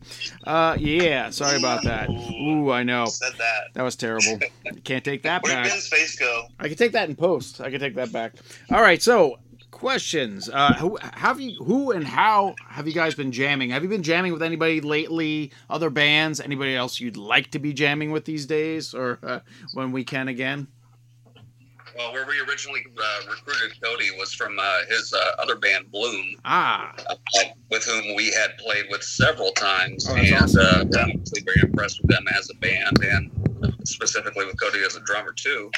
Uh, 0.44 0.76
yeah, 0.78 1.30
sorry 1.30 1.58
about 1.58 1.84
that. 1.84 2.08
Ooh, 2.10 2.70
I 2.70 2.82
know 2.82 3.06
Said 3.06 3.32
that. 3.38 3.74
that 3.74 3.82
was 3.82 3.96
terrible. 3.96 4.38
Can't 4.84 5.04
take 5.04 5.22
that 5.24 5.42
Where 5.42 5.54
did 5.54 5.62
back. 5.62 5.70
Ben's 5.72 5.88
face 5.88 6.18
go? 6.18 6.46
I 6.58 6.68
can 6.68 6.76
take 6.76 6.92
that 6.92 7.08
in 7.08 7.16
post. 7.16 7.60
I 7.60 7.70
can 7.70 7.80
take 7.80 7.94
that 7.96 8.12
back. 8.12 8.32
All 8.70 8.80
right, 8.82 9.02
so 9.02 9.38
questions. 9.70 10.48
Uh, 10.48 10.72
who 10.74 10.96
have 11.02 11.40
you? 11.40 11.62
Who 11.64 11.90
and 11.90 12.06
how 12.06 12.54
have 12.68 12.86
you 12.86 12.94
guys 12.94 13.14
been 13.14 13.32
jamming? 13.32 13.70
Have 13.70 13.82
you 13.82 13.88
been 13.88 14.02
jamming 14.02 14.32
with 14.32 14.42
anybody 14.42 14.80
lately? 14.80 15.52
Other 15.68 15.90
bands? 15.90 16.40
Anybody 16.40 16.74
else 16.74 17.00
you'd 17.00 17.16
like 17.16 17.50
to 17.50 17.58
be 17.58 17.72
jamming 17.72 18.10
with 18.10 18.24
these 18.24 18.46
days, 18.46 18.94
or 18.94 19.18
uh, 19.22 19.40
when 19.74 19.92
we 19.92 20.04
can 20.04 20.28
again? 20.28 20.68
Well, 21.96 22.12
where 22.12 22.26
we 22.26 22.40
originally 22.48 22.84
uh, 22.98 23.20
recruited 23.30 23.80
Cody 23.82 24.10
was 24.18 24.32
from 24.34 24.58
uh, 24.58 24.78
his 24.88 25.12
uh, 25.12 25.42
other 25.42 25.56
band, 25.56 25.90
Bloom, 25.92 26.36
Ah, 26.44 26.94
uh, 27.08 27.14
with 27.70 27.84
whom 27.84 28.14
we 28.16 28.32
had 28.32 28.56
played 28.58 28.86
with 28.90 29.02
several 29.02 29.52
times, 29.52 30.06
Oh, 30.08 30.14
that's 30.14 30.30
and 30.30 30.42
awesome. 30.42 30.60
uh, 30.60 30.98
I'm 31.02 31.10
obviously 31.10 31.42
very 31.42 31.60
impressed 31.62 32.00
with 32.02 32.10
them 32.10 32.24
as 32.36 32.50
a 32.50 32.54
band, 32.58 32.98
and 33.04 33.30
specifically 33.84 34.44
with 34.44 34.60
Cody 34.60 34.80
as 34.84 34.96
a 34.96 35.00
drummer 35.00 35.32
too. 35.32 35.70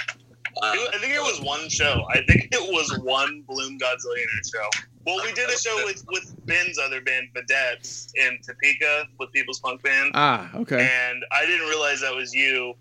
Um, 0.63 0.79
I 0.95 0.99
think 1.01 1.13
it 1.13 1.21
was 1.21 1.39
one 1.43 1.69
show. 1.69 2.05
I 2.11 2.23
think 2.23 2.49
it 2.51 2.73
was 2.73 2.99
one 3.03 3.43
Bloom 3.47 3.79
Godzillionaire 3.79 4.51
show. 4.51 4.71
Well, 5.05 5.23
we 5.23 5.33
did 5.33 5.51
a 5.51 5.59
show 5.59 5.77
with 5.85 6.03
with 6.09 6.35
Ben's 6.47 6.79
other 6.79 7.01
band, 7.03 7.29
Vedettes, 7.35 8.11
in 8.17 8.39
Topeka 8.45 9.05
with 9.21 9.31
People's 9.33 9.61
Punk 9.61 9.83
Band, 9.83 10.13
ah, 10.15 10.51
okay. 10.55 10.89
and 10.91 11.23
I 11.31 11.45
didn't 11.45 11.69
realize 11.69 12.01
that 12.01 12.15
was 12.15 12.33
you. 12.35 12.75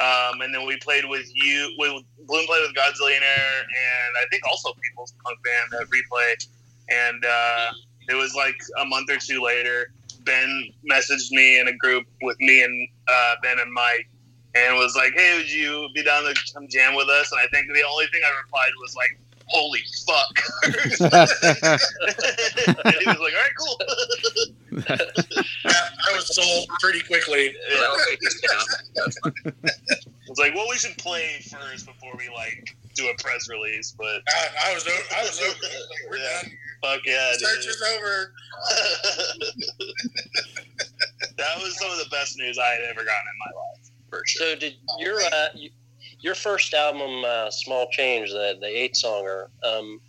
Um, 0.00 0.40
and 0.40 0.54
then 0.54 0.66
we 0.66 0.78
played 0.78 1.04
with 1.04 1.30
you. 1.34 1.74
We, 1.78 1.88
Bloom 2.26 2.46
played 2.46 2.62
with 2.62 2.74
Godzillionaire, 2.74 3.60
and 3.60 4.16
I 4.16 4.24
think 4.30 4.42
also 4.48 4.72
People's 4.82 5.12
Punk 5.22 5.38
Band 5.44 5.74
at 5.82 5.88
Replay. 5.88 6.46
And 6.88 7.22
uh, 7.22 7.72
it 8.08 8.14
was 8.14 8.34
like 8.34 8.56
a 8.80 8.86
month 8.86 9.10
or 9.10 9.18
two 9.18 9.42
later. 9.42 9.92
Ben 10.24 10.72
messaged 10.90 11.30
me 11.32 11.60
in 11.60 11.68
a 11.68 11.76
group 11.76 12.06
with 12.22 12.40
me 12.40 12.62
and 12.62 12.88
uh, 13.08 13.34
Ben 13.42 13.58
and 13.58 13.70
Mike, 13.72 14.08
and 14.54 14.76
was 14.76 14.94
like, 14.96 15.12
"Hey, 15.14 15.36
would 15.36 15.50
you 15.50 15.88
be 15.94 16.02
down 16.02 16.24
to 16.24 16.34
come 16.54 16.66
jam 16.68 16.94
with 16.94 17.08
us?" 17.08 17.30
And 17.32 17.40
I 17.40 17.46
think 17.48 17.66
the 17.72 17.84
only 17.84 18.06
thing 18.06 18.22
I 18.24 18.30
replied 18.42 18.70
was 18.80 18.96
like, 18.96 19.18
"Holy 19.46 19.80
fuck!" 20.06 20.40
and 20.64 20.74
he 23.00 23.06
was 23.06 23.18
like, 23.18 23.18
"All 23.18 23.18
right, 23.18 23.54
cool." 23.58 23.78
Yeah, 24.72 24.96
I 25.66 26.14
was 26.14 26.34
sold 26.34 26.68
pretty 26.80 27.00
quickly. 27.00 27.54
so 27.70 27.80
that 27.80 27.90
was 27.90 28.06
a 28.12 28.16
discount. 28.16 28.68
That's 28.94 29.18
fine. 29.20 29.32
It's 30.28 30.38
like, 30.38 30.54
well, 30.54 30.66
we 30.68 30.76
should 30.76 30.96
play 30.98 31.40
first 31.50 31.86
before 31.86 32.12
we 32.16 32.28
like 32.34 32.76
do 32.94 33.08
a 33.08 33.14
press 33.22 33.48
release. 33.48 33.92
But 33.98 34.22
I, 34.28 34.70
I 34.70 34.74
was 34.74 34.86
over. 34.86 35.02
I 35.16 35.22
was 35.22 35.40
over. 35.40 35.50
Like, 35.50 36.10
We're 36.10 36.16
Yeah. 36.18 36.42
done. 36.42 36.52
fuck 36.82 37.00
yeah, 37.04 37.32
Search 37.36 37.62
dude. 37.62 37.70
is 37.70 37.82
over. 37.96 38.32
that 41.36 41.58
was 41.62 41.76
some 41.78 41.90
of 41.90 41.98
the 41.98 42.08
best 42.10 42.36
news 42.38 42.58
I 42.58 42.66
had 42.68 42.82
ever 42.82 43.04
gotten 43.04 43.26
in 43.32 43.38
my 43.38 43.50
life, 43.60 43.90
for 44.08 44.22
sure. 44.26 44.50
So 44.54 44.56
did 44.56 44.74
your 44.98 45.20
uh, 45.20 45.48
your 46.20 46.34
first 46.34 46.74
album, 46.74 47.24
uh, 47.24 47.50
Small 47.50 47.88
Change, 47.90 48.30
the 48.30 48.56
the 48.60 48.66
eight 48.66 48.94
songer? 48.94 49.46
Um, 49.62 50.00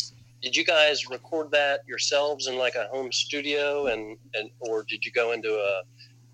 did 0.41 0.55
you 0.55 0.63
guys 0.65 1.09
record 1.09 1.51
that 1.51 1.81
yourselves 1.87 2.47
in 2.47 2.57
like 2.57 2.75
a 2.75 2.87
home 2.91 3.11
studio, 3.11 3.87
and, 3.87 4.17
and 4.33 4.49
or 4.59 4.83
did 4.83 5.05
you 5.05 5.11
go 5.11 5.31
into 5.33 5.53
a 5.53 5.81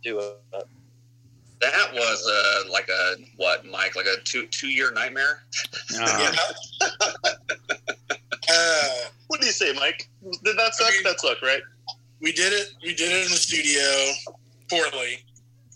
do 0.04 0.20
a, 0.20 0.34
a 0.58 0.64
That 1.62 1.90
was 1.94 2.26
uh, 2.32 2.72
like 2.72 2.88
a 2.90 3.16
what, 3.36 3.66
Mike? 3.66 3.96
Like 3.96 4.06
a 4.06 4.22
two 4.24 4.48
two 4.48 4.70
year 4.70 4.92
nightmare. 4.92 5.44
Ah. 6.00 6.36
Uh, 8.50 8.88
What 9.28 9.42
do 9.42 9.46
you 9.48 9.52
say, 9.52 9.74
Mike? 9.74 10.08
Did 10.46 10.58
that 10.58 10.74
suck? 10.74 10.88
I 10.88 10.92
mean- 10.92 11.04
that 11.04 11.20
sucked, 11.20 11.42
right? 11.44 11.62
we 12.22 12.32
did 12.32 12.54
it. 12.54 12.70
We 12.82 12.94
did 12.96 13.12
it 13.12 13.26
in 13.26 13.30
the 13.32 13.38
studio 13.38 13.84
poorly. 14.70 15.24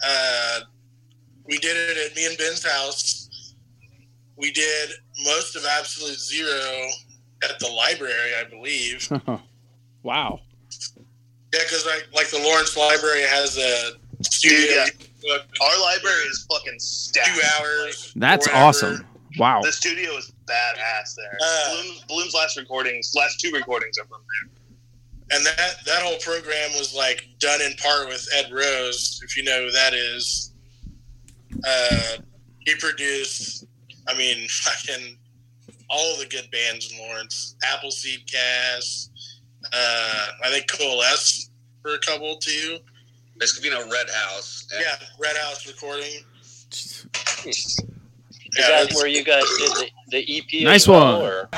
Uh, 0.06 0.62
we 1.46 1.58
did 1.60 1.76
it 1.78 1.98
at 2.10 2.16
me 2.16 2.26
and 2.28 2.38
Ben's 2.38 2.66
house. 2.66 3.54
We 4.38 4.52
did 4.52 4.90
most 5.26 5.56
of 5.56 5.64
Absolute 5.78 6.20
Zero 6.20 6.88
at 7.44 7.60
the 7.60 7.68
library, 7.68 8.32
I 8.40 8.44
believe. 8.50 9.10
wow. 10.04 10.40
Yeah, 11.54 11.60
because 11.64 11.86
like, 11.86 12.08
like 12.16 12.30
the 12.30 12.40
Lawrence 12.40 12.78
Library 12.78 13.24
has 13.24 13.58
a 13.58 13.98
studio. 14.24 14.86
Yeah. 15.24 15.38
Our 15.62 15.82
library 15.82 16.24
is 16.30 16.48
fucking 16.50 16.80
stacked. 16.80 17.28
Two 17.28 17.42
hours. 17.60 18.14
That's 18.16 18.48
whatever. 18.48 18.66
awesome. 18.66 19.06
Wow. 19.38 19.62
The 19.62 19.72
studio 19.72 20.12
is 20.18 20.32
badass 20.46 21.16
there. 21.16 21.38
Uh, 21.44 21.74
Bloom's, 21.74 22.04
Bloom's 22.08 22.34
last 22.34 22.58
recordings, 22.58 23.14
last 23.16 23.40
two 23.40 23.52
recordings 23.52 23.98
are 23.98 24.06
from 24.06 24.22
there. 24.22 25.38
And 25.38 25.46
that 25.46 25.76
that 25.86 26.02
whole 26.02 26.18
program 26.18 26.72
was 26.78 26.94
like 26.94 27.28
done 27.40 27.62
in 27.62 27.74
part 27.76 28.10
with 28.10 28.28
Ed 28.36 28.52
Rose, 28.52 29.22
if 29.24 29.38
you 29.38 29.44
know 29.44 29.64
who 29.66 29.72
that 29.72 29.94
is. 29.94 30.52
Uh, 31.66 32.18
he 32.60 32.76
produced, 32.76 33.66
I 34.08 34.18
mean, 34.18 34.48
fucking 34.50 35.18
all 35.92 36.18
the 36.18 36.26
good 36.26 36.50
bands 36.52 36.92
in 36.92 36.98
Lawrence. 37.00 37.56
Appleseed 37.72 38.22
Cast, 38.32 39.12
uh, 39.74 40.28
I 40.44 40.50
think 40.50 40.68
Coalesce 40.72 41.50
for 41.82 41.96
a 41.96 42.00
couple 42.00 42.38
too. 42.38 42.78
This 43.38 43.54
could 43.54 43.64
be 43.64 43.70
no 43.70 43.82
Red 43.90 44.10
House. 44.10 44.68
And 44.74 44.82
Yeah, 44.84 44.96
Red 45.20 45.36
House 45.38 45.68
Recording. 45.68 46.24
is 47.46 47.78
Yeah, 48.58 48.68
that 48.68 48.84
it's- 48.84 48.96
where 48.96 49.08
you 49.08 49.24
guys 49.24 49.44
did 49.58 49.72
the, 49.72 49.90
the 50.08 50.38
EP? 50.38 50.64
Nice 50.64 50.88
well, 50.88 51.20
one. 51.22 51.30
Or? 51.30 51.50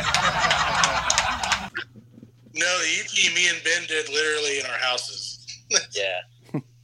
No, 2.55 2.79
the 2.79 2.99
EP 2.99 3.33
me 3.33 3.49
and 3.49 3.63
Ben 3.63 3.83
did 3.87 4.09
literally 4.09 4.59
in 4.59 4.65
our 4.65 4.77
houses. 4.79 5.29
Yeah. 5.91 6.19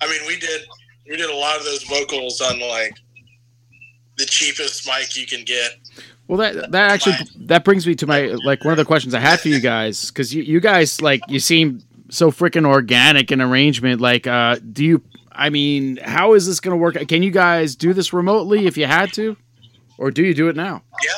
I 0.01 0.07
mean, 0.07 0.21
we 0.25 0.39
did 0.39 0.61
we 1.07 1.15
did 1.15 1.29
a 1.29 1.35
lot 1.35 1.57
of 1.57 1.63
those 1.63 1.83
vocals 1.83 2.41
on 2.41 2.59
like 2.59 2.93
the 4.17 4.25
cheapest 4.25 4.87
mic 4.87 5.15
you 5.15 5.27
can 5.27 5.43
get. 5.43 5.73
Well, 6.29 6.37
that 6.37 6.71
that 6.73 6.91
actually 6.91 7.15
that 7.47 7.63
brings 7.63 7.87
me 7.87 7.95
to 7.95 8.05
my 8.05 8.27
like 8.45 8.63
one 8.63 8.71
of 8.71 8.77
the 8.77 8.85
questions 8.85 9.15
I 9.15 9.19
had 9.19 9.39
for 9.39 9.47
you 9.47 9.59
guys 9.59 10.11
because 10.11 10.31
you 10.31 10.43
you 10.43 10.59
guys 10.59 11.01
like 11.01 11.21
you 11.27 11.39
seem 11.39 11.81
so 12.09 12.29
freaking 12.29 12.67
organic 12.67 13.31
in 13.31 13.41
arrangement. 13.41 13.99
Like, 13.99 14.27
uh, 14.27 14.57
do 14.71 14.85
you? 14.85 15.01
I 15.31 15.49
mean, 15.49 15.97
how 15.97 16.33
is 16.33 16.45
this 16.45 16.59
going 16.59 16.73
to 16.73 16.77
work? 16.77 16.95
Can 17.07 17.23
you 17.23 17.31
guys 17.31 17.75
do 17.75 17.93
this 17.93 18.13
remotely 18.13 18.67
if 18.67 18.77
you 18.77 18.85
had 18.85 19.11
to, 19.13 19.37
or 19.97 20.11
do 20.11 20.23
you 20.23 20.35
do 20.35 20.49
it 20.49 20.55
now? 20.55 20.83
Yeah, 21.03 21.13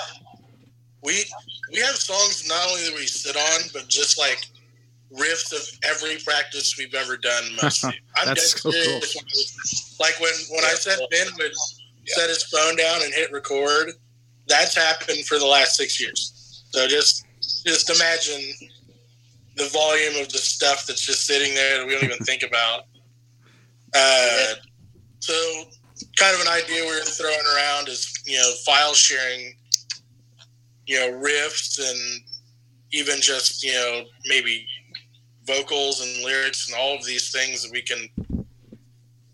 we 1.03 1.25
we 1.73 1.79
have 1.79 1.95
songs 1.97 2.47
not 2.47 2.69
only 2.69 2.83
that 2.85 2.95
we 2.95 3.05
sit 3.05 3.35
on, 3.35 3.69
but 3.73 3.89
just 3.89 4.17
like 4.17 4.47
riffs 5.13 5.51
of 5.51 5.77
every 5.83 6.19
practice 6.23 6.77
we've 6.77 6.93
ever 6.93 7.17
done. 7.17 7.43
Mostly, 7.61 7.99
I'm 8.15 8.27
That's 8.27 8.61
so 8.61 8.71
cool. 8.71 9.01
Like 9.99 10.17
when 10.21 10.31
when 10.51 10.63
I 10.63 10.75
said 10.75 10.99
Ben 11.09 11.27
would 11.37 11.51
set 12.05 12.29
his 12.29 12.43
phone 12.43 12.77
down 12.77 13.01
and 13.03 13.13
hit 13.13 13.33
record, 13.33 13.91
that's 14.51 14.75
happened 14.75 15.25
for 15.25 15.39
the 15.39 15.45
last 15.45 15.75
six 15.75 15.99
years. 15.99 16.65
So 16.71 16.87
just 16.87 17.25
just 17.65 17.89
imagine 17.89 18.69
the 19.55 19.69
volume 19.69 20.21
of 20.21 20.31
the 20.31 20.37
stuff 20.37 20.85
that's 20.85 21.01
just 21.01 21.25
sitting 21.25 21.53
there 21.53 21.79
that 21.79 21.87
we 21.87 21.93
don't 21.93 22.03
even 22.03 22.17
think 22.19 22.43
about. 22.43 22.83
Uh, 23.93 24.53
so, 25.19 25.33
kind 26.15 26.33
of 26.33 26.39
an 26.39 26.47
idea 26.47 26.81
we 26.81 26.87
were 26.87 27.01
throwing 27.01 27.35
around 27.57 27.89
is 27.89 28.13
you 28.25 28.37
know 28.37 28.49
file 28.65 28.93
sharing, 28.93 29.53
you 30.87 30.97
know 30.97 31.11
riffs 31.19 31.77
and 31.77 32.23
even 32.93 33.19
just 33.19 33.65
you 33.65 33.73
know 33.73 34.03
maybe 34.27 34.65
vocals 35.45 35.99
and 35.99 36.23
lyrics 36.23 36.69
and 36.69 36.79
all 36.79 36.95
of 36.95 37.05
these 37.05 37.33
things 37.33 37.63
that 37.63 37.71
we 37.73 37.81
can 37.81 38.07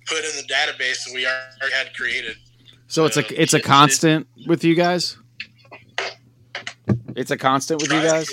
put 0.07 0.25
in 0.25 0.31
the 0.37 0.47
database 0.51 1.05
that 1.05 1.11
we 1.13 1.27
already 1.27 1.75
had 1.75 1.93
created. 1.93 2.37
So 2.87 3.05
it's 3.05 3.17
a 3.17 3.25
uh, 3.25 3.29
it's 3.31 3.53
a 3.53 3.59
constant 3.59 4.27
with 4.47 4.63
you 4.63 4.73
guys. 4.73 5.17
It's 7.15 7.31
a 7.31 7.37
constant 7.37 7.81
with 7.81 7.91
you 7.91 8.01
guys. 8.01 8.29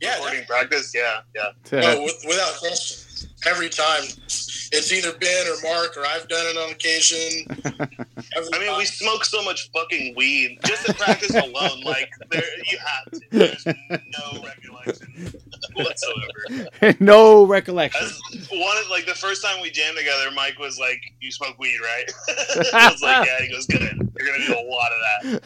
Yeah, 0.00 0.16
Recording 0.16 0.44
practice, 0.46 0.92
yeah, 0.94 1.20
yeah. 1.34 1.52
No, 1.80 2.02
with, 2.02 2.24
without 2.26 2.54
question. 2.58 3.28
Every 3.46 3.68
time, 3.68 4.02
it's 4.26 4.92
either 4.92 5.16
Ben 5.18 5.46
or 5.46 5.56
Mark 5.62 5.96
or 5.96 6.04
I've 6.06 6.28
done 6.28 6.44
it 6.46 6.56
on 6.56 6.70
occasion. 6.72 7.46
Every 8.36 8.48
I 8.52 8.58
mean, 8.58 8.78
we 8.78 8.84
smoke 8.84 9.24
so 9.24 9.42
much 9.42 9.70
fucking 9.72 10.14
weed 10.16 10.58
just 10.64 10.88
in 10.88 10.94
practice 10.94 11.34
alone. 11.34 11.82
Like, 11.84 12.10
there, 12.30 12.42
you 12.70 12.78
have 12.78 13.12
to. 13.12 13.20
There's 13.30 13.66
no 13.66 14.42
recollection 14.42 15.32
whatsoever. 15.74 16.96
no 17.00 17.44
recollection. 17.46 18.02
As 18.02 18.20
one, 18.50 18.76
of- 18.78 18.88
like 18.90 19.06
the 19.06 19.14
first 19.14 19.42
time 19.44 19.60
we 19.62 19.70
jammed 19.70 19.96
together, 19.98 20.30
Mike 20.34 20.58
was 20.58 20.78
like, 20.78 21.00
"You 21.20 21.30
smoke 21.32 21.58
weed, 21.58 21.78
right?" 21.82 22.10
I 22.74 22.90
was 22.90 23.02
like, 23.02 23.26
"Yeah." 23.26 23.40
He 23.44 23.52
goes, 23.52 23.66
"Good. 23.66 23.80
You're 24.18 24.28
gonna 24.32 24.46
do 24.46 24.54
a 24.54 24.66
lot 24.68 24.92
of 24.92 25.00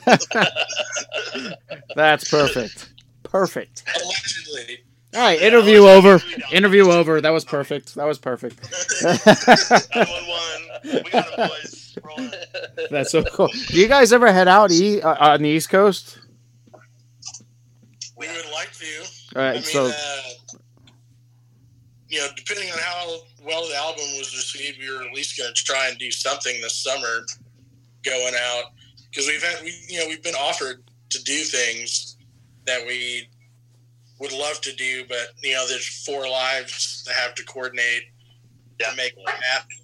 that." 0.04 1.58
That's 1.96 2.28
perfect. 2.30 2.92
Perfect. 3.22 3.82
allegedly. 4.02 4.84
All 5.14 5.22
right, 5.22 5.40
interview 5.40 5.84
over. 5.86 6.20
Interview 6.52 6.90
over. 6.90 7.20
That 7.20 7.30
was 7.30 7.44
perfect. 7.44 7.94
That 7.94 8.04
was 8.06 8.18
perfect. 8.18 8.60
911. 9.02 11.04
We 11.04 11.10
got 11.10 11.32
a 11.32 11.36
boys. 11.48 11.98
That's 12.90 13.10
so 13.12 13.24
cool. 13.24 13.48
Do 13.68 13.80
you 13.80 13.88
guys 13.88 14.12
ever 14.12 14.30
head 14.32 14.48
out 14.48 14.70
e- 14.70 15.00
uh, 15.00 15.32
on 15.32 15.42
the 15.42 15.48
East 15.48 15.70
Coast? 15.70 16.18
We 18.18 18.26
would 18.28 18.50
like 18.52 18.72
to. 18.72 19.08
All 19.36 19.42
right, 19.42 19.50
I 19.50 19.54
mean, 19.54 19.64
so 19.64 19.84
uh, 19.88 20.58
you 22.08 22.20
know, 22.20 22.28
depending 22.36 22.72
on 22.72 22.78
how 22.78 23.18
well 23.44 23.68
the 23.68 23.76
album 23.76 24.04
was 24.16 24.34
received, 24.34 24.78
we 24.78 24.90
were 24.90 25.02
at 25.02 25.12
least 25.12 25.36
going 25.36 25.52
to 25.54 25.62
try 25.62 25.88
and 25.90 25.98
do 25.98 26.10
something 26.10 26.58
this 26.62 26.82
summer 26.82 27.26
going 28.02 28.32
out. 28.34 28.72
Because 29.10 29.26
we've 29.26 29.42
had, 29.42 29.62
we, 29.62 29.74
you 29.88 29.98
know, 29.98 30.06
we've 30.08 30.22
been 30.22 30.34
offered 30.36 30.82
to 31.10 31.22
do 31.24 31.42
things 31.44 32.16
that 32.64 32.86
we 32.86 33.28
would 34.20 34.32
love 34.32 34.58
to 34.62 34.74
do, 34.74 35.04
but 35.06 35.34
you 35.42 35.52
know, 35.52 35.68
there's 35.68 36.02
four 36.06 36.26
lives 36.26 37.04
that 37.04 37.14
have 37.16 37.34
to 37.34 37.44
coordinate 37.44 38.04
to 38.78 38.86
make 38.96 39.12
it 39.18 39.28
happen. 39.28 39.76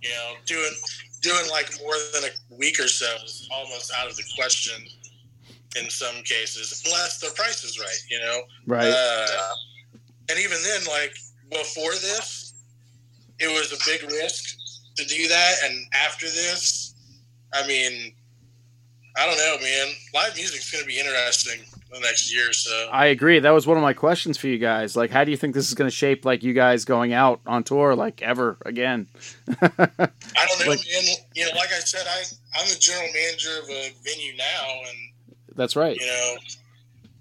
You 0.00 0.08
know, 0.08 0.32
doing 0.46 0.72
doing 1.20 1.50
like 1.50 1.70
more 1.82 1.92
than 2.14 2.30
a 2.30 2.56
week 2.56 2.80
or 2.80 2.88
so 2.88 3.14
is 3.26 3.46
almost 3.52 3.92
out 3.98 4.08
of 4.08 4.16
the 4.16 4.24
question 4.34 4.72
in 5.76 5.88
some 5.90 6.16
cases, 6.24 6.82
unless 6.86 7.18
the 7.20 7.30
price 7.36 7.62
is 7.64 7.78
right. 7.78 7.98
You 8.10 8.18
know, 8.20 8.40
Right. 8.66 8.92
Uh, 8.94 9.26
and 10.30 10.38
even 10.38 10.58
then, 10.64 10.80
like 10.88 11.14
before 11.50 11.92
this, 11.92 12.54
it 13.38 13.48
was 13.48 13.72
a 13.72 13.90
big 13.90 14.10
risk 14.10 14.56
to 14.96 15.04
do 15.06 15.28
that, 15.28 15.54
and 15.64 15.86
after 15.94 16.26
this, 16.26 16.94
I 17.54 17.66
mean, 17.66 18.12
I 19.16 19.26
don't 19.26 19.36
know, 19.38 19.56
man. 19.62 19.86
Live 20.14 20.36
music's 20.36 20.70
going 20.70 20.82
to 20.82 20.88
be 20.88 20.98
interesting 20.98 21.60
the 21.92 21.98
next 22.00 22.32
year 22.32 22.50
or 22.50 22.52
so. 22.52 22.88
I 22.92 23.06
agree. 23.06 23.40
That 23.40 23.50
was 23.50 23.66
one 23.66 23.76
of 23.76 23.82
my 23.82 23.92
questions 23.92 24.38
for 24.38 24.46
you 24.46 24.58
guys. 24.58 24.94
Like, 24.96 25.10
how 25.10 25.24
do 25.24 25.32
you 25.32 25.36
think 25.36 25.54
this 25.54 25.66
is 25.66 25.74
going 25.74 25.90
to 25.90 25.94
shape 25.96 26.24
like 26.24 26.44
you 26.44 26.52
guys 26.52 26.84
going 26.84 27.12
out 27.12 27.40
on 27.46 27.64
tour 27.64 27.96
like 27.96 28.22
ever 28.22 28.56
again? 28.64 29.08
I 29.60 29.66
don't 29.76 29.88
know, 29.98 30.06
Like- 30.68 30.78
man. 30.78 31.16
You 31.34 31.46
know, 31.46 31.52
like 31.56 31.70
I 31.72 31.80
said, 31.80 32.06
I 32.06 32.22
I'm 32.60 32.68
the 32.68 32.76
general 32.78 33.08
manager 33.12 33.50
of 33.62 33.68
a 33.68 33.92
venue 34.04 34.36
now, 34.36 34.68
and 34.88 34.98
That's 35.60 35.76
right. 35.76 35.94
you 35.94 36.06
know, 36.06 36.36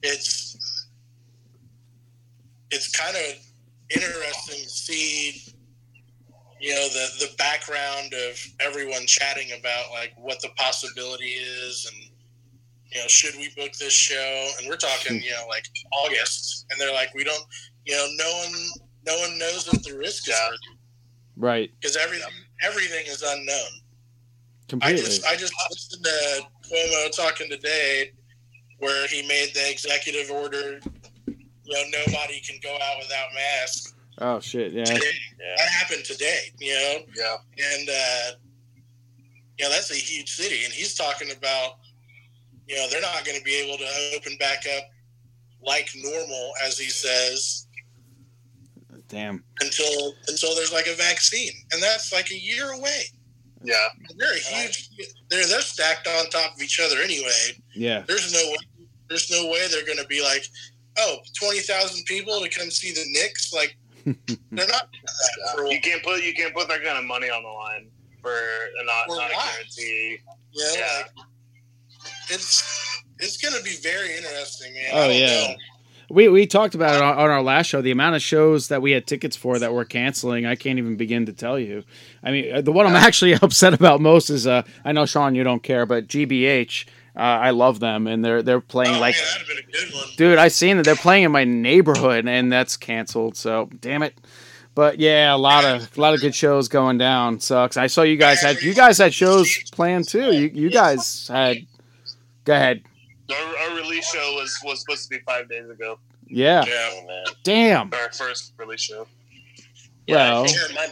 it's 0.01 0.87
it's 2.71 2.89
kind 2.89 3.17
of 3.17 3.33
interesting 3.93 4.63
to 4.63 4.69
see, 4.69 5.43
you 6.61 6.73
know, 6.73 6.87
the 6.87 7.25
the 7.25 7.35
background 7.37 8.13
of 8.13 8.39
everyone 8.61 9.05
chatting 9.07 9.49
about 9.59 9.91
like 9.91 10.13
what 10.15 10.39
the 10.39 10.47
possibility 10.55 11.31
is, 11.31 11.85
and 11.91 12.11
you 12.93 13.01
know, 13.01 13.07
should 13.09 13.35
we 13.35 13.49
book 13.57 13.73
this 13.73 13.91
show? 13.91 14.51
And 14.57 14.69
we're 14.69 14.77
talking, 14.77 15.17
hmm. 15.17 15.23
you 15.23 15.31
know, 15.31 15.45
like 15.49 15.65
August, 15.91 16.65
and 16.71 16.79
they're 16.79 16.93
like, 16.93 17.13
we 17.13 17.25
don't, 17.25 17.43
you 17.83 17.93
know, 17.93 18.07
no 18.19 18.37
one 18.37 18.53
no 19.05 19.19
one 19.19 19.37
knows 19.37 19.67
what 19.67 19.83
the 19.83 19.97
risk 19.97 20.29
is 20.29 20.35
Right. 21.35 21.71
because 21.81 21.97
everything 21.97 22.31
everything 22.63 23.05
is 23.07 23.21
unknown. 23.21 23.81
Completely. 24.69 25.01
I 25.01 25.05
just 25.05 25.25
I 25.25 25.35
just 25.35 25.53
listened 25.71 26.05
to 26.05 26.41
Cuomo 26.69 27.13
talking 27.13 27.49
today, 27.49 28.13
where 28.79 29.07
he 29.07 29.25
made 29.27 29.51
the 29.53 29.69
executive 29.69 30.31
order. 30.31 30.79
You 31.27 31.73
know, 31.75 31.83
nobody 32.07 32.39
can 32.41 32.57
go 32.63 32.75
out 32.81 32.97
without 32.99 33.27
masks. 33.35 33.93
Oh 34.17 34.39
shit. 34.39 34.73
Yeah. 34.73 34.83
Today. 34.85 35.11
That 35.57 35.69
happened 35.69 36.03
today. 36.05 36.51
You 36.59 36.73
know, 36.73 36.97
Yeah. 37.15 37.35
and 37.75 37.89
uh, 37.89 38.31
you 39.57 39.65
know 39.65 39.69
that's 39.71 39.91
a 39.91 39.95
huge 39.95 40.31
city, 40.31 40.63
and 40.65 40.73
he's 40.73 40.95
talking 40.95 41.31
about 41.31 41.77
you 42.67 42.75
know 42.75 42.87
they're 42.89 43.01
not 43.01 43.23
going 43.25 43.37
to 43.37 43.43
be 43.43 43.55
able 43.55 43.77
to 43.77 43.87
open 44.15 44.35
back 44.39 44.63
up 44.77 44.83
like 45.61 45.89
normal, 45.95 46.51
as 46.65 46.77
he 46.77 46.89
says, 46.89 47.67
Damn. 49.07 49.43
until 49.61 50.13
until 50.27 50.55
there's 50.55 50.73
like 50.73 50.87
a 50.87 50.95
vaccine, 50.95 51.51
and 51.71 51.81
that's 51.81 52.11
like 52.11 52.31
a 52.31 52.37
year 52.37 52.71
away. 52.71 53.03
Yeah. 53.63 53.75
They're 54.17 54.33
a 54.33 54.37
huge. 54.37 54.89
They're 55.29 55.45
they're 55.45 55.61
stacked 55.61 56.07
on 56.07 56.29
top 56.29 56.55
of 56.55 56.61
each 56.61 56.79
other 56.79 57.01
anyway. 57.01 57.61
Yeah. 57.73 58.03
There's 58.07 58.31
no 58.33 58.39
way. 58.49 58.57
There's 59.09 59.29
no 59.31 59.47
way 59.49 59.67
they're 59.71 59.85
going 59.85 59.97
to 59.97 60.07
be 60.07 60.21
like, 60.23 60.45
oh, 60.99 61.17
20,000 61.39 62.05
people 62.05 62.39
to 62.41 62.49
come 62.49 62.69
see 62.71 62.91
the 62.91 63.03
Knicks. 63.13 63.51
Like, 63.53 63.75
they're 64.51 64.67
not. 64.67 64.89
You 65.69 65.81
can't 65.81 66.01
put 66.03 66.23
you 66.23 66.33
can't 66.33 66.53
put 66.53 66.67
that 66.69 66.83
kind 66.83 66.97
of 66.97 67.03
money 67.05 67.29
on 67.29 67.43
the 67.43 67.49
line 67.49 67.89
for 68.21 68.31
a 68.31 68.85
not 68.85 69.05
For 69.07 69.15
not 69.17 69.29
a 69.31 69.33
guarantee. 69.33 70.19
You 70.53 70.63
know, 70.63 70.71
Yeah. 70.75 71.03
like, 71.17 71.25
it's 72.29 73.03
it's 73.19 73.37
going 73.37 73.53
to 73.55 73.63
be 73.63 73.75
very 73.83 74.15
interesting, 74.15 74.73
man. 74.73 74.89
Oh 74.93 75.09
yeah. 75.09 75.47
know. 75.49 75.55
We 76.11 76.27
we 76.27 76.47
talked 76.47 76.73
about 76.73 76.95
it 76.95 77.01
on, 77.03 77.17
on 77.17 77.29
our 77.29 77.43
last 77.43 77.67
show. 77.67 77.81
The 77.81 77.91
amount 77.91 78.15
of 78.15 78.21
shows 78.21 78.69
that 78.69 78.81
we 78.81 78.91
had 78.91 79.05
tickets 79.05 79.35
for 79.35 79.59
that 79.59 79.73
we're 79.73 79.85
canceling, 79.85 80.45
I 80.45 80.55
can't 80.55 80.79
even 80.79 80.95
begin 80.95 81.25
to 81.27 81.33
tell 81.33 81.59
you. 81.59 81.83
I 82.23 82.31
mean, 82.31 82.55
uh, 82.55 82.61
the 82.61 82.71
one 82.71 82.87
I'm 82.87 82.95
actually 82.95 83.33
upset 83.41 83.73
about 83.73 84.01
most 84.01 84.29
is 84.29 84.47
uh, 84.47 84.63
I 84.83 84.91
know 84.91 85.05
Sean, 85.05 85.35
you 85.35 85.43
don't 85.43 85.61
care, 85.61 85.85
but 85.85 86.07
GBH. 86.07 86.85
Uh, 87.15 87.19
I 87.21 87.49
love 87.51 87.79
them, 87.79 88.07
and 88.07 88.23
they're 88.23 88.41
they're 88.43 88.61
playing 88.61 88.95
Oh, 88.95 88.99
like, 88.99 89.15
man, 89.15 89.23
that'd 89.25 89.47
have 89.47 89.47
been 89.47 89.65
a 89.65 89.85
good 89.85 89.93
one. 89.93 90.03
dude. 90.17 90.37
I 90.37 90.47
seen 90.47 90.77
that 90.77 90.83
they're 90.83 90.95
playing 90.95 91.23
in 91.23 91.31
my 91.31 91.43
neighborhood, 91.43 92.27
and 92.27 92.51
that's 92.51 92.77
canceled. 92.77 93.35
So 93.35 93.69
damn 93.79 94.03
it. 94.03 94.15
But 94.75 94.99
yeah, 94.99 95.33
a 95.33 95.37
lot 95.37 95.65
of 95.65 95.97
a 95.97 96.01
lot 96.01 96.13
of 96.13 96.21
good 96.21 96.35
shows 96.35 96.67
going 96.69 96.97
down. 96.97 97.39
Sucks. 97.39 97.75
I 97.75 97.87
saw 97.87 98.03
you 98.03 98.15
guys 98.15 98.41
had 98.41 98.61
you 98.61 98.73
guys 98.73 98.97
had 98.99 99.13
shows 99.13 99.49
planned 99.71 100.07
too. 100.07 100.31
You 100.33 100.51
you 100.53 100.69
guys 100.69 101.27
had. 101.27 101.57
Go 102.45 102.53
ahead. 102.53 102.83
Our, 103.29 103.57
our 103.57 103.75
release 103.75 104.09
show 104.09 104.33
was 104.35 104.57
was 104.63 104.79
supposed 104.79 105.03
to 105.03 105.17
be 105.17 105.23
five 105.25 105.49
days 105.49 105.69
ago. 105.69 105.99
Yeah. 106.27 106.63
Oh, 106.65 107.05
man. 107.07 107.25
Damn. 107.43 107.93
Our 107.93 108.11
first 108.11 108.53
release 108.57 108.81
show. 108.81 109.07
Yeah, 110.07 110.41
Well. 110.43 110.45
My 110.75 110.87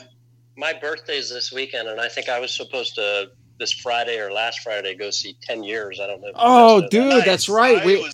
my 0.58 0.74
birthday's 0.74 1.30
this 1.30 1.52
weekend, 1.54 1.88
and 1.88 2.02
I 2.02 2.10
think 2.10 2.28
I 2.30 2.40
was 2.40 2.52
supposed 2.54 2.96
to 2.96 3.30
this 3.60 3.74
Friday 3.74 4.20
or 4.20 4.32
last 4.32 4.60
Friday 4.62 4.96
go 4.96 5.10
see 5.10 5.36
Ten 5.42 5.64
Years. 5.64 6.00
I 6.02 6.08
don't 6.08 6.22
know. 6.22 6.28
if 6.30 6.36
Oh, 6.38 6.82
guys 6.82 6.90
dude, 6.90 7.12
that. 7.12 7.26
that's 7.26 7.50
right. 7.50 7.82
I 7.82 7.86
We 7.86 8.02
was 8.02 8.14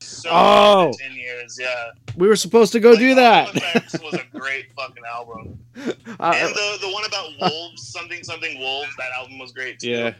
so 0.00 0.30
Oh. 0.32 0.92
ten 0.98 1.12
years. 1.16 1.58
Yeah. 1.60 1.90
we 2.16 2.28
were 2.28 2.36
supposed 2.36 2.72
to 2.72 2.80
go 2.80 2.94
do 2.96 3.14
that. 3.16 3.54
Effects 3.56 3.98
was 4.00 4.14
a 4.14 4.38
great 4.38 4.66
fucking 4.76 5.02
album. 5.12 5.58
Uh, 6.20 6.32
and 6.36 6.54
the 6.54 6.78
the 6.80 6.88
one 6.90 7.04
about 7.04 7.28
wolves, 7.40 7.88
something 7.88 8.22
something 8.22 8.58
wolves. 8.60 8.88
That 8.96 9.08
album 9.18 9.38
was 9.40 9.50
great 9.52 9.80
too. 9.80 9.88
yeah. 9.90 10.14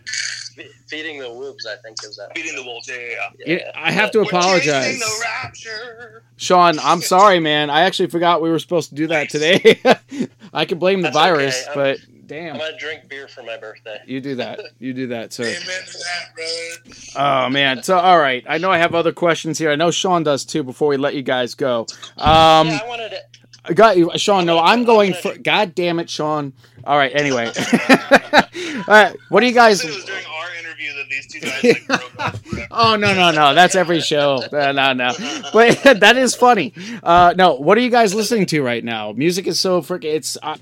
Fe- 0.56 0.68
Feeding 0.88 1.20
the 1.20 1.32
Wolves, 1.32 1.64
I 1.66 1.76
think 1.84 1.96
is 2.04 2.16
that. 2.16 2.36
Feeding 2.36 2.56
the 2.56 2.64
wolves. 2.64 2.88
Yeah, 2.88 2.96
yeah. 2.96 3.16
yeah. 3.38 3.56
Yeah, 3.56 3.70
I 3.76 3.92
have 3.92 4.10
to 4.12 4.18
We're 4.18 4.24
apologize. 4.24 4.98
the 4.98 5.20
rapture. 5.22 6.24
Sean, 6.36 6.78
I'm 6.80 7.00
sorry, 7.14 7.38
man. 7.38 7.70
I 7.70 7.82
actually 7.82 8.08
forgot 8.08 8.42
we 8.42 8.50
were 8.50 8.58
supposed 8.58 8.88
to 8.90 8.94
do 8.96 9.06
that 9.08 9.30
today. 9.30 9.80
I 10.52 10.64
can 10.64 10.78
blame 10.78 11.00
the 11.00 11.04
That's 11.10 11.14
virus, 11.16 11.64
I'm- 11.68 11.74
but 11.76 11.98
I'm 12.24 12.28
damn, 12.28 12.58
gonna 12.58 12.78
drink 12.78 13.08
beer 13.08 13.28
for 13.28 13.42
my 13.42 13.58
birthday. 13.58 13.98
you 14.06 14.20
do 14.20 14.36
that. 14.36 14.60
You 14.78 14.94
do 14.94 15.08
that, 15.08 15.32
sir. 15.32 15.44
Amen 15.44 15.58
to 15.60 15.98
that, 15.98 16.34
brother. 16.34 17.16
Oh 17.16 17.50
man. 17.50 17.82
So 17.82 17.98
all 17.98 18.18
right, 18.18 18.42
I 18.48 18.56
know 18.58 18.70
I 18.70 18.78
have 18.78 18.94
other 18.94 19.12
questions 19.12 19.58
here. 19.58 19.70
I 19.70 19.76
know 19.76 19.90
Sean 19.90 20.22
does 20.22 20.44
too. 20.44 20.62
Before 20.62 20.88
we 20.88 20.96
let 20.96 21.14
you 21.14 21.22
guys 21.22 21.54
go, 21.54 21.86
um, 22.16 22.68
yeah, 22.68 22.80
I 22.82 22.88
wanted 22.88 23.10
to. 23.10 23.18
I 23.66 23.72
got 23.72 23.96
you, 23.96 24.10
Sean. 24.16 24.46
No, 24.46 24.58
I'm 24.58 24.84
going 24.84 25.12
for. 25.14 25.36
God 25.36 25.74
damn 25.74 25.98
it, 25.98 26.08
Sean. 26.08 26.52
All 26.84 26.96
right. 26.96 27.12
Anyway, 27.14 27.46
all 27.90 28.82
right. 28.88 29.16
What 29.28 29.40
do 29.40 29.46
you 29.46 29.52
guys? 29.54 29.84
It 29.84 29.94
was 29.94 30.04
during 30.04 30.24
our 30.24 30.54
interview 30.58 30.94
that 30.94 31.08
these 31.08 31.26
two 31.26 31.40
guys 31.40 31.62
like, 31.62 31.86
broke 31.86 32.20
up. 32.20 32.36
Oh 32.76 32.96
no 32.96 33.14
no 33.14 33.30
no! 33.30 33.54
That's 33.54 33.74
every 33.74 34.00
show. 34.00 34.42
No 34.52 34.72
no 34.72 34.92
no. 34.94 35.12
But 35.52 36.00
that 36.00 36.16
is 36.16 36.34
funny. 36.34 36.72
Uh, 37.02 37.34
no, 37.36 37.54
what 37.54 37.76
are 37.78 37.82
you 37.82 37.90
guys 37.90 38.14
listening 38.14 38.46
to 38.46 38.62
right 38.62 38.82
now? 38.82 39.12
Music 39.12 39.46
is 39.46 39.60
so 39.60 39.80
freaking. 39.82 40.14
It's 40.14 40.36
uh, 40.42 40.56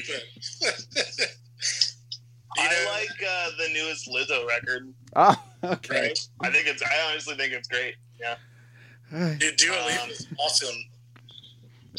Dua 0.00 0.16
Lipa. 0.62 1.22
I 2.58 2.84
like 2.84 3.08
uh, 3.26 3.50
the 3.58 3.72
newest 3.72 4.08
Lizzo 4.08 4.46
record. 4.46 4.92
oh, 5.16 5.42
okay. 5.64 6.00
Right. 6.08 6.28
I 6.42 6.50
think 6.50 6.66
it's. 6.66 6.82
I 6.82 7.10
honestly 7.10 7.34
think 7.34 7.52
it's 7.52 7.68
great. 7.68 7.94
Yeah. 8.20 8.36
Dude, 9.38 9.56
Dua 9.56 9.72
Lipa 9.86 10.10
is 10.10 10.26
awesome. 10.38 10.74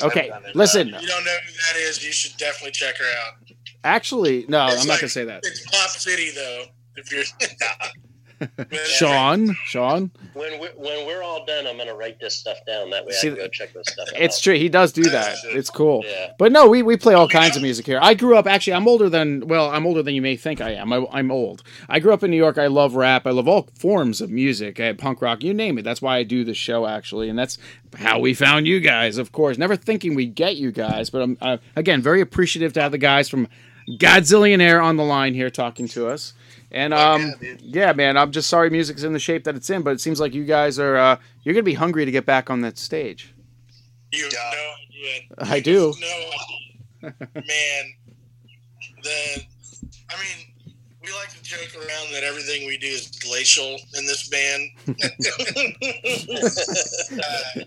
Okay. 0.01 0.31
Listen. 0.53 0.93
If 0.93 1.01
you 1.01 1.07
don't 1.07 1.23
know 1.23 1.37
who 1.45 1.51
that 1.53 1.79
is, 1.79 2.03
you 2.05 2.11
should 2.11 2.35
definitely 2.37 2.71
check 2.71 2.97
her 2.97 3.05
out. 3.25 3.33
Actually, 3.83 4.45
no, 4.47 4.67
It's 4.67 4.81
I'm 4.81 4.87
not 4.87 4.99
gonna 4.99 5.09
say 5.09 5.25
that. 5.25 5.41
It's 5.43 5.65
Pop 5.69 5.89
City, 5.89 6.31
though. 6.31 6.65
If 6.95 7.11
you're 7.11 7.23
Sean, 8.85 9.55
Sean. 9.65 10.11
When 10.33 10.59
we, 10.59 10.67
when 10.75 11.05
we're 11.05 11.21
all 11.21 11.45
done, 11.45 11.67
I'm 11.67 11.77
gonna 11.77 11.95
write 11.95 12.19
this 12.19 12.35
stuff 12.35 12.57
down. 12.65 12.89
That 12.89 13.05
way 13.05 13.11
See, 13.13 13.27
I 13.27 13.31
can 13.31 13.39
go 13.39 13.47
check 13.47 13.73
this 13.73 13.87
stuff 13.87 14.07
out. 14.09 14.21
It's 14.21 14.39
true. 14.41 14.55
He 14.55 14.69
does 14.69 14.91
do 14.91 15.03
that. 15.03 15.35
It's 15.45 15.69
cool. 15.69 16.03
Yeah. 16.05 16.33
But 16.37 16.51
no, 16.51 16.67
we, 16.67 16.83
we 16.83 16.97
play 16.97 17.13
all 17.13 17.27
kinds 17.27 17.55
of 17.55 17.61
music 17.61 17.85
here. 17.85 17.99
I 18.01 18.13
grew 18.13 18.37
up 18.37 18.47
actually. 18.47 18.73
I'm 18.73 18.87
older 18.87 19.09
than 19.09 19.47
well. 19.47 19.69
I'm 19.69 19.85
older 19.85 20.03
than 20.03 20.15
you 20.15 20.21
may 20.21 20.35
think 20.35 20.61
I 20.61 20.71
am. 20.71 20.91
I, 20.91 21.05
I'm 21.11 21.31
old. 21.31 21.63
I 21.89 21.99
grew 21.99 22.13
up 22.13 22.23
in 22.23 22.31
New 22.31 22.37
York. 22.37 22.57
I 22.57 22.67
love 22.67 22.95
rap. 22.95 23.25
I 23.27 23.31
love 23.31 23.47
all 23.47 23.69
forms 23.77 24.21
of 24.21 24.29
music. 24.29 24.79
I 24.79 24.93
punk 24.93 25.21
rock. 25.21 25.43
You 25.43 25.53
name 25.53 25.77
it. 25.77 25.83
That's 25.83 26.01
why 26.01 26.17
I 26.17 26.23
do 26.23 26.43
the 26.43 26.53
show 26.53 26.85
actually, 26.85 27.29
and 27.29 27.37
that's 27.37 27.57
how 27.97 28.19
we 28.19 28.33
found 28.33 28.67
you 28.67 28.79
guys. 28.79 29.17
Of 29.17 29.31
course, 29.31 29.57
never 29.57 29.75
thinking 29.75 30.15
we'd 30.15 30.35
get 30.35 30.55
you 30.55 30.71
guys, 30.71 31.09
but 31.09 31.21
I'm 31.21 31.37
uh, 31.41 31.57
again 31.75 32.01
very 32.01 32.21
appreciative 32.21 32.73
to 32.73 32.81
have 32.81 32.91
the 32.91 32.97
guys 32.97 33.29
from 33.29 33.47
Godzillionaire 33.97 34.83
on 34.83 34.97
the 34.97 35.03
line 35.03 35.33
here 35.33 35.49
talking 35.49 35.87
to 35.89 36.07
us. 36.07 36.33
And 36.73 36.91
um, 36.93 37.33
yeah, 37.59 37.93
man, 37.93 38.17
I'm 38.17 38.31
just 38.31 38.49
sorry 38.49 38.71
music's 38.71 39.03
in 39.03 39.13
the 39.13 39.19
shape 39.19 39.43
that 39.43 39.55
it's 39.55 39.69
in, 39.69 39.83
but 39.83 39.91
it 39.91 40.01
seems 40.01 40.19
like 40.19 40.33
you 40.33 40.43
guys 40.43 40.79
are 40.79 40.97
uh, 40.97 41.17
you're 41.43 41.53
gonna 41.53 41.63
be 41.63 41.75
hungry 41.75 42.03
to 42.03 42.11
get 42.11 42.25
back 42.25 42.49
on 42.49 42.61
that 42.61 42.79
stage. 42.79 43.33
You 44.11 44.23
know, 44.33 44.73
yeah, 44.91 45.19
I 45.39 45.59
do. 45.59 45.93
No, 46.01 47.11
man. 47.35 47.93
The, 49.03 49.43
I 50.09 50.15
mean, 50.15 50.73
we 51.03 51.11
like 51.13 51.29
to 51.33 51.43
joke 51.43 51.75
around 51.75 52.13
that 52.13 52.23
everything 52.23 52.65
we 52.65 52.77
do 52.77 52.87
is 52.87 53.07
glacial 53.07 53.77
in 53.97 54.05
this 54.05 54.29
band. 54.29 54.69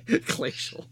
uh, 0.09 0.19
Glacial. 0.35 0.87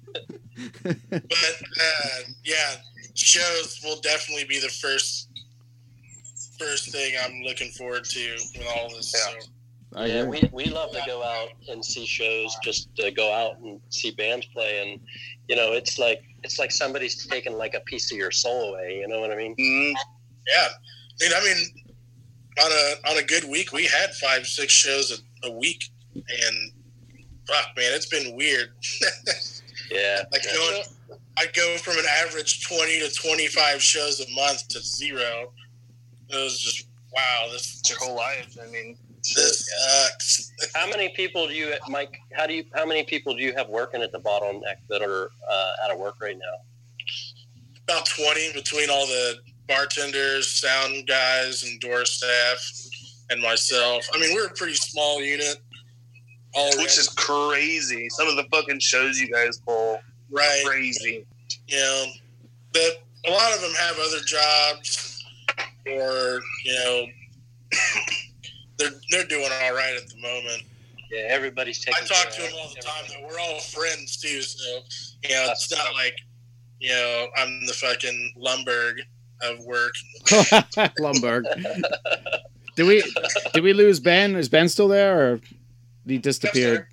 but 0.82 0.96
uh, 1.10 2.20
yeah, 2.44 2.76
shows 3.14 3.80
will 3.82 4.00
definitely 4.02 4.44
be 4.44 4.60
the 4.60 4.68
first 4.68 5.28
first 6.58 6.90
thing 6.90 7.14
I'm 7.22 7.42
looking 7.42 7.70
forward 7.72 8.04
to 8.04 8.32
with 8.56 8.66
all 8.76 8.88
this. 8.90 9.12
So. 9.12 9.50
Yeah, 9.96 10.24
we, 10.24 10.42
we 10.52 10.64
love 10.64 10.90
to 10.90 11.00
go 11.06 11.22
out 11.22 11.50
and 11.68 11.84
see 11.84 12.04
shows, 12.04 12.56
just 12.64 12.94
to 12.96 13.12
go 13.12 13.32
out 13.32 13.58
and 13.60 13.80
see 13.90 14.10
bands 14.10 14.44
play, 14.46 14.82
and 14.82 15.00
you 15.48 15.54
know, 15.54 15.72
it's 15.72 16.00
like 16.00 16.24
it's 16.42 16.58
like 16.58 16.72
somebody's 16.72 17.24
taking 17.26 17.56
like 17.56 17.74
a 17.74 17.80
piece 17.80 18.10
of 18.10 18.18
your 18.18 18.32
soul 18.32 18.74
away. 18.74 18.98
You 18.98 19.06
know 19.06 19.20
what 19.20 19.30
I 19.30 19.36
mean? 19.36 19.54
Mm, 19.54 19.94
yeah, 20.48 20.68
dude. 21.20 21.32
I 21.32 21.40
mean, 21.44 21.84
on 22.60 22.72
a 22.72 23.10
on 23.10 23.18
a 23.18 23.22
good 23.22 23.44
week, 23.44 23.72
we 23.72 23.84
had 23.84 24.12
five 24.14 24.46
six 24.46 24.72
shows 24.72 25.12
a, 25.12 25.46
a 25.46 25.52
week, 25.52 25.84
and 26.14 26.72
fuck, 27.46 27.76
man, 27.76 27.92
it's 27.94 28.06
been 28.06 28.34
weird. 28.36 28.70
Yeah. 29.90 30.22
like 30.32 30.42
going, 30.42 30.82
I'd 31.36 31.52
go 31.52 31.76
from 31.76 31.98
an 31.98 32.04
average 32.22 32.66
twenty 32.66 33.00
to 33.00 33.14
twenty 33.14 33.48
five 33.48 33.82
shows 33.82 34.20
a 34.20 34.30
month 34.34 34.66
to 34.68 34.80
zero. 34.80 35.52
It 36.28 36.36
was 36.36 36.58
just 36.58 36.88
wow. 37.14 37.46
This 37.52 37.80
It's 37.80 37.90
your 37.90 37.98
whole 37.98 38.16
life. 38.16 38.56
I 38.62 38.70
mean, 38.70 38.96
this 39.34 39.68
sucks. 39.68 40.52
How 40.74 40.88
many 40.88 41.10
people 41.10 41.46
do 41.46 41.54
you, 41.54 41.74
Mike? 41.88 42.16
How 42.32 42.46
do 42.46 42.54
you? 42.54 42.64
How 42.74 42.84
many 42.84 43.04
people 43.04 43.34
do 43.34 43.42
you 43.42 43.52
have 43.54 43.68
working 43.68 44.02
at 44.02 44.12
the 44.12 44.20
bottleneck 44.20 44.76
that 44.88 45.02
are 45.02 45.30
uh, 45.50 45.72
out 45.84 45.90
of 45.90 45.98
work 45.98 46.16
right 46.20 46.36
now? 46.36 46.62
About 47.88 48.06
twenty 48.06 48.52
between 48.52 48.90
all 48.90 49.06
the 49.06 49.36
bartenders, 49.66 50.50
sound 50.50 51.06
guys, 51.06 51.62
and 51.62 51.80
door 51.80 52.04
staff, 52.04 52.58
and 53.30 53.40
myself. 53.40 54.06
I 54.14 54.18
mean, 54.18 54.34
we're 54.34 54.46
a 54.46 54.54
pretty 54.54 54.74
small 54.74 55.22
unit. 55.22 55.60
Already. 56.56 56.78
which 56.78 56.98
is 56.98 57.08
crazy. 57.08 58.08
Some 58.10 58.28
of 58.28 58.36
the 58.36 58.44
fucking 58.44 58.78
shows 58.78 59.18
you 59.18 59.28
guys 59.28 59.58
pull, 59.58 59.98
right. 60.30 60.62
crazy. 60.64 61.26
you 61.66 61.76
know, 61.76 62.06
but 62.72 63.02
a 63.26 63.30
lot 63.30 63.52
of 63.54 63.60
them 63.60 63.72
have 63.72 63.96
other 63.98 64.20
jobs, 64.24 65.13
or 65.86 66.40
you 66.64 66.74
know, 66.74 67.06
they're 68.78 68.90
they're 69.10 69.26
doing 69.26 69.50
all 69.62 69.74
right 69.74 69.94
at 69.96 70.08
the 70.08 70.16
moment. 70.20 70.62
Yeah, 71.10 71.26
everybody's 71.28 71.84
taking. 71.84 72.02
I 72.02 72.06
talk 72.06 72.32
to 72.32 72.42
them 72.42 72.52
all 72.58 72.68
the 72.68 72.80
time. 72.80 73.04
That 73.08 73.22
we're 73.22 73.38
all 73.38 73.60
friends 73.60 74.16
too, 74.16 74.42
so 74.42 74.80
you 75.22 75.30
know, 75.30 75.46
it's 75.50 75.70
not 75.70 75.94
like 75.94 76.16
you 76.80 76.90
know 76.90 77.28
I'm 77.36 77.66
the 77.66 77.72
fucking 77.72 78.34
Lumbergh 78.38 79.00
of 79.42 79.64
work. 79.64 79.92
Lumbergh. 80.98 81.44
Did 82.76 82.86
we 82.86 83.02
did 83.52 83.62
we 83.62 83.72
lose 83.72 84.00
Ben? 84.00 84.34
Is 84.34 84.48
Ben 84.48 84.68
still 84.68 84.88
there 84.88 85.32
or 85.32 85.40
he 86.06 86.18
disappeared? 86.18 86.86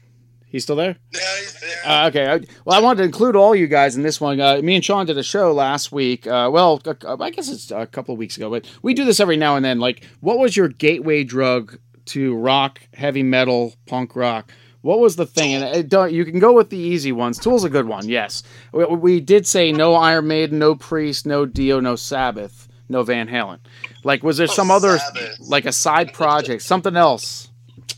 He's 0.51 0.63
still 0.63 0.75
there? 0.75 0.97
Yeah, 1.13 1.19
he's 1.39 1.59
there. 1.61 1.77
Uh, 1.85 2.07
okay. 2.09 2.45
Well, 2.65 2.77
I 2.77 2.81
wanted 2.81 2.97
to 2.97 3.03
include 3.05 3.37
all 3.37 3.55
you 3.55 3.67
guys 3.67 3.95
in 3.95 4.03
this 4.03 4.19
one. 4.19 4.41
Uh, 4.41 4.59
me 4.61 4.75
and 4.75 4.83
Sean 4.83 5.05
did 5.05 5.17
a 5.17 5.23
show 5.23 5.53
last 5.53 5.93
week. 5.93 6.27
Uh, 6.27 6.49
well, 6.51 6.81
uh, 6.85 7.17
I 7.21 7.29
guess 7.29 7.49
it's 7.49 7.71
a 7.71 7.87
couple 7.87 8.11
of 8.13 8.19
weeks 8.19 8.35
ago, 8.35 8.49
but 8.49 8.69
we 8.81 8.93
do 8.93 9.05
this 9.05 9.21
every 9.21 9.37
now 9.37 9.55
and 9.55 9.63
then. 9.63 9.79
Like, 9.79 10.03
what 10.19 10.39
was 10.39 10.57
your 10.57 10.67
gateway 10.67 11.23
drug 11.23 11.79
to 12.07 12.35
rock, 12.35 12.81
heavy 12.93 13.23
metal, 13.23 13.73
punk 13.85 14.13
rock? 14.15 14.51
What 14.81 14.99
was 14.99 15.15
the 15.15 15.25
thing? 15.25 15.53
And 15.53 15.63
it 15.63 15.87
don't, 15.87 16.11
you 16.11 16.25
can 16.25 16.39
go 16.39 16.51
with 16.51 16.69
the 16.69 16.77
easy 16.77 17.13
ones. 17.13 17.39
Tool's 17.39 17.63
a 17.63 17.69
good 17.69 17.87
one, 17.87 18.09
yes. 18.09 18.43
We, 18.73 18.83
we 18.85 19.19
did 19.21 19.47
say 19.47 19.71
no 19.71 19.93
Iron 19.93 20.27
Maiden, 20.27 20.59
no 20.59 20.75
Priest, 20.75 21.25
no 21.25 21.45
Dio, 21.45 21.79
no 21.79 21.95
Sabbath, 21.95 22.67
no 22.89 23.03
Van 23.03 23.29
Halen. 23.29 23.59
Like, 24.03 24.21
was 24.21 24.35
there 24.35 24.47
some 24.47 24.69
other, 24.69 24.97
Sabbath. 24.97 25.39
like 25.39 25.65
a 25.65 25.71
side 25.71 26.11
project, 26.11 26.63
something 26.63 26.97
else? 26.97 27.49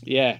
Yeah. 0.02 0.38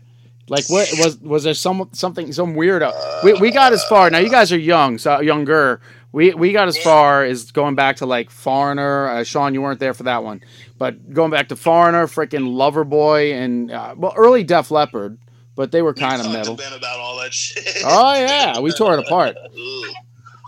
Like 0.48 0.68
what 0.68 0.88
was 0.98 1.18
was 1.20 1.44
there 1.44 1.54
some 1.54 1.88
something 1.92 2.32
some 2.32 2.54
weird? 2.54 2.82
We, 3.22 3.32
we 3.34 3.50
got 3.50 3.72
as 3.72 3.82
far 3.84 4.10
now. 4.10 4.18
You 4.18 4.30
guys 4.30 4.52
are 4.52 4.58
young, 4.58 4.98
so 4.98 5.20
younger. 5.20 5.80
We 6.12 6.34
we 6.34 6.52
got 6.52 6.68
as 6.68 6.76
far 6.78 7.24
as 7.24 7.50
going 7.50 7.74
back 7.74 7.96
to 7.96 8.06
like 8.06 8.30
Foreigner. 8.30 9.08
Uh, 9.08 9.24
Sean, 9.24 9.54
you 9.54 9.62
weren't 9.62 9.80
there 9.80 9.94
for 9.94 10.02
that 10.02 10.22
one, 10.22 10.42
but 10.78 11.12
going 11.12 11.30
back 11.30 11.48
to 11.48 11.56
Foreigner, 11.56 12.06
freaking 12.06 12.54
Loverboy, 12.54 13.32
and 13.32 13.70
uh, 13.70 13.94
well, 13.96 14.12
early 14.16 14.44
Def 14.44 14.70
Leppard, 14.70 15.18
but 15.56 15.72
they 15.72 15.80
were 15.80 15.94
kind 15.94 16.20
of 16.20 16.30
metal. 16.30 16.54
about 16.54 17.00
all 17.00 17.18
that 17.20 17.32
shit. 17.32 17.82
Oh 17.84 18.14
yeah, 18.14 18.60
we 18.60 18.70
tore 18.72 18.94
it 18.98 19.00
apart. 19.00 19.36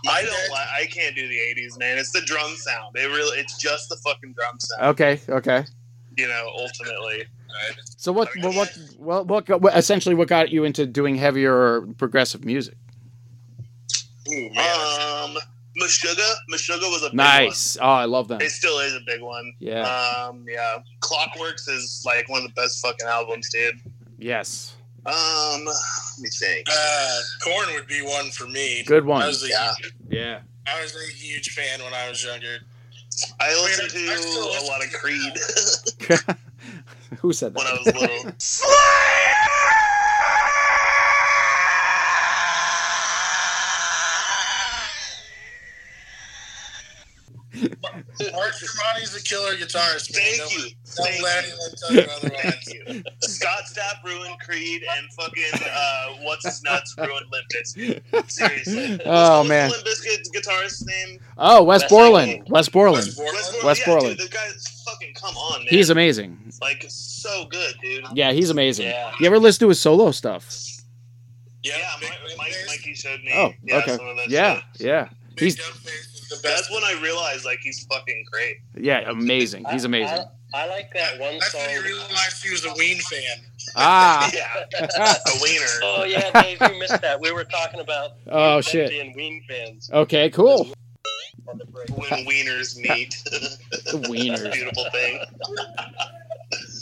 I 0.09 0.21
don't. 0.21 0.51
Like, 0.51 0.67
I 0.73 0.85
can't 0.85 1.15
do 1.15 1.27
the 1.27 1.35
'80s, 1.35 1.77
man. 1.79 1.97
It's 1.97 2.11
the 2.11 2.21
drum 2.21 2.55
sound. 2.55 2.95
It 2.95 3.07
really. 3.07 3.39
It's 3.39 3.57
just 3.57 3.89
the 3.89 3.97
fucking 3.97 4.33
drum 4.33 4.59
sound. 4.59 4.89
Okay, 4.91 5.19
okay. 5.27 5.65
You 6.17 6.27
know, 6.27 6.51
ultimately. 6.55 7.25
So 7.97 8.11
what 8.11 8.29
what 8.41 8.55
what 8.55 8.77
well 8.97 9.25
what, 9.25 9.45
got- 9.45 9.61
what 9.61 9.75
essentially 9.77 10.15
what 10.15 10.27
got 10.27 10.51
you 10.51 10.63
into 10.63 10.85
doing 10.85 11.15
heavier 11.15 11.53
or 11.53 11.87
progressive 11.97 12.45
music? 12.45 12.75
Ooh, 14.29 14.49
man. 14.51 14.57
Um, 14.57 15.37
Meshuggah. 15.81 16.33
Meshuggah 16.51 16.89
was 16.91 17.03
a 17.03 17.09
big 17.09 17.15
Nice. 17.15 17.77
Oh, 17.79 17.85
I 17.85 18.05
love 18.05 18.27
them. 18.27 18.37
One. 18.37 18.45
It 18.45 18.49
still 18.51 18.79
is 18.79 18.93
a 18.93 18.99
big 19.05 19.21
one. 19.21 19.53
Yeah. 19.59 19.81
Um. 20.27 20.45
Yeah. 20.49 20.79
Clockworks 21.01 21.69
is 21.69 22.03
like 22.05 22.27
one 22.29 22.43
of 22.43 22.47
the 22.47 22.53
best 22.61 22.81
fucking 22.81 23.07
albums, 23.07 23.49
dude. 23.51 23.79
Yes. 24.17 24.75
Um. 25.05 25.13
Let 25.65 25.75
me 26.19 26.29
think. 26.29 26.67
Uh, 26.69 27.19
Korn 27.43 27.73
would 27.75 27.87
be 27.87 28.01
one 28.01 28.29
for 28.31 28.47
me. 28.47 28.83
Good 28.85 29.05
one. 29.05 29.21
I 29.21 29.27
was 29.27 29.43
a, 29.43 29.47
Yeah. 29.49 29.73
Yeah. 30.09 30.39
I 30.67 30.81
was 30.81 30.93
a 30.95 31.13
huge 31.15 31.51
fan 31.51 31.81
when 31.81 31.93
I 31.93 32.09
was 32.09 32.23
younger. 32.23 32.57
I 33.39 33.49
listened 33.63 33.89
to 33.91 33.97
I 34.11 34.15
still 34.15 34.43
a 34.43 34.49
listen 34.49 34.67
lot 34.67 34.83
of 34.83 34.93
Creed 34.93 36.37
Who 37.19 37.33
said 37.33 37.53
when 37.55 37.67
I 37.67 37.71
that? 37.83 37.85
was 37.85 38.01
little. 38.01 38.31
Mark 48.33 48.53
Tremonti's 48.53 49.15
a 49.15 49.23
killer 49.23 49.53
guitarist, 49.55 50.13
man. 50.13 50.21
Thank 50.23 50.37
Don't- 50.37 50.53
you. 50.53 50.69
Don't 50.95 51.07
Thank 51.07 51.23
let 51.23 51.45
you. 51.45 52.01
you 52.01 52.01
Thank 52.41 52.87
you. 52.97 53.03
Scott 53.21 53.63
Stapp 53.71 54.03
ruined 54.03 54.39
Creed 54.39 54.83
and 54.97 55.07
fucking 55.13 55.67
uh, 55.71 56.07
what's 56.23 56.45
his 56.45 56.61
nuts 56.63 56.93
ruined 56.97 57.25
Limp 57.31 57.45
Bizkit. 57.55 58.31
Seriously. 58.31 58.99
Oh, 59.05 59.39
What's 59.39 59.49
man. 59.49 59.69
Limp 59.71 59.83
Bizkit 59.85 60.31
guitarist's 60.33 60.85
name? 60.85 61.19
Oh, 61.37 61.63
Wes 61.63 61.81
Wes 61.83 61.89
Borland. 61.89 62.27
Borland. 62.45 62.49
Wes 62.49 62.69
Borland. 62.69 63.05
Wes 63.05 63.15
Borland. 63.15 63.35
Wes 63.35 63.63
Wes 63.63 63.87
yeah, 63.87 63.99
Dude, 63.99 64.17
the 64.17 64.27
guy's 64.29 64.83
fucking 64.85 65.13
come 65.13 65.35
on, 65.35 65.59
man. 65.59 65.67
He's 65.69 65.89
amazing. 65.89 66.46
Like 66.61 66.83
so 66.87 67.45
good, 67.45 67.75
dude. 67.81 68.05
Yeah, 68.13 68.31
he's 68.31 68.49
amazing. 68.49 68.87
Yeah. 68.87 69.11
You 69.19 69.27
ever 69.27 69.39
listen 69.39 69.59
to 69.61 69.69
his 69.69 69.79
solo 69.79 70.11
stuff? 70.11 70.47
Yeah, 71.63 71.77
Yeah, 71.77 71.87
Mike, 72.01 72.19
Mike, 72.37 72.53
Mikey 72.67 72.93
showed 72.93 73.21
me. 73.23 73.31
Oh, 73.35 73.51
yeah, 73.63 73.77
okay. 73.77 73.97
Some 73.97 74.07
of 74.07 74.17
that 74.17 74.29
Yeah, 74.29 74.61
shit. 74.77 74.87
yeah. 74.87 75.09
Big 75.35 75.43
He's 75.43 75.55
Dumb 75.55 75.73
Face 75.83 76.39
That's 76.41 76.69
when 76.71 76.83
I 76.83 76.99
realized 77.01 77.45
like 77.45 77.59
he's 77.61 77.85
fucking 77.85 78.25
great. 78.31 78.57
yeah, 78.75 79.09
amazing. 79.09 79.65
He's 79.71 79.83
amazing. 79.83 80.17
I, 80.53 80.63
I 80.63 80.67
like 80.67 80.93
that 80.93 81.19
one 81.19 81.33
That's 81.33 81.51
song. 81.51 81.61
when 81.61 81.69
he 81.71 81.77
realized 81.91 82.43
he 82.43 82.51
was 82.51 82.65
a 82.65 82.73
Ween 82.77 82.97
fan. 82.99 83.37
Ah. 83.75 84.31
Yeah, 84.33 84.63
a 84.79 85.43
wiener. 85.43 85.65
Oh 85.83 86.05
yeah, 86.05 86.41
Dave, 86.41 86.57
you 86.61 86.79
missed 86.79 87.01
that. 87.01 87.19
We 87.19 87.31
were 87.31 87.43
talking 87.43 87.81
about 87.81 88.11
Oh, 88.27 88.55
Ben 88.55 88.61
shit. 88.63 88.89
being 88.89 89.13
Ween 89.15 89.43
fans 89.47 89.89
Okay, 89.93 90.29
cool. 90.29 90.69
on 91.49 91.57
the 91.57 91.65
break. 91.65 91.89
When 91.89 92.25
wieners 92.25 92.77
meet. 92.77 93.15
The 93.25 93.99
wieners. 94.09 94.51
Beautiful 94.53 94.85
thing. 94.91 95.19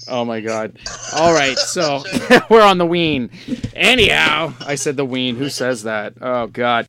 Oh 0.08 0.26
my 0.26 0.42
god. 0.42 0.78
All 1.16 1.34
right, 1.34 1.58
so 1.58 2.04
we're 2.50 2.62
on 2.62 2.78
the 2.78 2.86
ween. 2.86 3.30
Anyhow, 3.74 4.54
I 4.66 4.76
said 4.76 4.98
the 4.98 5.06
ween. 5.06 5.36
Who 5.36 5.50
says 5.50 5.84
that? 5.84 6.14
Oh 6.22 6.48
god. 6.48 6.88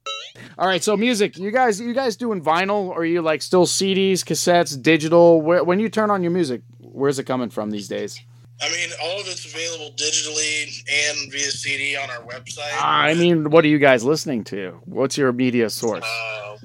All 0.59 0.67
right, 0.67 0.83
so 0.83 0.97
music. 0.97 1.37
You 1.39 1.51
guys, 1.51 1.81
you 1.81 1.93
guys 1.93 2.17
doing 2.17 2.43
vinyl, 2.43 2.89
or 2.89 3.01
are 3.01 3.05
you 3.05 3.23
like 3.23 3.43
still 3.43 3.67
CDs, 3.67 4.21
cassettes, 4.21 4.81
digital? 4.81 5.43
Where, 5.43 5.65
when 5.65 5.81
you 5.81 5.89
turn 5.89 6.11
on 6.11 6.23
your 6.23 6.33
music, 6.33 6.63
where's 6.79 7.19
it 7.19 7.25
coming 7.25 7.51
from 7.51 7.71
these 7.71 7.89
days? 7.89 8.21
I 8.61 8.71
mean, 8.71 8.89
all 9.03 9.21
of 9.21 9.27
it's 9.27 9.45
available 9.45 9.95
digitally 9.97 10.83
and 10.91 11.31
via 11.31 11.51
CD 11.51 11.97
on 11.97 12.09
our 12.11 12.23
website. 12.23 12.73
I 12.81 13.13
mean, 13.15 13.51
what 13.51 13.65
are 13.67 13.69
you 13.69 13.79
guys 13.79 14.03
listening 14.03 14.45
to? 14.45 14.81
What's 14.87 15.19
your 15.19 15.31
media 15.33 15.69
source? 15.69 16.05
Uh, 16.05 16.57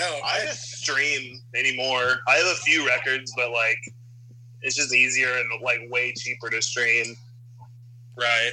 oh, 0.00 0.20
I 0.24 0.38
I, 0.40 0.46
just 0.46 0.72
stream 0.72 1.38
anymore. 1.54 2.20
I 2.26 2.36
have 2.36 2.46
a 2.46 2.60
few 2.60 2.86
records, 2.86 3.30
but 3.36 3.50
like 3.50 3.78
it's 4.62 4.76
just 4.76 4.94
easier 4.94 5.28
and 5.36 5.48
like 5.62 5.80
way 5.90 6.12
cheaper 6.16 6.50
to 6.50 6.62
stream. 6.62 7.16
right. 8.16 8.50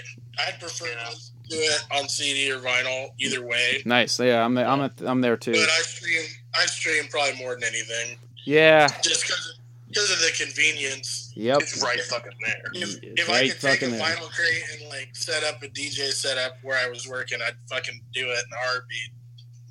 I'd 0.47 0.59
prefer 0.59 0.87
Yeah. 0.87 1.09
to 1.09 1.15
do 1.49 1.57
it 1.57 1.81
on 1.91 2.07
CD 2.07 2.51
or 2.51 2.59
vinyl, 2.59 3.09
either 3.19 3.45
way. 3.45 3.81
Nice. 3.85 4.19
Yeah, 4.19 4.45
I'm 4.45 4.57
I'm 4.57 4.89
I'm 5.05 5.21
there 5.21 5.35
too. 5.37 5.51
But 5.51 5.61
I 5.69 5.81
stream, 5.81 6.21
I 6.55 6.65
stream 6.65 7.05
probably 7.09 7.35
more 7.37 7.55
than 7.55 7.63
anything, 7.65 8.17
Yeah. 8.45 8.87
just 9.01 9.23
because 9.23 9.57
because 9.87 10.11
of 10.11 10.19
the 10.19 10.31
convenience. 10.45 11.33
Yep. 11.35 11.61
It's 11.61 11.81
right 11.83 11.99
fucking 12.01 12.31
there. 12.45 12.61
If, 12.73 13.03
It's 13.03 13.21
if 13.23 13.29
I 13.29 13.47
could 13.49 13.59
take 13.59 13.81
a 13.81 13.85
fucking 13.87 13.91
there. 13.91 14.01
vinyl 14.01 14.29
crate 14.31 14.63
and 14.79 14.89
like 14.89 15.09
set 15.15 15.43
up 15.43 15.61
a 15.63 15.67
DJ 15.67 16.11
setup 16.13 16.57
where 16.61 16.77
I 16.77 16.87
was 16.89 17.07
working, 17.07 17.39
I'd 17.45 17.55
fucking 17.69 17.99
do 18.13 18.27
it 18.29 18.43
in 18.45 18.53
a 18.53 18.67
heartbeat. 18.67 19.11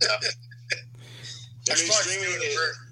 Yeah. 0.02 0.08
I 1.70 1.72
I 1.72 1.74
mean, 1.76 1.92
streaming 1.92 2.24
do 2.24 2.30
it 2.34 2.42
is- 2.48 2.54
for- 2.56 2.87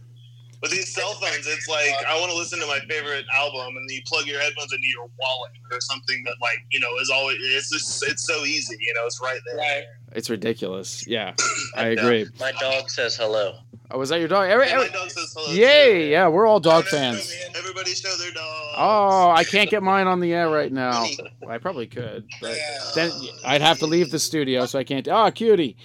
With 0.67 0.73
these 0.75 0.93
cell 0.93 1.13
phones, 1.15 1.47
it's 1.47 1.69
like 1.69 1.95
I 2.09 2.19
want 2.19 2.33
to 2.33 2.37
listen 2.37 2.59
to 2.59 2.67
my 2.67 2.81
favorite 2.89 3.25
album, 3.33 3.77
and 3.77 3.89
then 3.89 3.95
you 3.95 4.03
plug 4.05 4.27
your 4.27 4.41
headphones 4.41 4.73
into 4.73 4.87
your 4.89 5.09
wallet 5.21 5.53
or 5.71 5.81
something 5.81 6.25
that, 6.25 6.35
like, 6.43 6.59
you 6.73 6.81
know, 6.81 6.89
is 7.01 7.09
always 7.09 7.37
it's 7.41 7.71
just 7.71 8.03
it's 8.09 8.27
so 8.27 8.45
easy. 8.45 8.77
You 8.81 8.93
know, 8.95 9.03
it's 9.07 9.21
right 9.23 9.39
there. 9.47 9.57
Right. 9.57 9.85
It's 10.13 10.29
ridiculous. 10.29 11.07
Yeah, 11.07 11.35
I 11.77 11.89
agree. 11.89 12.27
My 12.41 12.51
dog 12.53 12.91
says 12.91 13.17
hello. 13.17 13.59
Oh, 13.93 13.99
was 14.01 14.09
that 14.09 14.19
your 14.19 14.27
dog? 14.27 14.49
Every, 14.49 14.67
Yeah, 14.67 14.79
my 14.79 14.89
dog 14.89 15.09
says 15.11 15.33
hello. 15.37 15.53
yay! 15.53 16.11
Yeah, 16.11 16.27
we're 16.27 16.45
all 16.47 16.59
dog 16.59 16.87
fans. 16.87 17.33
Everybody 17.57 17.93
show 17.95 18.13
their 18.17 18.33
dog. 18.33 18.75
Oh, 18.77 19.31
I 19.31 19.45
can't 19.45 19.71
get 19.71 19.85
mine 19.85 20.09
on 20.09 20.19
the 20.19 20.33
air 20.35 20.49
right 20.51 20.73
now. 20.85 21.07
Well, 21.41 21.55
I 21.55 21.59
probably 21.59 21.87
could, 21.87 22.27
but 22.41 22.59
then 22.97 23.13
I'd 23.45 23.61
have 23.61 23.79
to 23.79 23.87
leave 23.87 24.11
the 24.11 24.19
studio, 24.19 24.67
so 24.67 24.81
I 24.81 24.85
can't. 24.85 25.07
Oh, 25.07 25.31
cutie. 25.31 25.77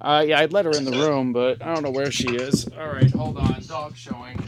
Uh, 0.00 0.24
yeah, 0.26 0.38
I'd 0.40 0.52
let 0.52 0.64
her 0.64 0.70
in 0.72 0.84
the 0.84 0.92
room, 0.92 1.32
but 1.32 1.60
I 1.62 1.74
don't 1.74 1.82
know 1.82 1.90
where 1.90 2.10
she 2.10 2.28
is. 2.28 2.68
All 2.78 2.88
right, 2.88 3.10
hold 3.10 3.36
on. 3.38 3.60
Dog 3.66 3.96
showing. 3.96 4.40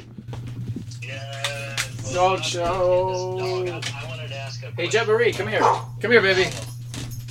Yes. 1.02 2.12
Dog 2.14 2.42
show. 2.44 3.80
Hey, 4.76 4.88
Jet 4.88 5.08
Marie, 5.08 5.32
come 5.32 5.48
here. 5.48 5.60
Come 5.60 6.10
here, 6.12 6.22
baby. 6.22 6.50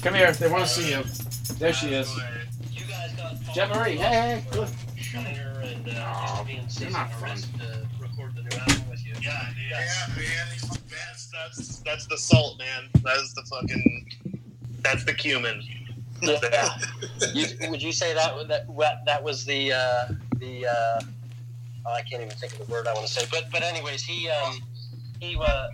Come 0.01 0.15
here. 0.15 0.31
They 0.33 0.49
want 0.49 0.65
to 0.65 0.69
see 0.69 0.91
you. 0.91 1.03
There 1.57 1.73
she 1.73 1.93
is. 1.93 2.13
Jet 3.53 3.69
Marie, 3.73 3.95
hey, 3.95 4.41
hey. 4.51 4.57
Look. 4.57 4.69
Oh, 5.97 6.45
you're 6.79 6.91
not 6.91 7.11
fun. 7.13 7.37
Yeah, 9.21 9.47
yeah, 9.69 10.45
That's, 10.89 11.29
that's 11.31 11.79
that's 11.79 12.05
the 12.07 12.17
salt, 12.17 12.59
man. 12.59 12.89
That 13.03 13.17
is 13.17 13.33
the 13.33 13.43
fucking. 13.43 14.09
That's 14.81 15.03
the 15.03 15.13
cumin. 15.13 15.61
Yeah. 16.21 16.69
You, 17.33 17.45
would 17.69 17.81
you 17.81 17.91
say 17.91 18.13
that 18.13 18.47
that 18.47 18.65
that, 18.77 19.05
that 19.05 19.23
was 19.23 19.43
the 19.43 19.73
uh, 19.73 20.13
the 20.37 20.65
uh, 20.65 21.01
oh, 21.85 21.93
I 21.93 22.01
can't 22.01 22.23
even 22.23 22.35
think 22.37 22.53
of 22.53 22.65
the 22.65 22.71
word 22.71 22.87
I 22.87 22.93
want 22.93 23.05
to 23.07 23.13
say, 23.13 23.27
but 23.29 23.51
but 23.51 23.61
anyways, 23.61 24.03
he 24.03 24.29
um 24.29 24.59
he 25.19 25.35
uh 25.37 25.67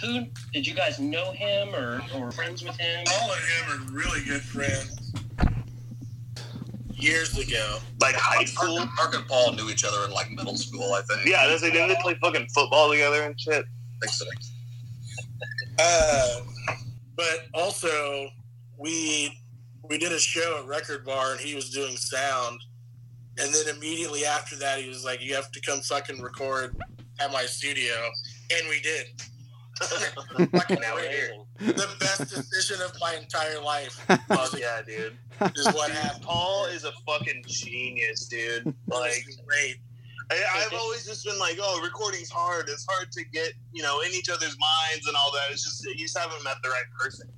who 0.00 0.26
did 0.52 0.66
you 0.66 0.74
guys 0.74 0.98
know 0.98 1.32
him 1.32 1.74
or 1.74 2.02
or 2.14 2.30
friends 2.32 2.62
with 2.62 2.76
him? 2.78 3.04
All 3.20 3.30
of 3.30 3.38
him 3.38 3.72
are 3.72 3.92
really 3.92 4.24
good 4.24 4.42
friends. 4.42 5.12
Years 6.92 7.36
ago. 7.36 7.78
Like 8.00 8.14
high 8.14 8.44
school. 8.44 8.86
Mark 8.96 9.14
and 9.14 9.26
Paul 9.26 9.52
knew 9.52 9.68
each 9.68 9.84
other 9.84 10.04
in 10.06 10.12
like 10.12 10.30
middle 10.30 10.56
school, 10.56 10.94
I 10.94 11.02
think. 11.02 11.28
Yeah, 11.28 11.46
they 11.46 11.70
didn't 11.70 11.88
they 11.88 11.96
play 12.00 12.16
fucking 12.22 12.48
football 12.54 12.90
together 12.90 13.22
and 13.22 13.38
shit. 13.38 13.64
I 14.02 14.06
think 14.06 14.12
so. 14.12 14.24
Uh, 15.78 16.40
but 17.16 17.46
also, 17.52 18.28
we 18.78 19.36
we 19.88 19.98
did 19.98 20.12
a 20.12 20.18
show 20.18 20.58
at 20.60 20.66
Record 20.66 21.04
Bar, 21.04 21.32
and 21.32 21.40
he 21.40 21.54
was 21.54 21.70
doing 21.70 21.96
sound. 21.96 22.60
And 23.38 23.52
then 23.52 23.74
immediately 23.74 24.24
after 24.24 24.56
that, 24.56 24.80
he 24.80 24.88
was 24.88 25.04
like, 25.04 25.20
"You 25.22 25.34
have 25.34 25.50
to 25.52 25.60
come 25.60 25.80
fucking 25.80 26.22
record 26.22 26.76
at 27.20 27.32
my 27.32 27.44
studio," 27.46 27.94
and 28.52 28.68
we 28.68 28.80
did. 28.80 29.06
fucking 30.52 30.80
Now 30.80 30.94
we're 30.94 31.10
here. 31.10 31.32
The 31.58 31.88
best 31.98 32.32
decision 32.32 32.80
of 32.80 32.92
my 33.00 33.16
entire 33.20 33.60
life 33.60 33.92
Fuck 34.28 34.58
yeah, 34.58 34.82
dude. 34.86 35.16
is 35.56 35.66
what 35.74 35.90
happened. 35.90 36.22
Paul 36.22 36.66
is 36.66 36.84
a 36.84 36.92
fucking 37.06 37.42
genius, 37.48 38.26
dude. 38.26 38.72
Like, 38.86 39.24
great. 39.46 39.76
I, 40.30 40.42
I've 40.56 40.78
always 40.78 41.04
just 41.04 41.24
been 41.24 41.38
like, 41.38 41.58
oh, 41.60 41.80
recording's 41.82 42.30
hard. 42.30 42.68
It's 42.68 42.86
hard 42.88 43.10
to 43.12 43.24
get, 43.32 43.52
you 43.72 43.82
know, 43.82 44.00
in 44.00 44.12
each 44.12 44.30
other's 44.30 44.56
minds 44.58 45.06
and 45.06 45.16
all 45.16 45.32
that. 45.32 45.50
It's 45.50 45.64
just 45.64 45.84
you 45.84 45.96
just 45.96 46.16
haven't 46.16 46.42
met 46.44 46.56
the 46.62 46.70
right 46.70 46.84
person. 46.98 47.28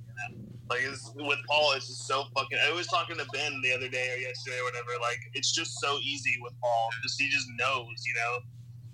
Like 0.69 0.81
it's, 0.83 1.11
with 1.15 1.39
Paul, 1.47 1.73
it's 1.75 1.87
just 1.87 2.07
so 2.07 2.25
fucking. 2.35 2.57
I 2.61 2.73
was 2.73 2.87
talking 2.87 3.15
to 3.17 3.25
Ben 3.33 3.61
the 3.63 3.73
other 3.73 3.87
day 3.87 4.11
or 4.13 4.17
yesterday 4.19 4.57
or 4.59 4.65
whatever. 4.65 4.89
Like 5.01 5.19
it's 5.33 5.51
just 5.51 5.79
so 5.79 5.97
easy 6.03 6.35
with 6.41 6.53
Paul. 6.61 6.89
Just 7.03 7.19
he 7.21 7.29
just 7.29 7.47
knows, 7.57 8.03
you 8.05 8.13
know. 8.15 8.39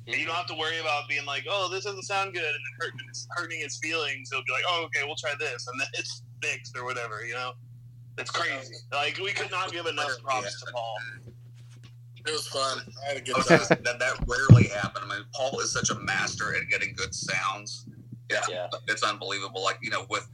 And 0.05 0.17
you 0.17 0.25
don't 0.25 0.35
have 0.35 0.47
to 0.47 0.55
worry 0.55 0.77
about 0.79 1.07
being 1.07 1.25
like, 1.25 1.45
oh, 1.49 1.69
this 1.71 1.85
doesn't 1.85 2.03
sound 2.03 2.33
good, 2.33 2.43
and 2.43 2.53
then 2.53 2.73
hurting, 2.79 2.99
it's 3.07 3.25
hurting 3.31 3.61
his 3.61 3.77
feelings. 3.77 4.29
He'll 4.31 4.43
be 4.43 4.51
like, 4.51 4.65
oh, 4.67 4.83
okay, 4.87 5.05
we'll 5.05 5.15
try 5.15 5.31
this, 5.39 5.65
and 5.71 5.79
then 5.79 5.87
it's 5.93 6.23
fixed 6.41 6.77
or 6.77 6.83
whatever, 6.83 7.25
you 7.25 7.33
know. 7.33 7.53
It's 8.17 8.29
crazy. 8.29 8.75
Like 8.91 9.17
we 9.17 9.31
could 9.31 9.49
not 9.49 9.71
give 9.71 9.85
enough 9.87 10.11
props 10.23 10.61
to 10.61 10.71
Paul. 10.71 10.95
It 12.25 12.31
was 12.31 12.47
fun. 12.47 12.79
I 13.03 13.13
had 13.13 13.17
a 13.17 13.21
good 13.21 13.35
time. 13.35 13.59
that 13.83 13.99
that 13.99 14.15
rarely 14.27 14.67
happened. 14.67 15.05
I 15.09 15.15
mean, 15.15 15.25
Paul 15.33 15.59
is 15.59 15.71
such 15.71 15.89
a 15.89 15.95
master 15.95 16.55
at 16.55 16.69
getting 16.69 16.93
good 16.95 17.13
sounds. 17.13 17.85
Yeah, 18.31 18.41
Yeah. 18.49 18.67
it's 18.87 19.03
unbelievable. 19.03 19.63
Like 19.63 19.79
you 19.81 19.89
know, 19.89 20.05
with 20.09 20.27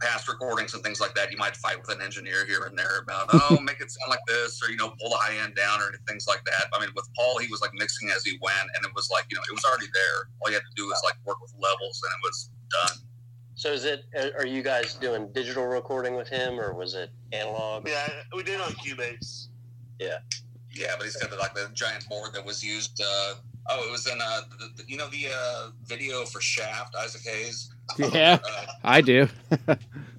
past 0.00 0.28
recordings 0.28 0.74
and 0.74 0.82
things 0.82 1.00
like 1.00 1.14
that, 1.14 1.30
you 1.30 1.38
might 1.38 1.56
fight 1.56 1.78
with 1.80 1.94
an 1.94 2.02
engineer 2.02 2.46
here 2.46 2.64
and 2.64 2.78
there 2.78 3.00
about, 3.02 3.28
oh, 3.32 3.58
make 3.62 3.80
it 3.80 3.90
sound 3.90 4.10
like 4.10 4.24
this, 4.26 4.60
or 4.62 4.70
you 4.70 4.76
know, 4.76 4.92
pull 5.00 5.10
the 5.10 5.16
high 5.16 5.36
end 5.42 5.54
down, 5.54 5.80
or 5.80 5.92
things 6.08 6.26
like 6.28 6.44
that. 6.44 6.66
I 6.72 6.80
mean, 6.80 6.90
with 6.94 7.08
Paul, 7.16 7.38
he 7.38 7.48
was 7.48 7.60
like 7.60 7.72
mixing 7.74 8.10
as 8.10 8.24
he 8.24 8.38
went, 8.42 8.68
and 8.76 8.84
it 8.84 8.92
was 8.94 9.10
like 9.12 9.26
you 9.30 9.36
know, 9.36 9.42
it 9.48 9.54
was 9.54 9.64
already 9.64 9.88
there. 9.92 10.28
All 10.40 10.50
you 10.50 10.54
had 10.54 10.62
to 10.62 10.76
do 10.76 10.86
was 10.86 11.00
like 11.04 11.14
work 11.26 11.40
with 11.40 11.52
levels, 11.58 12.00
and 12.04 12.12
it 12.12 12.22
was 12.22 12.50
done. 12.70 13.06
So 13.54 13.72
is 13.72 13.84
it? 13.84 14.04
Are 14.38 14.46
you 14.46 14.62
guys 14.62 14.94
doing 14.94 15.30
digital 15.32 15.66
recording 15.66 16.14
with 16.14 16.28
him, 16.28 16.58
or 16.58 16.72
was 16.72 16.94
it 16.94 17.10
analog? 17.32 17.86
Yeah, 17.86 18.08
we 18.34 18.42
did 18.42 18.60
on 18.60 18.70
Cubase. 18.72 19.48
Yeah. 19.98 20.18
Yeah, 20.72 20.94
but 20.96 21.04
he's 21.04 21.16
got 21.16 21.30
the, 21.30 21.36
like 21.36 21.54
the 21.54 21.68
giant 21.74 22.08
board 22.08 22.32
that 22.32 22.44
was 22.44 22.64
used. 22.64 23.00
Uh, 23.02 23.34
oh, 23.68 23.86
it 23.86 23.90
was 23.90 24.06
in 24.06 24.18
uh, 24.22 24.40
the, 24.58 24.82
the, 24.82 24.88
you 24.88 24.96
know 24.96 25.08
the 25.08 25.26
uh, 25.34 25.70
video 25.84 26.24
for 26.24 26.40
Shaft, 26.40 26.94
Isaac 26.96 27.22
Hayes. 27.22 27.74
Yeah, 27.98 28.38
Uh, 28.44 28.66
I 28.84 29.00
do. 29.00 29.26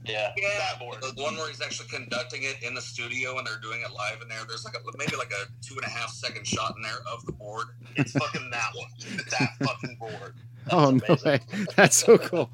Yeah. 0.05 0.31
That 0.35 0.79
board. 0.79 0.97
The, 1.01 1.13
the 1.15 1.23
one 1.23 1.35
where 1.37 1.47
he's 1.47 1.61
actually 1.61 1.87
conducting 1.89 2.43
it 2.43 2.57
in 2.63 2.73
the 2.73 2.81
studio 2.81 3.37
and 3.37 3.47
they're 3.47 3.59
doing 3.61 3.81
it 3.81 3.91
live 3.93 4.21
in 4.21 4.27
there. 4.27 4.39
There's 4.47 4.65
like 4.65 4.75
a, 4.75 4.79
maybe 4.97 5.15
like 5.15 5.31
a 5.31 5.45
two 5.65 5.75
and 5.75 5.85
a 5.85 5.89
half 5.89 6.09
second 6.09 6.45
shot 6.45 6.73
in 6.75 6.81
there 6.81 6.99
of 7.11 7.25
the 7.25 7.31
board. 7.31 7.67
It's 7.95 8.11
fucking 8.13 8.49
that 8.51 8.71
one. 8.75 8.89
That 9.29 9.49
fucking 9.63 9.97
board. 9.99 10.35
oh 10.69 10.91
no 10.91 11.17
way, 11.25 11.39
that's 11.75 11.97
so 11.97 12.17
cool. 12.19 12.49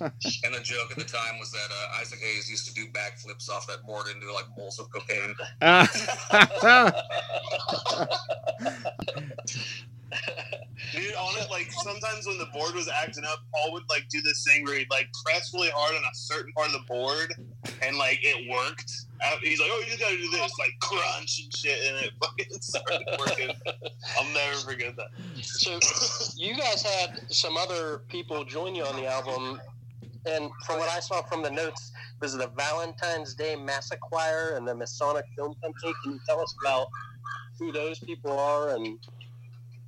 And 0.00 0.54
the 0.54 0.60
joke 0.62 0.90
at 0.90 0.98
the 0.98 1.04
time 1.04 1.38
was 1.38 1.50
that 1.52 1.68
uh, 1.70 1.98
Isaac 2.00 2.18
Hayes 2.20 2.50
used 2.50 2.66
to 2.68 2.74
do 2.74 2.86
backflips 2.88 3.48
off 3.48 3.66
that 3.66 3.82
board 3.86 4.06
and 4.12 4.20
do 4.20 4.30
like 4.32 4.44
bowls 4.56 4.78
of 4.78 4.90
cocaine. 4.90 5.34
Dude, 10.92 11.14
on 11.14 11.38
it, 11.38 11.50
like 11.50 11.70
sometimes 11.70 12.26
when 12.26 12.38
the 12.38 12.46
board 12.46 12.74
was 12.74 12.88
acting 12.88 13.24
up, 13.24 13.40
Paul 13.54 13.72
would 13.72 13.84
like 13.88 14.08
do 14.08 14.20
this 14.22 14.44
thing 14.44 14.64
where 14.64 14.78
he'd 14.78 14.90
like 14.90 15.08
press 15.24 15.52
really 15.54 15.70
hard 15.74 15.94
on 15.94 16.02
a 16.02 16.14
certain 16.14 16.52
part 16.52 16.68
of 16.68 16.72
the 16.72 16.84
board, 16.88 17.34
and 17.82 17.96
like 17.96 18.18
it 18.22 18.50
worked. 18.50 18.90
Uh, 19.22 19.36
He's 19.42 19.60
like, 19.60 19.68
"Oh, 19.72 19.78
you 19.80 19.86
just 19.86 20.00
gotta 20.00 20.16
do 20.16 20.30
this," 20.30 20.52
like 20.58 20.72
crunch 20.80 21.42
and 21.44 21.56
shit, 21.56 21.78
and 21.86 22.04
it 22.04 22.12
fucking 22.22 22.60
started 22.60 23.06
working. 23.18 23.50
I'll 24.18 24.34
never 24.34 24.56
forget 24.56 24.96
that. 24.96 25.08
So 25.42 25.78
you 26.36 26.56
guys 26.56 26.82
had 26.82 27.30
some 27.30 27.56
other 27.56 27.98
people 28.08 28.44
join 28.44 28.74
you 28.74 28.84
on 28.84 28.96
the 28.96 29.06
album, 29.06 29.60
and 30.26 30.50
from 30.66 30.78
what 30.78 30.88
I 30.88 31.00
saw 31.00 31.22
from 31.22 31.42
the 31.42 31.50
notes, 31.50 31.92
this 32.20 32.32
is 32.32 32.38
the 32.38 32.48
Valentine's 32.56 33.34
Day 33.34 33.54
Massacre 33.54 34.54
and 34.56 34.66
the 34.66 34.74
Masonic 34.74 35.24
Film 35.36 35.54
Company. 35.62 35.92
Can 36.02 36.12
you 36.14 36.20
tell 36.26 36.40
us 36.40 36.54
about 36.62 36.88
who 37.58 37.70
those 37.70 37.98
people 37.98 38.32
are 38.38 38.74
and 38.74 38.98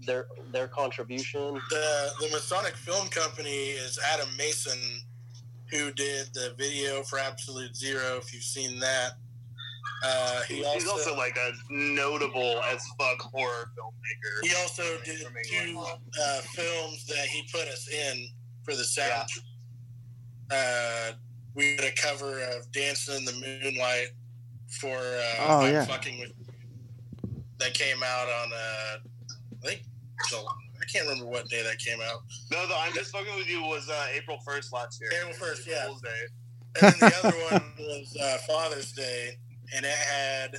their 0.06 0.26
their 0.52 0.68
contribution? 0.68 1.54
the 1.70 2.10
the 2.20 2.28
Masonic 2.32 2.74
Film 2.76 3.08
Company 3.08 3.70
is 3.70 3.98
Adam 4.12 4.28
Mason, 4.36 4.78
who 5.70 5.90
did 5.92 6.26
the 6.34 6.54
video 6.58 7.02
for 7.02 7.18
Absolute 7.18 7.74
Zero. 7.76 8.18
If 8.18 8.32
you've 8.34 8.42
seen 8.42 8.78
that, 8.80 9.12
uh, 10.04 10.42
he 10.42 10.62
He's 10.64 10.88
also 10.88 11.16
like 11.16 11.36
a 11.36 11.52
notable 11.70 12.60
as 12.72 12.82
fuck 12.98 13.20
horror 13.20 13.70
filmmaker. 13.78 14.46
he 14.48 14.54
also 14.62 14.82
did 15.04 15.26
two 15.44 15.78
uh, 15.78 16.40
films 16.54 17.06
that 17.06 17.26
he 17.26 17.42
put 17.52 17.68
us 17.68 17.88
in 17.88 18.26
for 18.64 18.74
the 18.74 18.84
sound. 18.84 19.28
Uh, 20.50 21.12
we 21.54 21.76
did 21.76 21.84
a 21.84 21.92
cover 21.92 22.40
of 22.56 22.70
"Dancing 22.72 23.16
in 23.16 23.24
the 23.24 23.32
Moonlight" 23.62 24.08
for 24.68 24.96
uh, 24.96 25.34
Oh, 25.40 25.66
yeah. 25.66 25.84
fucking 25.84 26.18
with. 26.18 26.32
That 27.58 27.74
came 27.74 28.02
out 28.02 28.26
on 28.28 28.52
uh, 28.52 28.96
I 29.62 29.66
think 29.66 29.82
so. 29.84 29.91
I 30.30 30.84
can't 30.92 31.06
remember 31.08 31.30
what 31.30 31.48
day 31.48 31.62
that 31.62 31.78
came 31.78 31.98
out. 32.00 32.22
No, 32.50 32.66
the 32.66 32.74
I'm 32.76 32.92
just 32.92 33.10
fucking 33.12 33.34
with 33.36 33.48
you 33.48 33.62
was 33.62 33.88
uh, 33.88 34.06
April 34.14 34.38
first 34.44 34.72
last 34.72 35.00
year. 35.00 35.10
April 35.20 35.34
1st, 35.48 35.66
yeah. 35.66 35.86
Fool's 35.86 36.02
Day. 36.02 36.08
And 36.82 36.94
then 36.94 37.10
the 37.10 37.16
other 37.28 37.36
one 37.50 37.62
was 37.78 38.16
uh, 38.20 38.38
Father's 38.46 38.92
Day, 38.92 39.36
and 39.76 39.84
it 39.84 39.90
had 39.92 40.56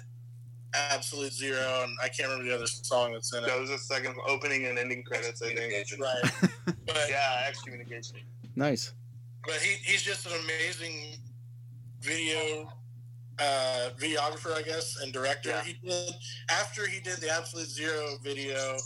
Absolute 0.73 1.33
Zero, 1.33 1.81
and 1.83 1.95
I 2.03 2.07
can't 2.07 2.29
remember 2.29 2.45
the 2.49 2.55
other 2.55 2.67
song 2.67 3.13
that's 3.13 3.33
in 3.33 3.43
it. 3.43 3.47
That 3.47 3.59
was 3.59 3.69
the 3.69 3.77
second 3.77 4.15
opening 4.27 4.65
and 4.65 4.77
ending 4.79 5.03
credits, 5.03 5.41
I 5.41 5.53
think. 5.53 5.73
Right. 5.99 6.31
But 6.85 6.97
Yeah, 7.09 7.45
excommunication. 7.47 8.17
nice. 8.55 8.93
but 9.45 9.55
he, 9.55 9.75
he's 9.83 10.01
just 10.01 10.25
an 10.25 10.33
amazing 10.43 11.15
video 12.01 12.69
uh, 13.39 13.89
videographer, 13.97 14.53
I 14.55 14.61
guess, 14.61 14.97
and 15.01 15.11
director. 15.13 15.49
Yeah. 15.49 15.63
He 15.63 15.73
did 15.87 16.13
after 16.51 16.87
he 16.87 16.99
did 16.99 17.17
the 17.17 17.29
Absolute 17.31 17.67
Zero 17.67 18.17
video. 18.23 18.77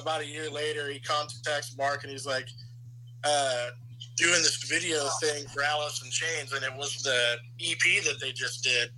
About 0.00 0.20
a 0.20 0.26
year 0.26 0.50
later, 0.50 0.88
he 0.90 0.98
contacts 1.00 1.76
Mark 1.76 2.02
and 2.04 2.12
he's 2.12 2.26
like, 2.26 2.46
uh, 3.24 3.66
doing 4.16 4.42
this 4.42 4.62
video 4.68 4.98
thing 5.22 5.44
for 5.48 5.62
Alice 5.62 6.02
in 6.04 6.10
Chains, 6.10 6.52
and 6.52 6.62
it 6.62 6.72
was 6.76 7.02
the 7.02 7.36
EP 7.60 8.04
that 8.04 8.20
they 8.20 8.32
just 8.32 8.62
did 8.62 8.90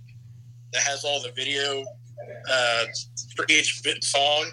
that 0.73 0.81
has 0.83 1.03
all 1.03 1.21
the 1.21 1.31
video 1.31 1.83
uh, 2.49 2.83
for 3.35 3.45
each 3.49 3.81
bit 3.83 4.03
song. 4.03 4.45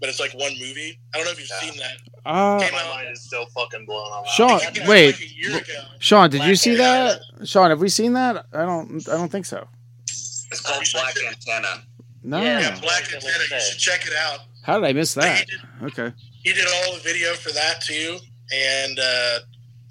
but 0.00 0.08
it's 0.08 0.18
like 0.20 0.32
one 0.32 0.52
movie. 0.58 0.98
I 1.14 1.18
don't 1.18 1.26
know 1.26 1.32
if 1.32 1.38
you've 1.38 1.48
seen 1.48 1.78
that. 1.78 1.96
Uh, 2.24 2.58
Came 2.58 2.72
My 2.72 2.88
mind 2.88 3.08
is 3.12 3.22
still 3.22 3.46
fucking 3.46 3.84
blown 3.86 4.10
on 4.12 4.22
that. 4.24 4.30
Sean, 4.30 4.60
It 4.60 4.74
came 4.74 4.82
out 4.82 4.88
wait, 4.88 5.20
like 5.52 5.62
ago. 5.62 5.74
Sean, 5.98 6.30
did 6.30 6.38
you 6.38 6.46
Black 6.46 6.56
see 6.56 6.74
that? 6.76 7.20
Sean, 7.44 7.70
have 7.70 7.80
we 7.80 7.88
seen 7.88 8.12
that? 8.14 8.46
I 8.52 8.64
don't. 8.64 9.06
I 9.08 9.12
don't 9.12 9.30
think 9.30 9.46
so. 9.46 9.66
It's 10.06 10.60
called 10.60 10.84
Black 10.92 11.14
Antenna. 11.26 11.82
No. 12.22 12.40
Yeah. 12.40 12.60
Yeah, 12.60 12.80
Black 12.80 13.04
Antenna. 13.14 13.44
You 13.50 13.60
should 13.60 13.78
check 13.78 14.06
it 14.06 14.12
out. 14.14 14.40
How 14.62 14.78
did 14.78 14.88
I 14.88 14.92
miss 14.92 15.14
He 15.14 15.20
that? 15.20 15.46
did, 15.46 15.60
Okay. 15.98 16.14
he 16.42 16.52
did 16.52 16.66
all 16.66 16.94
the 16.94 17.00
video 17.00 17.34
for 17.34 17.50
that 17.52 17.80
too, 17.82 18.18
and 18.54 18.98
uh, 18.98 19.38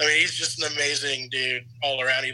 I 0.01 0.05
mean 0.05 0.19
he's 0.19 0.35
just 0.35 0.61
an 0.63 0.71
amazing 0.73 1.29
dude 1.29 1.63
all 1.83 2.01
around. 2.01 2.23
He 2.25 2.33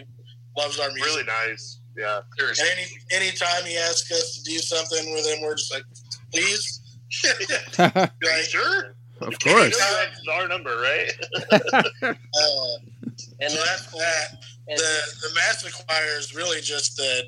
loves 0.57 0.79
our 0.79 0.89
music. 0.91 1.05
Really 1.05 1.23
nice. 1.23 1.79
Yeah. 1.97 2.19
And 2.39 2.57
any 2.73 2.87
anytime 3.11 3.63
he 3.65 3.77
asks 3.77 4.11
us 4.11 4.37
to 4.37 4.43
do 4.43 4.57
something 4.59 5.13
with 5.13 5.25
him, 5.27 5.41
we're 5.41 5.55
just 5.55 5.73
like, 5.73 5.83
please. 6.31 6.81
of 7.79 7.95
Are 7.95 8.09
you 8.21 8.29
Like, 8.29 8.43
sure? 8.45 8.95
course. 9.19 9.43
You 9.45 9.79
know 9.79 10.03
that's 10.03 10.27
our 10.33 10.47
number, 10.49 10.77
right? 10.81 11.11
uh, 11.53 12.77
And 13.39 13.51
so 13.51 13.63
that's 13.65 13.85
that. 13.91 14.27
and- 14.67 14.77
The 14.77 14.99
the 15.29 15.35
Master 15.35 15.69
Choir 15.71 16.17
is 16.19 16.35
really 16.35 16.59
just 16.61 16.97
the 16.97 17.23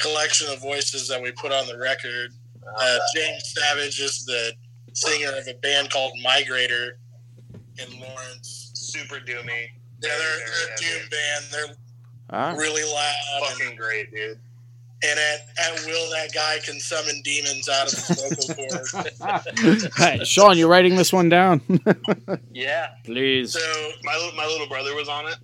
collection 0.00 0.48
of 0.52 0.60
voices 0.60 1.06
that 1.08 1.22
we 1.22 1.30
put 1.32 1.52
on 1.52 1.66
the 1.68 1.78
record. 1.78 2.32
Uh, 2.76 2.98
James 3.14 3.54
Savage 3.56 4.00
is 4.00 4.24
the 4.24 4.52
singer 4.94 5.30
of 5.36 5.46
a 5.48 5.54
band 5.54 5.90
called 5.90 6.12
Migrator 6.24 6.92
in 7.78 8.00
Lawrence. 8.00 8.70
Super 8.74 9.16
doomy. 9.16 9.68
Yeah, 10.02 10.10
they're, 10.18 10.38
they're 10.38 10.74
a 10.74 10.78
doom 10.78 11.08
band. 11.10 11.44
They're 11.50 11.76
Ah. 12.30 12.52
really 12.56 12.82
loud. 12.82 13.14
And, 13.34 13.46
Fucking 13.46 13.76
great, 13.76 14.10
dude. 14.10 14.38
and 15.02 15.18
at, 15.20 15.48
at 15.58 15.84
will, 15.86 16.10
that 16.12 16.32
guy 16.34 16.58
can 16.64 16.80
summon 16.80 17.20
demons 17.22 17.68
out 17.68 17.92
of 17.92 17.98
his 17.98 18.22
vocal 18.46 18.54
cords. 18.54 19.88
Hey, 19.98 20.24
Sean, 20.24 20.56
you're 20.56 20.68
writing 20.68 20.96
this 20.96 21.12
one 21.12 21.28
down? 21.28 21.60
yeah, 22.52 22.88
Please. 23.04 23.52
So, 23.52 23.60
My 24.04 24.30
my 24.36 24.46
little 24.46 24.66
brother 24.66 24.94
was 24.94 25.08
on 25.08 25.26
it. 25.26 25.36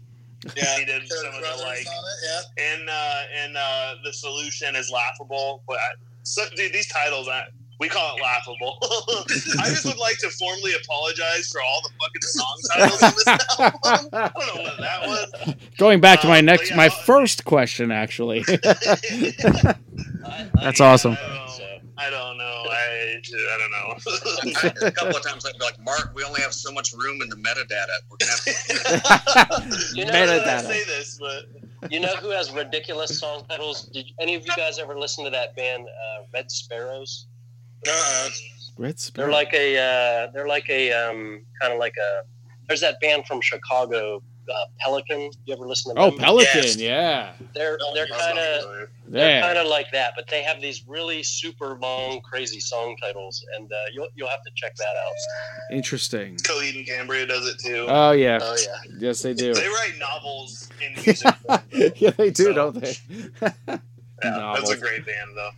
yeah. 0.56 0.78
He 0.78 0.84
did 0.86 1.06
some 1.08 1.26
of 1.34 1.42
the, 1.42 1.62
like- 1.64 1.80
it, 1.80 1.86
yeah. 2.24 2.64
and 2.72 2.88
uh, 2.88 3.22
and 3.44 3.56
uh, 3.56 3.94
the 4.04 4.12
solution 4.12 4.74
is 4.74 4.90
laughable. 4.90 5.62
But 5.68 5.76
I, 5.76 5.88
so, 6.28 6.44
dude, 6.56 6.72
these 6.72 6.86
titles, 6.88 7.28
I, 7.28 7.44
we 7.80 7.88
call 7.88 8.16
it 8.16 8.22
laughable. 8.22 8.78
I 9.60 9.68
just 9.68 9.84
would 9.84 9.98
like 9.98 10.18
to 10.18 10.28
formally 10.30 10.72
apologize 10.82 11.48
for 11.50 11.60
all 11.62 11.80
the 11.82 11.90
fucking 12.00 12.22
song 12.22 12.60
titles 12.74 13.02
in 13.02 13.10
this 13.10 13.26
album. 13.60 13.80
I 14.12 14.46
don't 14.46 14.56
know 14.56 14.62
what 14.62 14.78
that 14.80 15.06
was. 15.06 15.54
Going 15.78 16.00
back 16.00 16.20
to 16.22 16.26
my 16.28 16.40
Um, 16.40 16.44
next, 16.46 16.70
yeah, 16.70 16.76
my 16.76 16.88
first 16.88 17.44
question, 17.44 17.90
actually. 17.92 18.44
I, 18.48 19.74
That's 20.54 20.80
awesome. 20.80 21.12
I 21.12 21.26
don't, 21.26 21.48
So, 21.50 21.64
I 21.98 22.10
don't 22.10 22.38
know. 22.38 22.64
I, 22.68 23.20
I 23.24 23.58
don't 23.58 23.70
know. 23.70 23.94
I, 24.82 24.86
a 24.86 24.90
couple 24.90 25.16
of 25.16 25.22
times 25.24 25.46
I'd 25.46 25.52
be 25.58 25.64
like, 25.64 25.78
Mark, 25.84 26.12
we 26.14 26.24
only 26.24 26.40
have 26.40 26.52
so 26.54 26.72
much 26.72 26.92
room 26.92 27.22
in 27.22 27.28
the 27.28 27.36
metadata. 27.36 28.00
We're 28.10 28.16
gonna 28.18 28.32
have 29.38 29.94
you 29.96 30.04
know, 30.04 30.12
I 30.12 30.26
didn't 30.26 30.42
Metadata. 30.44 30.66
say 30.66 30.84
this, 30.84 31.18
but 31.20 31.44
you 31.90 32.00
know 32.00 32.14
who 32.16 32.30
has 32.30 32.50
ridiculous 32.52 33.18
song 33.18 33.44
titles? 33.48 33.86
Did 33.86 34.06
any 34.20 34.34
of 34.34 34.44
you 34.44 34.52
guys 34.56 34.78
ever 34.78 34.98
listen 34.98 35.24
to 35.24 35.30
that 35.30 35.56
band 35.56 35.86
uh, 35.86 36.24
Red 36.32 36.50
Sparowes? 36.50 37.26
Uh-uh. 37.86 38.28
Red 38.76 38.98
Sparowes. 38.98 39.26
They're 39.26 39.32
like 39.32 39.54
a 39.54 39.76
uh, 39.78 40.30
they're 40.32 40.48
like 40.48 40.68
a 40.68 40.92
um, 40.92 41.42
kind 41.60 41.72
of 41.72 41.78
like 41.78 41.94
a. 41.96 42.22
There's 42.66 42.80
that 42.80 43.00
band 43.00 43.26
from 43.26 43.40
Chicago, 43.40 44.22
uh, 44.48 44.64
Pelican. 44.80 45.30
You 45.44 45.54
ever 45.54 45.66
listen 45.66 45.94
to 45.94 46.00
Them? 46.00 46.12
oh. 46.14 46.16
Pelican. 46.18 46.62
Yes. 46.62 46.76
Yeah. 46.76 47.32
They're 47.54 47.78
they're 47.94 48.06
kind 48.06 48.38
of 48.38 48.88
they're 49.08 49.42
kind 49.42 49.58
of 49.58 49.66
like 49.66 49.90
that, 49.92 50.12
but 50.16 50.26
they 50.28 50.42
have 50.42 50.60
these 50.60 50.84
really 50.86 51.22
super 51.22 51.78
long, 51.80 52.20
crazy 52.20 52.60
song 52.60 52.96
titles, 53.00 53.44
and 53.56 53.70
uh, 53.72 53.76
you'll 53.92 54.08
you'll 54.14 54.28
have 54.28 54.42
to 54.44 54.50
check 54.54 54.74
that 54.76 54.94
out. 54.96 55.12
Interesting. 55.72 56.36
Coheed 56.36 56.76
and 56.76 56.86
Cambria 56.86 57.26
does 57.26 57.46
it 57.46 57.58
too. 57.58 57.86
Oh 57.88 58.12
yeah. 58.12 58.38
Oh 58.42 58.56
yeah, 58.60 58.92
Yes, 58.98 59.22
they 59.22 59.34
do. 59.34 59.54
they 59.54 59.68
write 59.68 59.94
novels 59.98 60.68
in 60.84 60.92
music. 61.04 61.34
yeah, 62.00 62.10
they 62.10 62.30
do, 62.30 62.44
So- 62.44 62.52
don't 62.52 62.80
they? 62.80 62.96
Yeah, 64.24 64.54
that's 64.56 64.70
a 64.70 64.76
great 64.76 65.06
band, 65.06 65.30
though. 65.36 65.50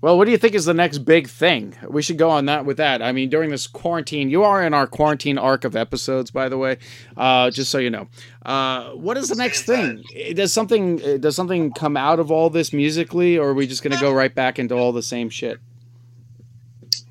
Well, 0.00 0.16
what 0.16 0.26
do 0.26 0.30
you 0.30 0.38
think 0.38 0.54
is 0.54 0.64
the 0.64 0.74
next 0.74 0.98
big 0.98 1.28
thing? 1.28 1.74
We 1.88 2.02
should 2.02 2.18
go 2.18 2.30
on 2.30 2.46
that 2.46 2.64
with 2.64 2.76
that. 2.76 3.02
I 3.02 3.10
mean, 3.10 3.28
during 3.28 3.50
this 3.50 3.66
quarantine, 3.66 4.30
you 4.30 4.44
are 4.44 4.62
in 4.62 4.72
our 4.72 4.86
quarantine 4.86 5.38
arc 5.38 5.64
of 5.64 5.74
episodes, 5.74 6.30
by 6.30 6.48
the 6.48 6.56
way. 6.56 6.78
Uh, 7.16 7.50
just 7.50 7.72
so 7.72 7.78
you 7.78 7.90
know, 7.90 8.06
uh, 8.46 8.90
what 8.90 9.16
is 9.16 9.28
the 9.28 9.34
next 9.34 9.62
thing? 9.62 10.04
Does 10.34 10.52
something 10.52 11.02
uh, 11.02 11.16
does 11.16 11.34
something 11.34 11.72
come 11.72 11.96
out 11.96 12.20
of 12.20 12.30
all 12.30 12.48
this 12.48 12.72
musically, 12.72 13.36
or 13.36 13.48
are 13.48 13.54
we 13.54 13.66
just 13.66 13.82
gonna 13.82 14.00
go 14.00 14.12
right 14.12 14.32
back 14.32 14.60
into 14.60 14.76
all 14.76 14.92
the 14.92 15.02
same 15.02 15.30
shit? 15.30 15.58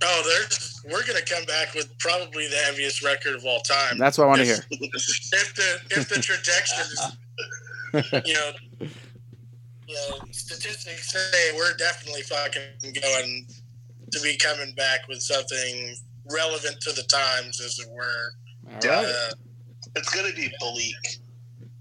Oh, 0.01 0.23
there's. 0.25 0.75
We're 0.89 1.05
gonna 1.05 1.25
come 1.25 1.43
back 1.43 1.73
with 1.73 1.89
probably 1.99 2.47
the 2.47 2.55
heaviest 2.55 3.03
record 3.03 3.35
of 3.35 3.45
all 3.45 3.59
time. 3.59 3.97
That's 3.97 4.17
what 4.17 4.23
I 4.23 4.27
want 4.27 4.39
to 4.39 4.45
hear. 4.45 4.55
if 4.71 5.53
the 5.55 5.81
if 5.89 6.07
the 6.07 6.21
trajectory, 6.21 8.23
you 8.25 8.33
know, 8.33 8.53
you 9.87 9.95
know, 9.95 10.17
statistics 10.31 11.11
say 11.11 11.51
we're 11.55 11.75
definitely 11.77 12.21
fucking 12.23 12.61
going 13.01 13.47
to 14.11 14.19
be 14.21 14.37
coming 14.37 14.73
back 14.75 15.07
with 15.07 15.21
something 15.21 15.95
relevant 16.31 16.79
to 16.81 16.91
the 16.93 17.03
times, 17.03 17.61
as 17.61 17.79
it 17.79 17.87
were. 17.91 18.33
All 18.67 18.73
right. 18.73 19.05
Uh, 19.05 19.31
It's 19.95 20.13
going 20.13 20.29
to 20.29 20.35
be 20.35 20.49
bleak. 20.59 20.95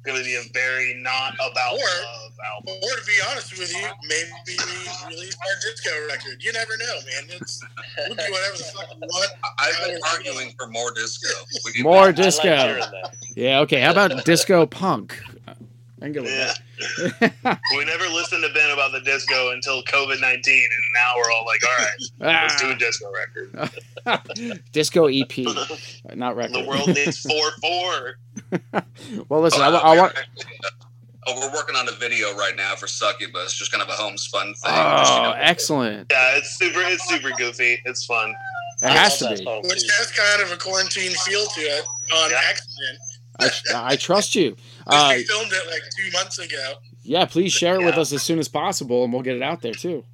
Going 0.04 0.18
to 0.18 0.24
be 0.24 0.36
a 0.36 0.42
very 0.54 0.94
not 1.02 1.34
about 1.34 1.72
Or- 1.74 1.78
love 1.78 2.32
album. 2.54 2.74
or 2.80 2.96
to 2.96 3.04
be 3.06 3.12
honest 3.28 3.58
with 3.58 3.72
you, 3.74 3.88
maybe 4.08 4.30
we 4.46 4.54
release 5.16 5.34
our 5.36 5.54
disco 5.62 5.90
record. 6.08 6.40
You 6.44 6.52
never 6.52 6.76
know, 6.76 6.94
man. 7.06 7.36
It's 7.40 7.60
we'll 8.06 8.14
do 8.14 8.22
whatever 8.30 8.56
the 8.56 8.64
fuck 8.72 8.88
we 8.94 9.00
want. 9.00 9.30
I've 9.58 9.84
been 9.84 9.98
arguing 10.12 10.52
for 10.56 10.68
more 10.68 10.92
disco. 10.94 11.28
More 11.82 12.04
more. 12.04 12.12
Disco. 12.12 12.78
like. 12.92 13.12
Yeah. 13.34 13.58
Okay. 13.60 13.80
How 13.80 13.90
about 13.90 14.24
disco 14.24 14.64
punk? 14.64 15.20
I 16.06 16.10
can 16.10 16.12
go 16.12 16.22
with 16.22 16.30
Yeah. 16.30 17.30
that. 17.42 17.60
We 17.76 17.84
never 17.84 18.04
listened 18.04 18.44
to 18.44 18.52
Ben 18.52 18.70
about 18.70 18.92
the 18.92 19.00
disco 19.00 19.50
until 19.52 19.82
COVID 19.84 20.20
19, 20.20 20.54
and 20.54 20.72
now 20.94 21.14
we're 21.16 21.30
all 21.32 21.44
like, 21.44 21.60
all 21.66 21.76
right, 21.78 22.42
let's 22.42 22.60
do 22.60 22.68
a 22.68 22.72
Ah, 22.72 22.76
disco 22.76 23.12
record. 23.12 24.62
disco 24.72 25.06
EP, 25.06 25.36
not 26.14 26.36
record. 26.36 26.54
The 26.54 26.64
world 26.64 26.88
needs 26.88 27.18
4 27.22 27.50
4. 27.60 29.24
well, 29.28 29.40
listen. 29.40 29.62
I, 29.62 29.68
Oh, 29.68 29.72
wa- 29.72 29.78
I 29.78 29.96
want. 29.96 30.14
Oh, 31.28 31.40
we're 31.40 31.52
working 31.52 31.74
on 31.74 31.88
a 31.88 31.92
video 31.92 32.36
right 32.36 32.54
now 32.56 32.76
for 32.76 32.86
Succubus, 32.86 33.52
just 33.52 33.72
kind 33.72 33.82
of 33.82 33.88
a 33.88 33.92
homespun 33.92 34.54
thing. 34.54 34.72
just, 34.72 35.12
you 35.12 35.18
Oh, 35.18 35.22
know, 35.24 35.34
excellent! 35.36 36.06
Yeah, 36.12 36.36
it's 36.36 36.56
super, 36.56 36.80
it's 36.82 37.08
super 37.08 37.30
goofy. 37.36 37.80
It's 37.84 38.06
fun. 38.06 38.32
It 38.82 38.90
has 38.90 39.18
to 39.18 39.30
be. 39.34 39.44
Which 39.68 39.82
has 39.98 40.12
kind 40.12 40.40
of 40.42 40.52
a 40.52 40.56
quarantine 40.56 41.10
feel 41.24 41.44
to 41.46 41.60
it 41.62 41.84
on 42.14 42.30
Yeah. 42.30 42.40
accident. 42.48 42.98
I, 43.38 43.50
I 43.74 43.96
trust 43.96 44.34
you. 44.34 44.56
Uh, 44.86 45.12
we 45.16 45.24
filmed 45.24 45.52
it 45.52 45.66
like 45.70 45.82
two 45.96 46.10
months 46.12 46.38
ago. 46.38 46.74
yeah, 47.02 47.24
please 47.24 47.52
share 47.52 47.74
it 47.80 47.84
with 47.84 47.96
us 47.96 48.12
as 48.12 48.22
soon 48.22 48.38
as 48.38 48.48
possible, 48.48 49.04
and 49.04 49.12
we'll 49.12 49.22
get 49.22 49.36
it 49.36 49.42
out 49.42 49.62
there 49.62 49.74
too. 49.74 50.04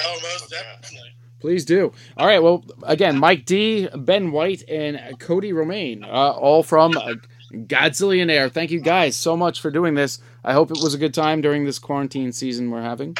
Oh, 0.00 0.18
most 0.22 0.50
definitely. 0.50 1.14
Please 1.40 1.64
do. 1.64 1.92
All 2.16 2.26
right. 2.26 2.42
Well, 2.42 2.64
again, 2.82 3.16
Mike 3.18 3.44
D, 3.44 3.88
Ben 3.96 4.32
White, 4.32 4.64
and 4.68 5.18
Cody 5.20 5.52
Romaine, 5.52 6.02
uh, 6.04 6.08
all 6.32 6.62
from 6.64 6.96
uh, 6.96 7.14
Godzillionaire. 7.52 8.50
Thank 8.50 8.70
you 8.72 8.80
guys 8.80 9.14
so 9.16 9.36
much 9.36 9.60
for 9.60 9.70
doing 9.70 9.94
this. 9.94 10.18
I 10.44 10.52
hope 10.52 10.70
it 10.70 10.78
was 10.82 10.94
a 10.94 10.98
good 10.98 11.14
time 11.14 11.40
during 11.40 11.64
this 11.64 11.78
quarantine 11.78 12.32
season 12.32 12.70
we're 12.70 12.82
having. 12.82 13.16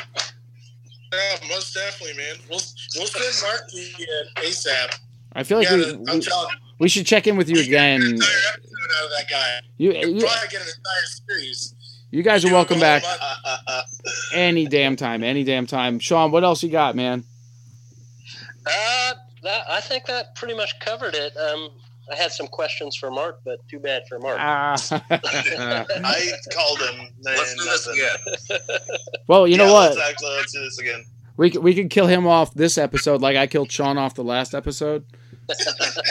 Yeah, 1.13 1.49
most 1.49 1.75
definitely, 1.75 2.17
man. 2.17 2.37
We'll 2.51 2.61
we'll 2.97 3.07
send 3.07 3.51
Mark 3.51 3.69
the 3.71 4.07
uh, 4.07 4.41
ASAP. 4.43 4.99
I 5.33 5.43
feel 5.45 5.59
like 5.59 5.71
Yeah, 5.71 5.77
we, 5.77 5.97
we, 5.97 6.21
we 6.79 6.89
should 6.89 7.07
check 7.07 7.27
in 7.27 7.37
with 7.37 7.49
you 7.49 7.57
you, 7.57 7.65
again. 7.65 8.03
An 8.03 8.09
entire 8.15 8.29
episode 8.55 8.97
out 8.99 9.05
of 9.05 9.11
that 9.11 9.27
guy. 9.31 9.61
You, 9.77 9.93
You'll 9.93 10.11
you, 10.11 10.21
probably 10.21 10.49
get 10.51 10.61
an 10.61 10.69
entire 10.69 11.07
series. 11.27 11.75
you 12.11 12.23
guys 12.23 12.45
are 12.45 12.53
welcome 12.53 12.81
back 12.81 13.03
any 14.35 14.67
damn 14.67 14.97
time. 14.97 15.23
Any 15.23 15.45
damn 15.45 15.67
time. 15.67 15.99
Sean, 15.99 16.31
what 16.31 16.45
else 16.45 16.63
you 16.63 16.71
got, 16.71 16.97
man? 16.97 17.25
Uh, 18.67 19.15
that, 19.43 19.65
I 19.69 19.81
think 19.81 20.07
that 20.07 20.35
pretty 20.35 20.55
much 20.55 20.79
covered 20.81 21.15
it. 21.15 21.37
Um, 21.37 21.71
I 22.11 22.17
had 22.17 22.33
some 22.33 22.47
questions 22.47 22.97
for 22.97 23.11
Mark, 23.11 23.41
but 23.45 23.59
too 23.69 23.79
bad 23.79 24.03
for 24.09 24.19
Mark. 24.19 24.39
Ah. 24.41 24.77
I 25.11 26.31
called 26.55 26.81
him. 26.81 27.09
let's 27.23 27.55
do 27.55 27.65
this 27.65 27.87
again. 27.87 28.61
well, 29.27 29.47
you 29.47 29.57
know 29.57 29.73
what? 29.73 29.97
Let's, 29.97 30.23
let's 30.23 30.53
do 30.53 30.61
this 30.61 30.79
again. 30.79 31.05
We 31.37 31.51
we 31.51 31.75
could 31.75 31.91
kill 31.91 32.09
him 32.09 32.27
off 32.27 32.53
this 32.55 32.77
episode 32.79 33.21
like 33.21 33.37
I 33.37 33.47
killed 33.47 33.71
Sean 33.71 33.97
off 33.97 34.15
the 34.15 34.25
last 34.25 34.55
episode. 34.55 35.05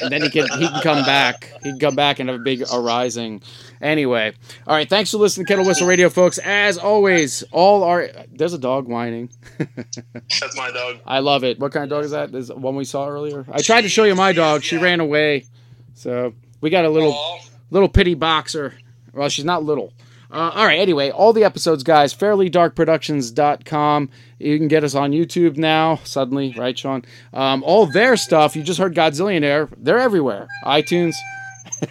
And 0.02 0.12
then 0.12 0.22
he 0.22 0.30
can 0.30 0.48
he 0.60 0.68
can 0.68 0.82
come 0.82 1.04
back. 1.06 1.52
He 1.64 1.70
can 1.72 1.80
come 1.80 1.96
back 1.96 2.20
and 2.20 2.30
have 2.30 2.40
a 2.40 2.44
big 2.44 2.64
arising. 2.74 3.42
Anyway, 3.82 4.34
all 4.66 4.76
right. 4.76 4.90
Thanks 4.90 5.12
for 5.12 5.18
listening 5.18 5.46
to 5.46 5.52
Kettle 5.52 5.66
Whistle 5.66 5.88
Radio, 5.88 6.10
folks. 6.10 6.38
As 6.40 6.78
always, 6.78 7.44
all 7.52 7.84
our 7.84 8.10
there's 8.32 8.54
a 8.54 8.58
dog 8.58 8.88
whining. 8.88 9.30
That's 9.58 10.56
my 10.58 10.72
dog. 10.72 11.00
I 11.06 11.20
love 11.20 11.44
it. 11.44 11.60
What 11.60 11.72
kind 11.72 11.84
of 11.84 11.90
dog 11.90 12.06
is 12.06 12.12
that? 12.12 12.34
Is 12.34 12.52
one 12.52 12.76
we 12.76 12.86
saw 12.86 13.08
earlier? 13.08 13.46
I 13.52 13.62
tried 13.62 13.82
to 13.82 13.90
show 13.90 14.04
you 14.04 14.16
my 14.16 14.34
dog. 14.34 14.64
She 14.64 14.76
Yeah. 14.78 14.84
ran 14.84 15.00
away. 15.00 15.46
So 15.94 16.34
we 16.62 16.70
got 16.70 16.86
a 16.86 16.90
little 16.90 17.14
Aw. 17.14 17.40
little 17.72 17.90
pity 17.90 18.14
boxer. 18.16 18.74
Well, 19.14 19.30
she's 19.30 19.46
not 19.46 19.64
little. 19.64 19.94
Uh, 20.30 20.52
all 20.54 20.66
right. 20.66 20.80
Anyway, 20.80 21.10
all 21.10 21.32
the 21.34 21.44
episodes, 21.44 21.84
guys, 21.84 22.14
fairlydarkproductions.com. 22.14 24.10
You 24.40 24.58
can 24.58 24.68
get 24.68 24.84
us 24.84 24.94
on 24.94 25.12
YouTube 25.12 25.58
now, 25.58 26.02
suddenly, 26.04 26.54
right, 26.58 26.78
Sean? 26.78 27.06
Um, 27.34 27.64
all 27.64 27.86
their 27.86 28.18
stuff, 28.18 28.56
you 28.56 28.64
just 28.64 28.80
heard 28.80 28.94
Godzillionaire, 28.94 29.70
they're 29.78 30.00
everywhere. 30.00 30.48
iTunes, 30.66 31.16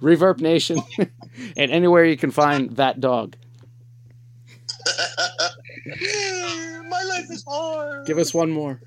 Reverb 0.00 0.40
Nation, 0.40 0.80
and 1.56 1.70
anywhere 1.70 2.04
you 2.04 2.16
can 2.16 2.30
find 2.30 2.70
that 2.76 3.00
dog. 3.00 3.36
My 6.88 7.02
life 7.02 7.30
is 7.30 7.44
hard. 7.46 8.06
Give 8.06 8.18
us 8.18 8.32
one 8.32 8.50
more. 8.50 8.80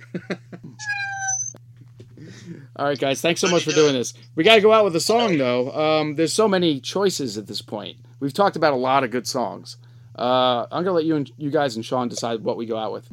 All 2.76 2.86
right, 2.86 3.00
guys. 3.00 3.22
Thanks 3.22 3.42
so 3.42 3.50
much 3.50 3.64
for 3.64 3.72
doing 3.72 3.94
this. 3.94 4.14
We 4.36 4.44
got 4.44 4.56
to 4.56 4.62
go 4.62 4.72
out 4.72 4.86
with 4.86 4.96
a 4.96 5.02
song, 5.02 5.38
though. 5.38 5.72
Um, 5.72 6.16
there's 6.16 6.34
so 6.34 6.48
many 6.48 6.80
choices 6.80 7.38
at 7.38 7.48
this 7.48 7.62
point. 7.62 7.98
We've 8.20 8.34
talked 8.34 8.56
about 8.56 8.74
a 8.74 8.78
lot 8.78 9.04
of 9.04 9.12
good 9.12 9.28
songs. 9.28 9.78
Uh, 10.18 10.66
I'm 10.72 10.84
gonna 10.84 10.94
let 10.94 11.06
you 11.06 11.16
and 11.16 11.32
you 11.38 11.50
guys 11.50 11.76
and 11.76 11.86
Sean 11.86 12.10
decide 12.10 12.44
what 12.44 12.58
we 12.58 12.66
go 12.66 12.78
out 12.78 12.92
with. 12.92 13.08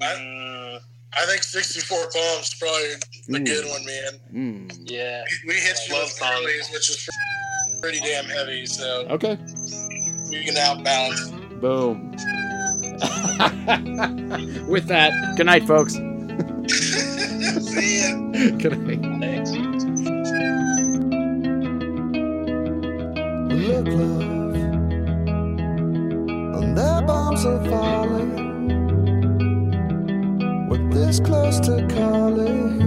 I, 0.00 0.78
I 1.12 1.26
think 1.26 1.42
64 1.42 1.98
Palms 1.98 2.46
is 2.46 2.54
probably 2.60 3.40
a 3.40 3.44
good 3.44 3.66
one, 3.68 3.84
man. 3.84 4.20
Mm. 4.68 4.78
Yeah. 4.84 5.24
We 5.46 5.54
hit 5.54 5.76
you 5.88 5.94
Love 5.94 6.04
with. 6.04 6.18
Harleys, 6.20 6.68
which 6.72 6.88
is 6.90 7.08
pretty 7.80 7.98
damn 8.00 8.26
heavy, 8.26 8.66
so 8.66 9.06
Okay. 9.10 9.36
we 10.30 10.44
can 10.44 10.54
outbalance. 10.56 11.30
Boom. 11.60 12.12
with 14.68 14.86
that, 14.86 15.12
good 15.36 15.46
night, 15.46 15.66
folks. 15.66 15.94
See 17.64 18.02
ya. 18.02 18.14
Good 18.58 18.78
night. 18.80 19.07
Look, 23.58 23.88
love, 23.88 24.54
and 26.54 26.78
their 26.78 27.02
bombs 27.02 27.44
are 27.44 27.64
falling. 27.68 28.68
We're 30.68 30.88
this 30.90 31.18
close 31.18 31.58
to 31.60 31.84
calling. 31.88 32.80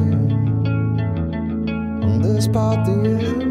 And 2.04 2.24
this 2.24 2.48
part 2.48 2.86
the 2.86 2.94
end. 2.94 3.51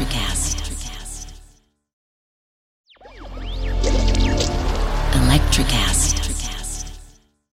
Electrocast. 0.00 0.56
Electrocast. 5.12 6.19